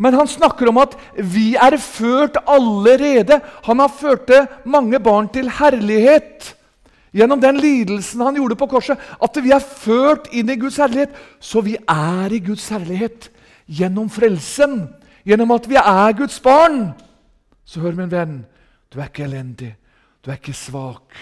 Men 0.00 0.16
han 0.16 0.28
snakker 0.28 0.70
om 0.70 0.80
at 0.80 0.96
vi 1.14 1.52
er 1.60 1.76
ført 1.76 2.38
allerede. 2.48 3.38
Han 3.68 3.82
har 3.82 3.92
ført 3.92 4.32
mange 4.64 4.98
barn 4.98 5.28
til 5.28 5.50
herlighet 5.60 6.54
gjennom 7.12 7.40
den 7.42 7.58
lidelsen 7.60 8.22
han 8.22 8.38
gjorde 8.38 8.56
på 8.56 8.68
korset. 8.70 8.98
At 9.22 9.36
vi 9.42 9.52
er 9.52 9.60
ført 9.60 10.30
inn 10.32 10.50
i 10.50 10.58
Guds 10.58 10.78
herlighet. 10.80 11.12
Så 11.38 11.60
vi 11.66 11.76
er 11.76 12.32
i 12.32 12.40
Guds 12.42 12.68
herlighet 12.72 13.28
gjennom 13.68 14.08
frelsen. 14.10 14.86
Gjennom 15.26 15.52
at 15.54 15.68
vi 15.68 15.76
er 15.76 16.16
Guds 16.16 16.40
barn. 16.40 16.94
Så 17.64 17.82
hør, 17.84 17.94
min 17.98 18.10
venn, 18.10 18.40
du 18.90 18.98
er 18.98 19.10
ikke 19.10 19.28
elendig. 19.28 19.74
Du 20.20 20.30
er 20.30 20.36
ikke 20.40 20.56
svak. 20.56 21.16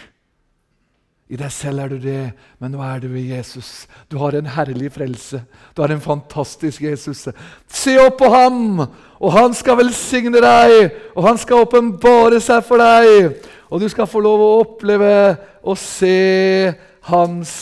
I 1.28 1.36
deg 1.36 1.52
selv 1.52 1.82
er 1.82 1.90
du 1.92 1.98
det, 2.00 2.30
men 2.56 2.72
nå 2.72 2.80
er 2.80 3.02
du 3.02 3.10
i 3.12 3.26
Jesus. 3.34 3.84
Du 4.08 4.16
har 4.18 4.32
en 4.34 4.48
herlig 4.48 4.88
frelse. 4.94 5.42
Du 5.76 5.82
har 5.84 5.92
en 5.92 6.00
fantastisk 6.00 6.86
Jesus. 6.86 7.26
Se 7.68 7.98
opp 8.00 8.16
på 8.22 8.30
ham, 8.32 8.80
og 9.20 9.34
han 9.34 9.56
skal 9.56 9.76
velsigne 9.82 10.40
deg, 10.40 10.94
og 11.12 11.26
han 11.28 11.40
skal 11.40 11.66
åpenbare 11.66 12.40
seg 12.40 12.64
for 12.64 12.80
deg. 12.80 13.36
Og 13.68 13.82
du 13.82 13.88
skal 13.92 14.08
få 14.08 14.24
lov 14.24 14.40
å 14.40 14.54
oppleve 14.62 15.12
og 15.60 15.76
se 15.76 16.72
hans 17.10 17.52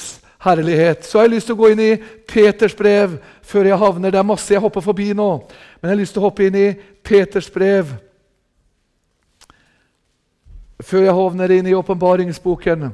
herlighet. 0.47 1.03
Så 1.03 1.18
har 1.18 1.26
jeg 1.26 1.34
lyst 1.34 1.51
til 1.51 1.59
å 1.59 1.62
gå 1.64 1.72
inn 1.74 1.82
i 1.82 1.93
Peters 2.30 2.76
brev 2.78 3.18
før 3.47 3.66
jeg 3.66 3.82
havner 3.82 4.14
Det 4.14 4.22
er 4.22 4.30
masse 4.30 4.55
jeg 4.55 4.62
hopper 4.62 4.84
forbi 4.84 5.11
nå, 5.11 5.30
men 5.80 5.91
jeg 5.91 5.95
har 5.97 6.03
lyst 6.05 6.14
til 6.14 6.22
å 6.22 6.28
hoppe 6.28 6.47
inn 6.47 6.59
i 6.61 6.68
Peters 7.03 7.51
brev 7.51 7.91
før 10.83 11.07
jeg 11.07 11.16
hovner 11.16 11.53
inn 11.57 11.66
i 11.70 11.74
åpenbaringsboken. 11.77 12.91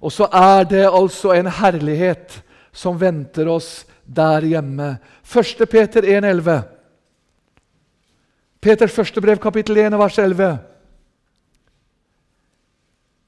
Og 0.00 0.12
så 0.12 0.28
er 0.32 0.64
det 0.68 0.86
altså 0.86 1.34
en 1.34 1.50
herlighet 1.50 2.42
som 2.72 3.00
venter 3.00 3.48
oss 3.48 3.86
der 4.04 4.44
hjemme. 4.46 4.96
1. 5.24 5.68
Peter 5.70 6.02
1,11. 6.02 6.62
Peters 8.60 8.92
første 8.92 9.20
brev, 9.20 9.38
kapittel 9.38 9.76
1, 9.78 9.98
vers 9.98 10.18
11. 10.18 10.58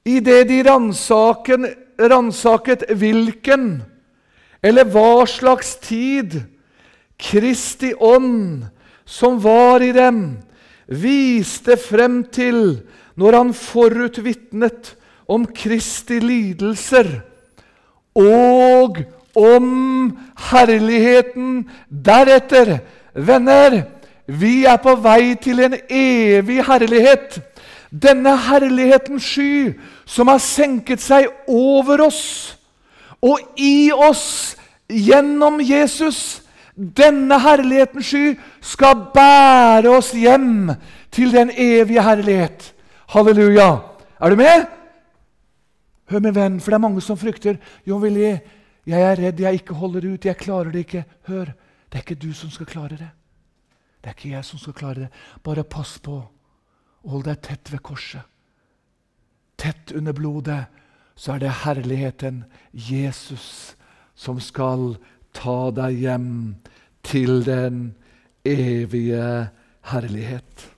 Idet 0.09 0.47
de 0.49 0.63
ransaket 2.09 2.85
hvilken 2.97 3.81
eller 4.63 4.87
hva 4.91 5.25
slags 5.29 5.75
tid 5.83 6.41
Kristi 7.19 7.93
ånd 7.93 8.65
som 9.05 9.39
var 9.43 9.83
i 9.83 9.91
dem, 9.95 10.37
viste 10.87 11.75
frem 11.79 12.23
til 12.31 12.79
når 13.19 13.35
han 13.35 13.53
forutvitnet 13.55 14.93
om 15.29 15.45
Kristi 15.55 16.19
lidelser 16.23 17.09
og 18.17 19.01
om 19.37 19.67
herligheten 20.49 21.63
deretter. 21.89 22.79
Venner, 23.13 23.81
vi 24.25 24.63
er 24.69 24.79
på 24.81 24.95
vei 25.03 25.35
til 25.41 25.61
en 25.65 25.75
evig 25.89 26.61
herlighet. 26.65 27.39
Denne 27.89 28.35
herlighetens 28.37 29.25
sky 29.25 29.73
som 30.05 30.29
har 30.29 30.41
senket 30.43 31.01
seg 31.01 31.29
over 31.49 32.05
oss 32.05 32.21
og 33.25 33.41
i 33.59 33.91
oss 33.91 34.55
gjennom 34.87 35.59
Jesus. 35.65 36.41
Denne 36.75 37.39
herlighetens 37.41 38.11
sky 38.13 38.35
skal 38.61 39.09
bære 39.13 39.91
oss 39.91 40.13
hjem 40.15 40.75
til 41.11 41.33
den 41.33 41.51
evige 41.51 42.05
herlighet. 42.05 42.73
Halleluja. 43.09 43.69
Er 44.21 44.29
du 44.29 44.35
med? 44.35 44.67
Hør, 46.09 46.19
min 46.19 46.35
venn, 46.35 46.59
for 46.61 46.69
det 46.69 46.77
er 46.77 46.83
mange 46.83 47.01
som 47.01 47.17
frykter. 47.17 47.57
Jo, 47.87 47.97
Willy, 47.97 48.35
jeg 48.85 49.01
er 49.01 49.17
redd, 49.17 49.41
jeg 49.41 49.61
ikke 49.61 49.77
holder 49.77 50.05
ut, 50.13 50.25
jeg 50.25 50.37
klarer 50.37 50.69
det 50.73 50.85
ikke. 50.85 51.03
Hør, 51.25 51.51
det 51.89 51.97
er 51.97 52.05
ikke 52.05 52.19
du 52.21 52.29
som 52.37 52.53
skal 52.53 52.69
klare 52.69 52.99
det. 53.01 53.09
Det 53.99 54.11
er 54.11 54.17
ikke 54.17 54.35
jeg 54.35 54.45
som 54.45 54.61
skal 54.61 54.77
klare 54.77 54.99
det. 55.07 55.09
Bare 55.43 55.65
pass 55.65 55.97
på. 56.05 56.21
Hold 57.09 57.25
deg 57.25 57.41
tett 57.41 57.73
ved 57.73 57.81
korset. 57.81 58.21
Tett 59.57 59.91
under 59.97 60.13
blodet. 60.13 60.61
Så 61.17 61.33
er 61.33 61.41
det 61.41 61.59
herligheten, 61.65 62.43
Jesus, 62.73 63.75
som 64.15 64.37
skal 64.39 64.99
ta 65.33 65.71
deg 65.75 65.97
hjem 66.05 66.33
til 67.03 67.41
den 67.45 67.87
evige 68.45 69.49
herlighet. 69.89 70.69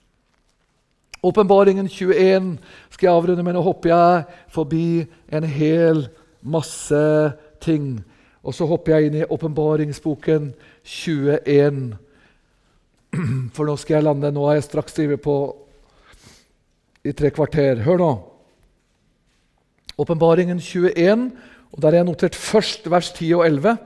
Åpenbaringen 1.22 1.90
21 1.90 2.58
skal 2.90 3.08
jeg 3.08 3.14
avrunde 3.14 3.44
med. 3.46 3.54
Nå 3.54 3.62
hopper 3.62 3.92
jeg 3.94 4.24
forbi 4.50 4.86
en 5.30 5.46
hel 5.46 6.08
masse 6.42 7.02
ting. 7.62 8.00
Og 8.42 8.56
så 8.58 8.66
hopper 8.66 8.96
jeg 8.96 9.10
inn 9.10 9.20
i 9.20 9.28
åpenbaringsboken 9.30 10.50
21. 10.82 11.84
For 13.54 13.70
nå 13.70 13.76
skal 13.78 14.00
jeg 14.00 14.08
lande. 14.08 14.34
Nå 14.34 14.48
er 14.50 14.58
jeg 14.58 14.66
straks 14.72 14.98
drevet 14.98 15.22
på 15.22 15.38
i 17.06 17.14
tre 17.14 17.30
kvarter. 17.34 17.84
Hør 17.86 18.02
nå. 18.02 18.12
Åpenbaringen 20.02 20.58
21, 20.58 21.28
og 21.72 21.82
der 21.84 21.92
er 21.92 22.00
jeg 22.00 22.08
notert 22.08 22.36
først 22.36 22.90
vers 22.90 23.12
10 23.14 23.30
og 23.38 23.46
11. 23.46 23.78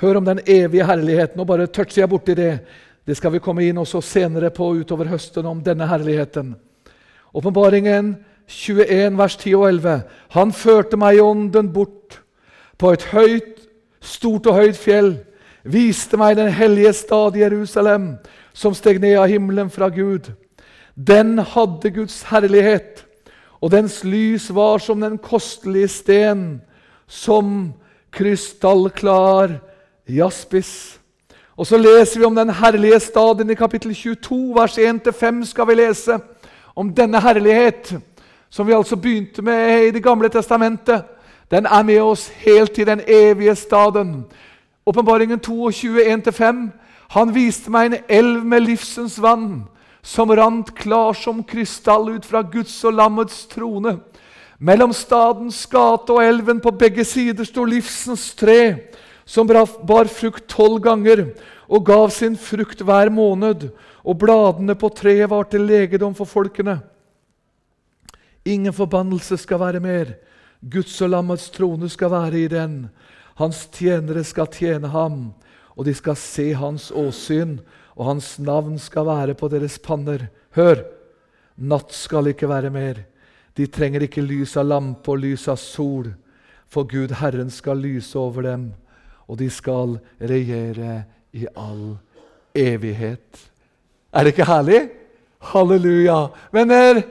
Hør 0.00 0.22
om 0.22 0.24
den 0.24 0.40
evige 0.48 0.86
herligheten. 0.88 1.36
Nå 1.36 1.44
bare 1.44 1.68
toucher 1.68 2.06
jeg 2.06 2.08
borti 2.08 2.38
det. 2.38 2.54
Det 3.04 3.18
skal 3.18 3.34
vi 3.34 3.44
komme 3.44 3.66
inn 3.68 3.80
også 3.80 4.00
senere 4.00 4.48
på 4.54 4.70
utover 4.80 5.10
høsten 5.12 5.44
om 5.50 5.60
denne 5.64 5.84
herligheten. 5.90 6.54
Åpenbaringen 7.34 8.16
21, 8.50 9.18
vers 9.18 9.36
10 9.36 9.54
og 9.54 9.68
11. 9.68 10.02
Han 10.34 10.52
førte 10.52 10.98
meg 10.98 11.16
i 11.16 11.22
ånden 11.22 11.70
bort 11.72 12.20
på 12.78 12.90
et 12.94 13.04
høyt, 13.12 13.60
stort 14.00 14.48
og 14.50 14.56
høyt 14.58 14.78
fjell, 14.80 15.12
viste 15.62 16.18
meg 16.18 16.38
den 16.38 16.50
hellige 16.52 16.92
stad 16.96 17.36
Jerusalem, 17.38 18.14
som 18.52 18.74
steg 18.74 18.98
ned 19.02 19.18
av 19.20 19.28
himmelen 19.30 19.70
fra 19.70 19.90
Gud. 19.92 20.32
Den 20.96 21.38
hadde 21.38 21.92
Guds 21.94 22.22
herlighet, 22.32 23.04
og 23.60 23.70
dens 23.70 24.00
lys 24.04 24.48
var 24.56 24.80
som 24.82 25.00
den 25.04 25.18
kostelige 25.20 25.92
sten, 25.92 26.44
som 27.06 27.72
krystallklar 28.10 29.60
jaspis. 30.08 30.98
Og 31.60 31.68
så 31.68 31.78
leser 31.78 32.18
vi 32.18 32.26
om 32.26 32.34
den 32.34 32.50
herlige 32.56 32.98
staden 33.04 33.52
i 33.52 33.58
kapittel 33.58 33.94
22, 33.94 34.40
vers 34.56 34.78
1-5 34.80 35.44
skal 35.52 35.68
vi 35.68 35.76
lese 35.82 36.18
om 36.76 36.94
denne 36.94 37.20
herlighet, 37.20 37.94
som 38.50 38.66
vi 38.66 38.74
altså 38.74 38.96
begynte 38.96 39.42
med 39.42 39.86
i 39.86 39.90
Det 39.90 40.02
gamle 40.02 40.28
testamentet, 40.28 41.04
den 41.50 41.66
er 41.66 41.82
med 41.82 42.00
oss 42.00 42.28
helt 42.28 42.72
til 42.72 42.86
den 42.86 43.00
evige 43.06 43.54
staden. 43.54 44.24
Åpenbaringen 44.86 45.40
22, 45.40 45.98
1-5. 46.00 46.68
Han 47.10 47.34
viste 47.34 47.70
meg 47.70 47.86
en 47.86 47.96
elv 48.08 48.44
med 48.46 48.60
livsens 48.60 49.18
vann, 49.22 49.64
som 50.02 50.30
rant 50.30 50.74
klar 50.74 51.12
som 51.12 51.42
krystall 51.44 52.08
ut 52.14 52.26
fra 52.26 52.42
Guds 52.42 52.84
og 52.84 52.94
lammets 52.94 53.46
trone. 53.50 53.98
Mellom 54.58 54.92
stadens 54.92 55.66
gate 55.66 56.12
og 56.12 56.22
elven 56.24 56.60
på 56.60 56.70
begge 56.70 57.04
sider 57.04 57.44
sto 57.44 57.64
livsens 57.64 58.34
tre, 58.38 58.76
som 59.24 59.46
bar 59.46 60.10
frukt 60.10 60.46
tolv 60.48 60.80
ganger 60.84 61.30
og 61.68 61.84
gav 61.86 62.10
sin 62.10 62.36
frukt 62.36 62.82
hver 62.82 63.10
måned 63.10 63.70
og 64.04 64.18
bladene 64.22 64.76
på 64.78 64.90
treet 64.96 65.30
var 65.30 65.48
til 65.50 65.66
legedom 65.68 66.14
for 66.16 66.28
folkene. 66.28 66.78
Ingen 68.44 68.72
forbannelse 68.72 69.36
skal 69.40 69.60
være 69.60 69.80
mer. 69.84 70.14
Guds 70.60 70.96
og 71.04 71.12
lammets 71.12 71.50
trone 71.52 71.88
skal 71.88 72.12
være 72.12 72.40
i 72.40 72.48
den. 72.48 72.88
Hans 73.40 73.66
tjenere 73.72 74.24
skal 74.24 74.48
tjene 74.52 74.88
ham, 74.92 75.32
og 75.76 75.86
de 75.88 75.94
skal 75.96 76.16
se 76.16 76.50
hans 76.56 76.90
åsyn, 76.92 77.58
og 77.96 78.06
hans 78.06 78.38
navn 78.38 78.78
skal 78.80 79.06
være 79.08 79.36
på 79.36 79.48
deres 79.52 79.78
panner. 79.78 80.28
Hør! 80.56 80.84
Natt 81.60 81.92
skal 81.92 82.30
ikke 82.30 82.48
være 82.48 82.72
mer. 82.72 83.02
De 83.56 83.66
trenger 83.68 84.06
ikke 84.06 84.24
lys 84.24 84.56
av 84.56 84.68
lampe 84.70 85.12
og 85.12 85.20
lys 85.20 85.46
av 85.52 85.58
sol, 85.60 86.08
for 86.70 86.88
Gud 86.88 87.12
Herren 87.20 87.50
skal 87.52 87.82
lyse 87.82 88.16
over 88.16 88.46
dem, 88.46 88.70
og 89.28 89.40
de 89.40 89.50
skal 89.52 89.98
regjere 90.20 91.02
i 91.36 91.44
all 91.58 91.98
evighet. 92.56 93.49
Er 94.12 94.24
det 94.24 94.34
ikke 94.34 94.48
herlig? 94.48 94.80
Halleluja. 95.52 96.26
Venner, 96.52 97.02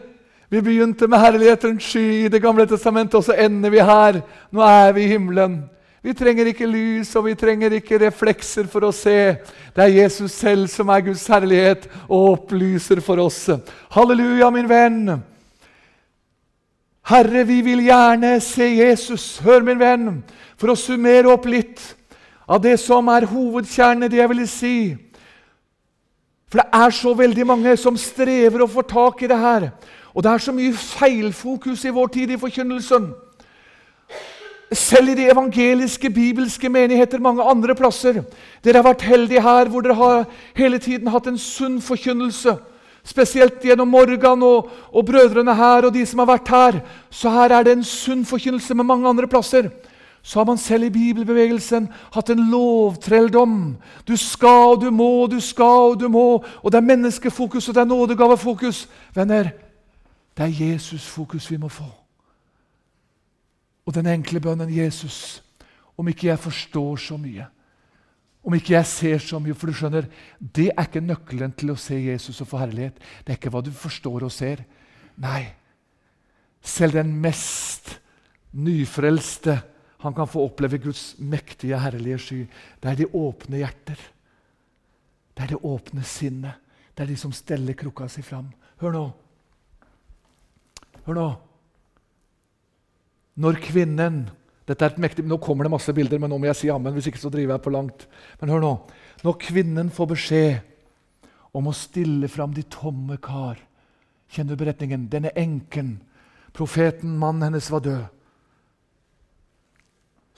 vi 0.49 0.61
begynte 0.61 1.07
med 1.07 1.21
herlighetens 1.21 1.83
sky 1.83 2.25
i 2.25 2.29
Det 2.29 2.41
gamle 2.41 2.65
testamentet, 2.67 3.15
og 3.15 3.23
så 3.23 3.33
ender 3.37 3.69
vi 3.69 3.79
her. 3.79 4.21
Nå 4.51 4.61
er 4.61 4.91
vi 4.91 5.03
i 5.03 5.11
himmelen. 5.13 5.61
Vi 6.01 6.13
trenger 6.15 6.47
ikke 6.47 6.67
lys 6.67 7.09
og 7.19 7.25
vi 7.25 7.33
trenger 7.35 7.73
ikke 7.75 7.97
reflekser 7.99 8.69
for 8.71 8.87
å 8.87 8.91
se. 8.95 9.35
Det 9.75 9.83
er 9.83 9.97
Jesus 10.05 10.31
selv 10.31 10.69
som 10.71 10.89
er 10.93 11.03
Guds 11.03 11.25
herlighet 11.27 11.89
og 12.07 12.37
opplyser 12.37 13.01
for 13.03 13.19
oss. 13.19 13.49
Halleluja, 13.91 14.47
min 14.55 14.69
venn. 14.69 15.01
Herre, 17.09 17.43
vi 17.43 17.59
vil 17.65 17.83
gjerne 17.83 18.37
se 18.43 18.69
Jesus. 18.77 19.39
Hør, 19.43 19.65
min 19.65 19.79
venn, 19.81 20.07
for 20.59 20.71
å 20.71 20.79
summere 20.79 21.31
opp 21.33 21.49
litt 21.49 21.83
av 22.47 22.61
det 22.63 22.77
som 22.81 23.09
er 23.11 23.27
hovedkjernen 23.27 24.07
i 24.07 24.11
det 24.13 24.21
jeg 24.21 24.31
ville 24.31 24.47
si. 24.49 24.75
For 26.49 26.61
det 26.61 26.69
er 26.73 26.93
så 26.97 27.13
veldig 27.13 27.45
mange 27.45 27.75
som 27.77 27.97
strever 27.97 28.63
å 28.65 28.69
få 28.69 28.81
tak 28.81 29.21
i 29.21 29.29
det 29.29 29.37
her. 29.37 29.69
Og 30.15 30.25
det 30.25 30.31
er 30.31 30.41
så 30.41 30.53
mye 30.53 30.73
feilfokus 30.73 31.83
i 31.85 31.93
vår 31.93 32.13
tid 32.15 32.31
i 32.33 32.39
forkynnelsen. 32.41 33.11
selv 34.71 35.09
i 35.09 35.15
de 35.15 35.29
evangeliske, 35.31 36.09
bibelske 36.09 36.69
menigheter 36.69 37.19
mange 37.19 37.41
andre 37.41 37.73
plasser. 37.75 38.23
Dere 38.63 38.77
har 38.77 38.85
vært 38.85 39.01
heldige 39.01 39.41
her 39.41 39.65
hvor 39.65 39.81
dere 39.81 39.95
har 39.97 40.25
hele 40.53 40.77
tiden 40.77 41.07
hatt 41.09 41.27
en 41.27 41.37
sunn 41.37 41.79
forkynnelse. 41.81 42.53
Spesielt 43.03 43.63
gjennom 43.65 43.89
Morgan 43.89 44.43
og, 44.43 44.69
og 44.93 45.05
brødrene 45.05 45.55
her 45.55 45.87
og 45.87 45.93
de 45.93 46.05
som 46.05 46.19
har 46.19 46.29
vært 46.29 46.51
her. 46.53 46.79
Så 47.09 47.29
her 47.33 47.49
er 47.49 47.63
det 47.63 47.77
en 47.77 47.83
sunn 47.83 48.25
forkynnelse 48.25 48.75
med 48.75 48.85
mange 48.85 49.09
andre 49.09 49.27
plasser. 49.27 49.71
Så 50.21 50.39
har 50.39 50.45
man 50.45 50.57
selv 50.57 50.83
i 50.83 50.93
bibelbevegelsen 50.93 51.87
hatt 52.13 52.29
en 52.29 52.49
lovtrelldom. 52.51 53.77
Du 54.07 54.15
skal 54.19 54.75
og 54.75 54.81
du 54.81 54.89
må, 54.91 55.27
du 55.31 55.39
skal 55.39 55.93
og 55.93 55.99
du 55.99 56.07
må. 56.11 56.43
Og 56.63 56.71
det 56.71 56.77
er 56.77 56.89
menneskefokus 56.89 57.69
og 57.69 57.75
det 57.75 57.81
er 57.81 57.91
nådegavefokus. 57.91 58.87
Venner, 59.15 59.51
det 60.37 60.45
er 60.45 60.65
Jesus-fokus 60.65 61.51
vi 61.51 61.57
må 61.57 61.69
få. 61.71 61.87
Og 63.85 63.95
den 63.95 64.05
enkle 64.11 64.39
bønnen 64.39 64.69
Jesus, 64.69 65.43
om 65.97 66.07
ikke 66.07 66.27
jeg 66.27 66.39
forstår 66.39 66.99
så 67.01 67.17
mye, 67.17 67.47
om 68.43 68.53
ikke 68.55 68.73
jeg 68.73 68.87
ser 68.87 69.17
så 69.19 69.39
mye 69.39 69.53
For 69.53 69.67
du 69.67 69.75
skjønner, 69.75 70.05
det 70.39 70.69
er 70.71 70.85
ikke 70.87 71.03
nøkkelen 71.03 71.51
til 71.59 71.73
å 71.73 71.79
se 71.79 71.97
Jesus 71.97 72.39
og 72.41 72.47
få 72.47 72.61
herlighet. 72.61 72.95
Det 73.25 73.33
er 73.33 73.39
ikke 73.39 73.51
hva 73.51 73.61
du 73.65 73.71
forstår 73.75 74.23
og 74.23 74.31
ser. 74.31 74.63
Nei, 75.19 75.43
selv 76.63 76.95
den 76.95 77.11
mest 77.19 77.97
nyfrelste 78.55 79.59
han 79.99 80.15
kan 80.15 80.27
få 80.27 80.45
oppleve 80.47 80.79
Guds 80.79 81.15
mektige, 81.19 81.79
herlige 81.79 82.17
sky. 82.23 82.39
Det 82.79 82.91
er 82.91 82.99
de 83.01 83.09
åpne 83.19 83.59
hjerter. 83.59 83.99
Det 85.35 85.43
er 85.43 85.53
det 85.53 85.63
åpne 85.63 86.03
sinnet. 86.07 86.61
Det 86.95 87.03
er 87.03 87.11
de 87.11 87.17
som 87.19 87.33
steller 87.35 87.75
krukka 87.75 88.07
si 88.11 88.23
fram. 88.23 88.47
Hør 88.79 88.95
nå. 88.95 89.05
Hør 91.05 91.17
nå. 91.19 91.27
Når 93.39 93.59
kvinnen 93.63 94.21
dette 94.69 94.85
er 94.85 94.93
et 94.93 95.01
mektig, 95.01 95.25
Nå 95.25 95.39
kommer 95.41 95.65
det 95.65 95.73
masse 95.73 95.93
bilder, 95.97 96.19
men 96.21 96.29
nå 96.29 96.37
må 96.37 96.45
jeg 96.45 96.55
si 96.59 96.69
amen. 96.69 96.93
hvis 96.93 97.07
ikke 97.09 97.21
så 97.21 97.31
driver 97.33 97.55
jeg 97.55 97.63
på 97.65 97.73
langt. 97.73 98.05
Men 98.39 98.51
hør 98.53 98.61
nå. 98.61 98.73
Når 99.23 99.39
kvinnen 99.41 99.89
får 99.89 100.09
beskjed 100.11 100.59
om 101.57 101.67
å 101.67 101.73
stille 101.73 102.29
fram 102.29 102.53
de 102.53 102.63
tomme 102.63 103.17
kar 103.17 103.57
Kjenner 104.29 104.53
du 104.53 104.61
beretningen? 104.61 105.07
Denne 105.09 105.31
enken, 105.33 105.95
profeten, 106.53 107.15
mannen 107.17 107.47
hennes, 107.47 107.71
var 107.73 107.81
død. 107.81 108.03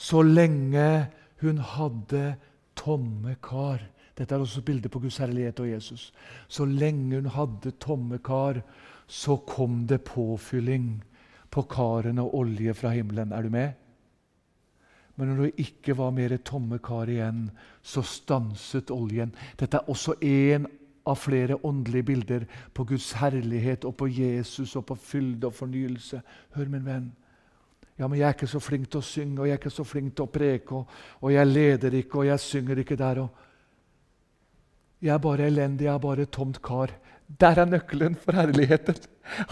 Så 0.01 0.23
lenge 0.25 1.07
hun 1.41 1.59
hadde 1.61 2.35
tomme 2.77 3.35
kar 3.43 3.83
Dette 4.17 4.35
er 4.35 4.43
også 4.43 4.61
bildet 4.65 4.91
på 4.91 4.99
Guds 5.01 5.17
herlighet 5.21 5.59
og 5.63 5.69
Jesus. 5.69 6.09
Så 6.47 6.65
lenge 6.67 7.15
hun 7.15 7.29
hadde 7.31 7.71
tomme 7.81 8.19
kar, 8.21 8.59
så 9.07 9.37
kom 9.47 9.85
det 9.87 10.03
påfylling 10.05 10.99
på 11.49 11.63
karene 11.71 12.21
og 12.21 12.35
olje 12.43 12.73
fra 12.77 12.91
himmelen. 12.93 13.31
Er 13.31 13.41
du 13.41 13.49
med? 13.49 13.71
Men 15.15 15.31
når 15.31 15.41
det 15.43 15.65
ikke 15.65 15.95
var 15.97 16.11
mer 16.11 16.35
tomme 16.37 16.77
kar 16.83 17.09
igjen, 17.09 17.47
så 17.81 18.03
stanset 18.05 18.91
oljen. 18.91 19.33
Dette 19.59 19.79
er 19.79 19.89
også 19.89 20.19
én 20.21 20.67
av 21.07 21.17
flere 21.17 21.57
åndelige 21.65 22.07
bilder 22.11 22.45
på 22.73 22.85
Guds 22.91 23.11
herlighet 23.17 23.85
og 23.89 23.95
på 23.97 24.11
Jesus 24.11 24.75
og 24.75 24.85
på 24.91 24.95
fylde 24.95 25.49
og 25.49 25.55
fornyelse. 25.57 26.21
Hør, 26.55 26.69
min 26.69 26.85
venn. 26.85 27.09
Ja, 28.01 28.07
men 28.09 28.17
jeg 28.17 28.25
er 28.25 28.33
ikke 28.33 28.47
så 28.49 28.57
flink 28.57 28.87
til 28.89 28.97
å 28.97 29.05
synge, 29.05 29.35
og 29.37 29.45
jeg 29.45 29.53
er 29.53 29.59
ikke 29.59 29.69
så 29.69 29.83
flink 29.85 30.15
til 30.17 30.25
å 30.25 30.31
preke, 30.33 30.79
og, 30.79 31.01
og 31.21 31.33
jeg 31.35 31.45
leder 31.45 31.93
ikke, 31.99 32.23
og 32.23 32.31
jeg 32.31 32.41
synger 32.41 32.79
ikke 32.81 32.95
der. 32.97 33.19
og 33.21 35.03
Jeg 35.05 35.13
er 35.13 35.19
bare 35.21 35.45
elendig, 35.45 35.85
jeg 35.85 35.93
er 35.93 36.01
bare 36.01 36.25
tomt 36.25 36.57
kar. 36.65 36.95
Der 37.39 37.61
er 37.61 37.69
nøkkelen 37.69 38.15
for 38.17 38.33
herligheten. 38.33 38.97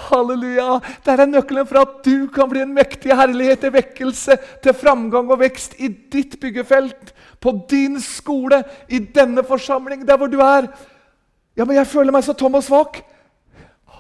Halleluja! 0.08 0.80
Der 1.06 1.22
er 1.22 1.30
nøkkelen 1.30 1.70
for 1.70 1.84
at 1.84 1.94
du 2.08 2.26
kan 2.34 2.50
bli 2.50 2.64
en 2.66 2.74
mektig 2.74 3.14
herlighet 3.14 3.62
til 3.62 3.74
vekkelse, 3.78 4.40
til 4.66 4.76
framgang 4.82 5.30
og 5.30 5.44
vekst 5.44 5.78
i 5.78 5.92
ditt 6.10 6.40
byggefelt, 6.42 7.14
på 7.40 7.54
din 7.70 8.02
skole, 8.02 8.64
i 8.90 8.98
denne 9.00 9.46
forsamling, 9.46 10.02
der 10.10 10.18
hvor 10.18 10.28
du 10.28 10.40
er. 10.42 10.72
Ja, 11.54 11.70
men 11.70 11.78
jeg 11.78 11.92
føler 11.94 12.18
meg 12.18 12.26
så 12.26 12.34
tom 12.34 12.58
og 12.58 12.66
svak. 12.66 13.04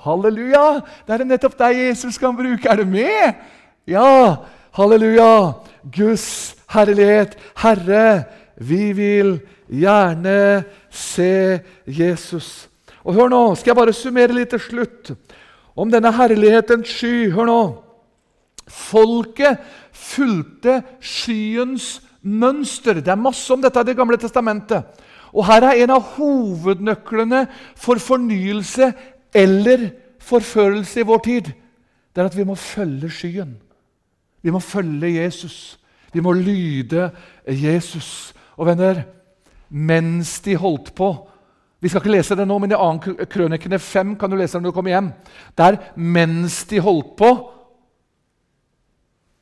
Halleluja! 0.01 0.81
Det 1.05 1.15
er 1.19 1.27
nettopp 1.29 1.61
deg 1.61 1.85
Jesus 1.85 2.17
kan 2.17 2.33
bruke. 2.33 2.65
Er 2.65 2.81
du 2.81 2.89
med? 2.89 3.45
Ja! 3.87 4.45
Halleluja! 4.71 5.53
Guds 5.95 6.55
herlighet. 6.73 7.37
Herre, 7.57 8.25
vi 8.57 8.91
vil 8.93 9.39
gjerne 9.69 10.63
se 10.91 11.59
Jesus. 11.85 12.67
Og 13.03 13.15
hør 13.15 13.29
nå, 13.31 13.43
skal 13.55 13.71
jeg 13.71 13.79
bare 13.79 13.95
summere 13.95 14.35
litt 14.35 14.51
til 14.53 14.61
slutt 14.61 15.13
om 15.79 15.91
denne 15.91 16.11
herlighetens 16.13 16.91
sky. 16.91 17.29
Hør 17.33 17.47
nå. 17.49 17.61
Folket 18.69 19.61
fulgte 19.95 20.81
skyens 21.01 21.99
mønster. 22.21 22.99
Det 22.99 23.13
er 23.13 23.21
masse 23.21 23.47
om 23.53 23.63
dette 23.63 23.81
i 23.81 23.89
Det 23.89 23.97
gamle 23.97 24.19
testamentet. 24.19 24.83
Og 25.33 25.45
her 25.45 25.63
er 25.63 25.83
en 25.83 25.93
av 25.93 26.05
hovednøklene 26.17 27.45
for 27.77 28.01
fornyelse 28.01 28.91
eller 29.33 29.89
forførelse 30.19 31.01
i 31.01 31.07
vår 31.07 31.25
tid. 31.25 31.51
Det 32.13 32.21
er 32.21 32.29
at 32.29 32.37
vi 32.37 32.45
må 32.45 32.55
følge 32.57 33.09
skyen. 33.13 33.57
Vi 34.41 34.51
må 34.51 34.61
følge 34.63 35.15
Jesus. 35.21 35.79
Vi 36.13 36.21
må 36.23 36.33
lyde 36.33 37.09
Jesus. 37.45 38.33
Og 38.57 38.67
venner, 38.69 39.03
mens 39.69 40.39
de 40.45 40.55
holdt 40.59 40.93
på 40.97 41.13
vi 41.79 41.87
skal 41.87 42.03
ikke 42.03 42.11
lese 42.11 42.35
det 42.35 42.43
nå, 42.47 42.57
men 42.59 42.73
i 42.73 42.75
2. 42.75 43.13
Krønikene 43.31 43.79
5 43.79 44.17
kan 44.19 44.31
du 44.31 44.35
lese 44.35 44.57
det 44.57 44.65
når 44.65 44.73
du 44.73 44.75
kommer 44.75 44.91
hjem. 44.91 45.13
Der, 45.55 45.77
mens 45.95 46.65
de 46.67 46.81
holdt 46.83 47.13
på, 47.19 47.29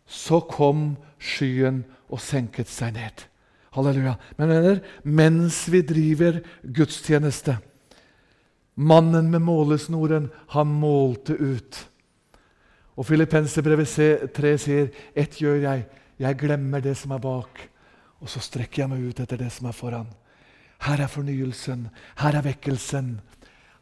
så 0.05 0.39
kom 0.45 0.91
skyen 1.17 1.81
og 2.13 2.21
senket 2.21 2.69
seg 2.69 2.93
ned. 2.93 3.25
Halleluja. 3.73 4.13
Men 4.37 4.53
venner, 4.53 4.83
mens 5.03 5.63
vi 5.73 5.81
driver 5.85 6.43
gudstjeneste 6.61 7.57
Mannen 8.77 9.31
med 9.33 9.41
målesnoren, 9.41 10.27
han 10.53 10.69
målte 10.77 11.33
ut. 11.33 11.79
Og 12.97 13.05
Filippenserbrevet 13.05 14.31
3 14.33 14.57
sier, 14.57 14.89
'Ett 15.15 15.37
gjør 15.37 15.61
jeg, 15.61 15.85
jeg 16.19 16.37
glemmer 16.37 16.81
det 16.81 16.97
som 16.97 17.11
er 17.11 17.19
bak', 17.19 17.69
og 18.21 18.29
så 18.29 18.39
strekker 18.39 18.83
jeg 18.83 18.89
meg 18.89 19.09
ut 19.09 19.19
etter 19.19 19.37
det 19.37 19.51
som 19.51 19.67
er 19.67 19.71
foran'. 19.71 20.13
Her 20.81 21.01
er 21.01 21.07
fornyelsen, 21.07 21.89
her 22.17 22.35
er 22.35 22.41
vekkelsen. 22.41 23.21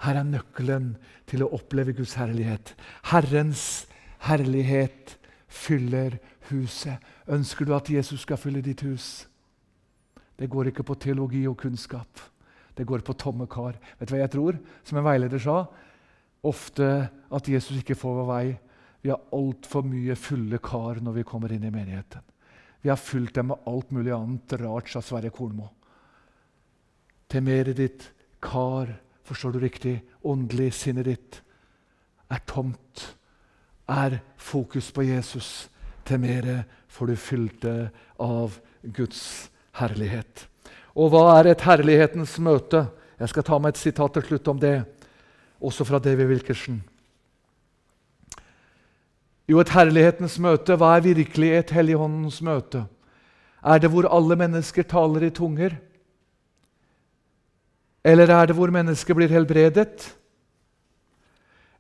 Her 0.01 0.19
er 0.19 0.23
nøkkelen 0.23 0.95
til 1.27 1.43
å 1.43 1.51
oppleve 1.55 1.93
Guds 1.93 2.13
herlighet. 2.13 2.75
Herrens 3.11 3.87
herlighet 4.19 5.17
fyller 5.47 6.19
huset. 6.49 6.99
Ønsker 7.27 7.65
du 7.65 7.73
at 7.75 7.89
Jesus 7.89 8.21
skal 8.21 8.37
fylle 8.37 8.61
ditt 8.61 8.81
hus? 8.81 9.27
Det 10.39 10.49
går 10.49 10.71
ikke 10.71 10.83
på 10.83 10.97
teologi 10.99 11.45
og 11.47 11.57
kunnskap. 11.57 12.19
Det 12.75 12.85
går 12.85 12.99
på 13.07 13.13
tomme 13.13 13.47
kar. 13.47 13.79
Vet 13.99 14.09
du 14.09 14.15
hva 14.15 14.21
jeg 14.21 14.33
tror? 14.35 14.59
Som 14.83 14.99
en 14.99 15.07
veileder 15.07 15.39
sa, 15.39 15.65
ofte 16.43 17.09
at 17.31 17.49
Jesus 17.49 17.79
ikke 17.79 17.95
får 17.95 18.19
vår 18.19 18.27
vei. 18.29 18.45
Vi 19.05 19.13
har 19.13 19.21
altfor 19.37 19.85
mye 19.85 20.17
fulle 20.17 20.57
kar 20.65 20.97
når 21.05 21.19
vi 21.19 21.29
kommer 21.29 21.53
inn 21.53 21.67
i 21.67 21.73
menigheten. 21.73 22.25
Vi 22.81 22.89
har 22.89 22.97
fulgt 22.97 23.37
dem 23.37 23.51
med 23.51 23.69
alt 23.69 23.91
mulig 23.93 24.13
annet 24.13 24.57
rart, 24.61 24.89
sa 24.89 25.01
Sverre 25.01 25.29
Kornmo 25.33 25.69
mer 27.41 27.65
ditt 27.73 28.11
kar, 28.39 28.95
forstår 29.23 29.51
du 29.51 29.59
riktig, 29.59 29.95
åndelig 30.21 30.73
sinnet 30.73 31.05
ditt 31.05 31.41
er 32.31 32.41
tomt, 32.45 33.15
er 33.89 34.19
fokus 34.37 34.91
på 34.91 35.05
Jesus, 35.05 35.69
til 36.05 36.21
mer 36.21 36.65
får 36.87 37.07
du 37.07 37.15
fylt 37.15 37.61
det 37.65 37.89
av 38.21 38.57
Guds 38.81 39.49
herlighet. 39.77 40.47
Og 40.95 41.11
hva 41.11 41.39
er 41.39 41.51
et 41.51 41.65
herlighetens 41.65 42.37
møte? 42.39 42.85
Jeg 43.19 43.31
skal 43.31 43.45
ta 43.45 43.59
meg 43.59 43.73
et 43.73 43.81
sitat 43.81 44.15
til 44.15 44.27
slutt 44.29 44.51
om 44.53 44.59
det, 44.61 44.77
også 45.59 45.85
fra 45.87 45.99
David 45.99 46.29
Wilkerson. 46.29 46.81
Jo, 49.45 49.59
et 49.61 49.71
herlighetens 49.75 50.39
møte, 50.41 50.77
hva 50.79 50.95
er 50.95 51.05
virkelig 51.05 51.51
et 51.53 51.73
Helligåndens 51.75 52.39
møte? 52.45 52.85
Er 53.65 53.81
det 53.81 53.91
hvor 53.93 54.07
alle 54.09 54.37
mennesker 54.37 54.85
taler 54.89 55.27
i 55.27 55.33
tunger? 55.33 55.75
Eller 58.05 58.29
er 58.29 58.49
det 58.49 58.55
hvor 58.57 58.73
mennesket 58.73 59.17
blir 59.17 59.29
helbredet? 59.33 60.09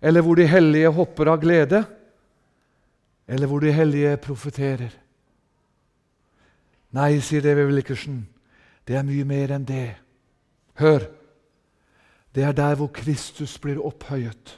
Eller 0.01 0.21
hvor 0.21 0.37
de 0.37 0.47
hellige 0.49 0.93
hopper 0.93 1.29
av 1.33 1.41
glede? 1.41 1.83
Eller 3.27 3.49
hvor 3.49 3.61
de 3.61 3.73
hellige 3.73 4.17
profeterer? 4.21 4.93
Nei, 6.95 7.17
sier 7.19 7.43
David 7.43 7.73
Wilkerson, 7.73 8.21
det 8.87 8.95
er 8.95 9.05
mye 9.05 9.25
mer 9.27 9.53
enn 9.57 9.65
det. 9.67 9.95
Hør! 10.79 11.09
Det 12.35 12.43
er 12.43 12.53
der 12.55 12.75
hvor 12.75 12.91
Kristus 12.93 13.57
blir 13.59 13.79
opphøyet. 13.79 14.57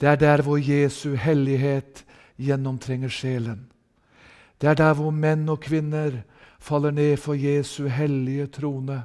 Det 0.00 0.08
er 0.08 0.16
der 0.16 0.42
hvor 0.42 0.56
Jesu 0.56 1.14
hellighet 1.14 2.04
gjennomtrenger 2.38 3.08
sjelen. 3.08 3.66
Det 4.60 4.70
er 4.70 4.74
der 4.74 4.94
hvor 4.94 5.10
menn 5.10 5.48
og 5.48 5.60
kvinner 5.60 6.22
faller 6.58 6.90
ned 6.90 7.16
for 7.16 7.34
Jesu 7.34 7.86
hellige 7.86 8.46
trone 8.46 9.04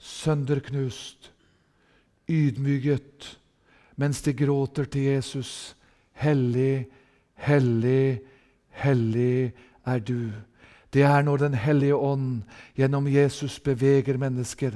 sønderknust, 0.00 1.32
ydmyket, 2.28 3.38
mens 3.96 4.22
de 4.22 4.32
gråter 4.32 4.84
til 4.84 5.02
Jesus. 5.02 5.76
Hellig, 6.12 6.86
hellig, 7.34 8.20
hellig 8.68 9.52
er 9.84 9.98
du. 9.98 10.30
Det 10.92 11.02
er 11.02 11.22
når 11.22 11.36
Den 11.36 11.54
hellige 11.54 11.96
ånd 11.96 12.42
gjennom 12.76 13.06
Jesus 13.06 13.60
beveger 13.60 14.16
mennesker, 14.16 14.70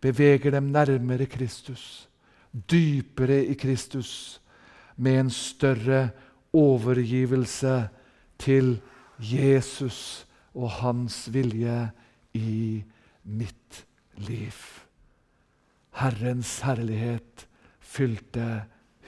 beveger 0.00 0.50
dem 0.50 0.62
nærmere 0.62 1.26
Kristus, 1.26 2.08
dypere 2.70 3.44
i 3.46 3.54
Kristus, 3.54 4.39
med 5.00 5.20
en 5.20 5.30
større 5.32 6.10
overgivelse 6.52 7.88
til 8.38 8.80
Jesus 9.20 10.26
og 10.54 10.70
hans 10.80 11.28
vilje 11.32 11.90
i 12.36 12.82
mitt 13.24 13.84
liv. 14.20 14.56
Herrens 16.00 16.60
herlighet 16.66 17.46
fylte 17.80 18.64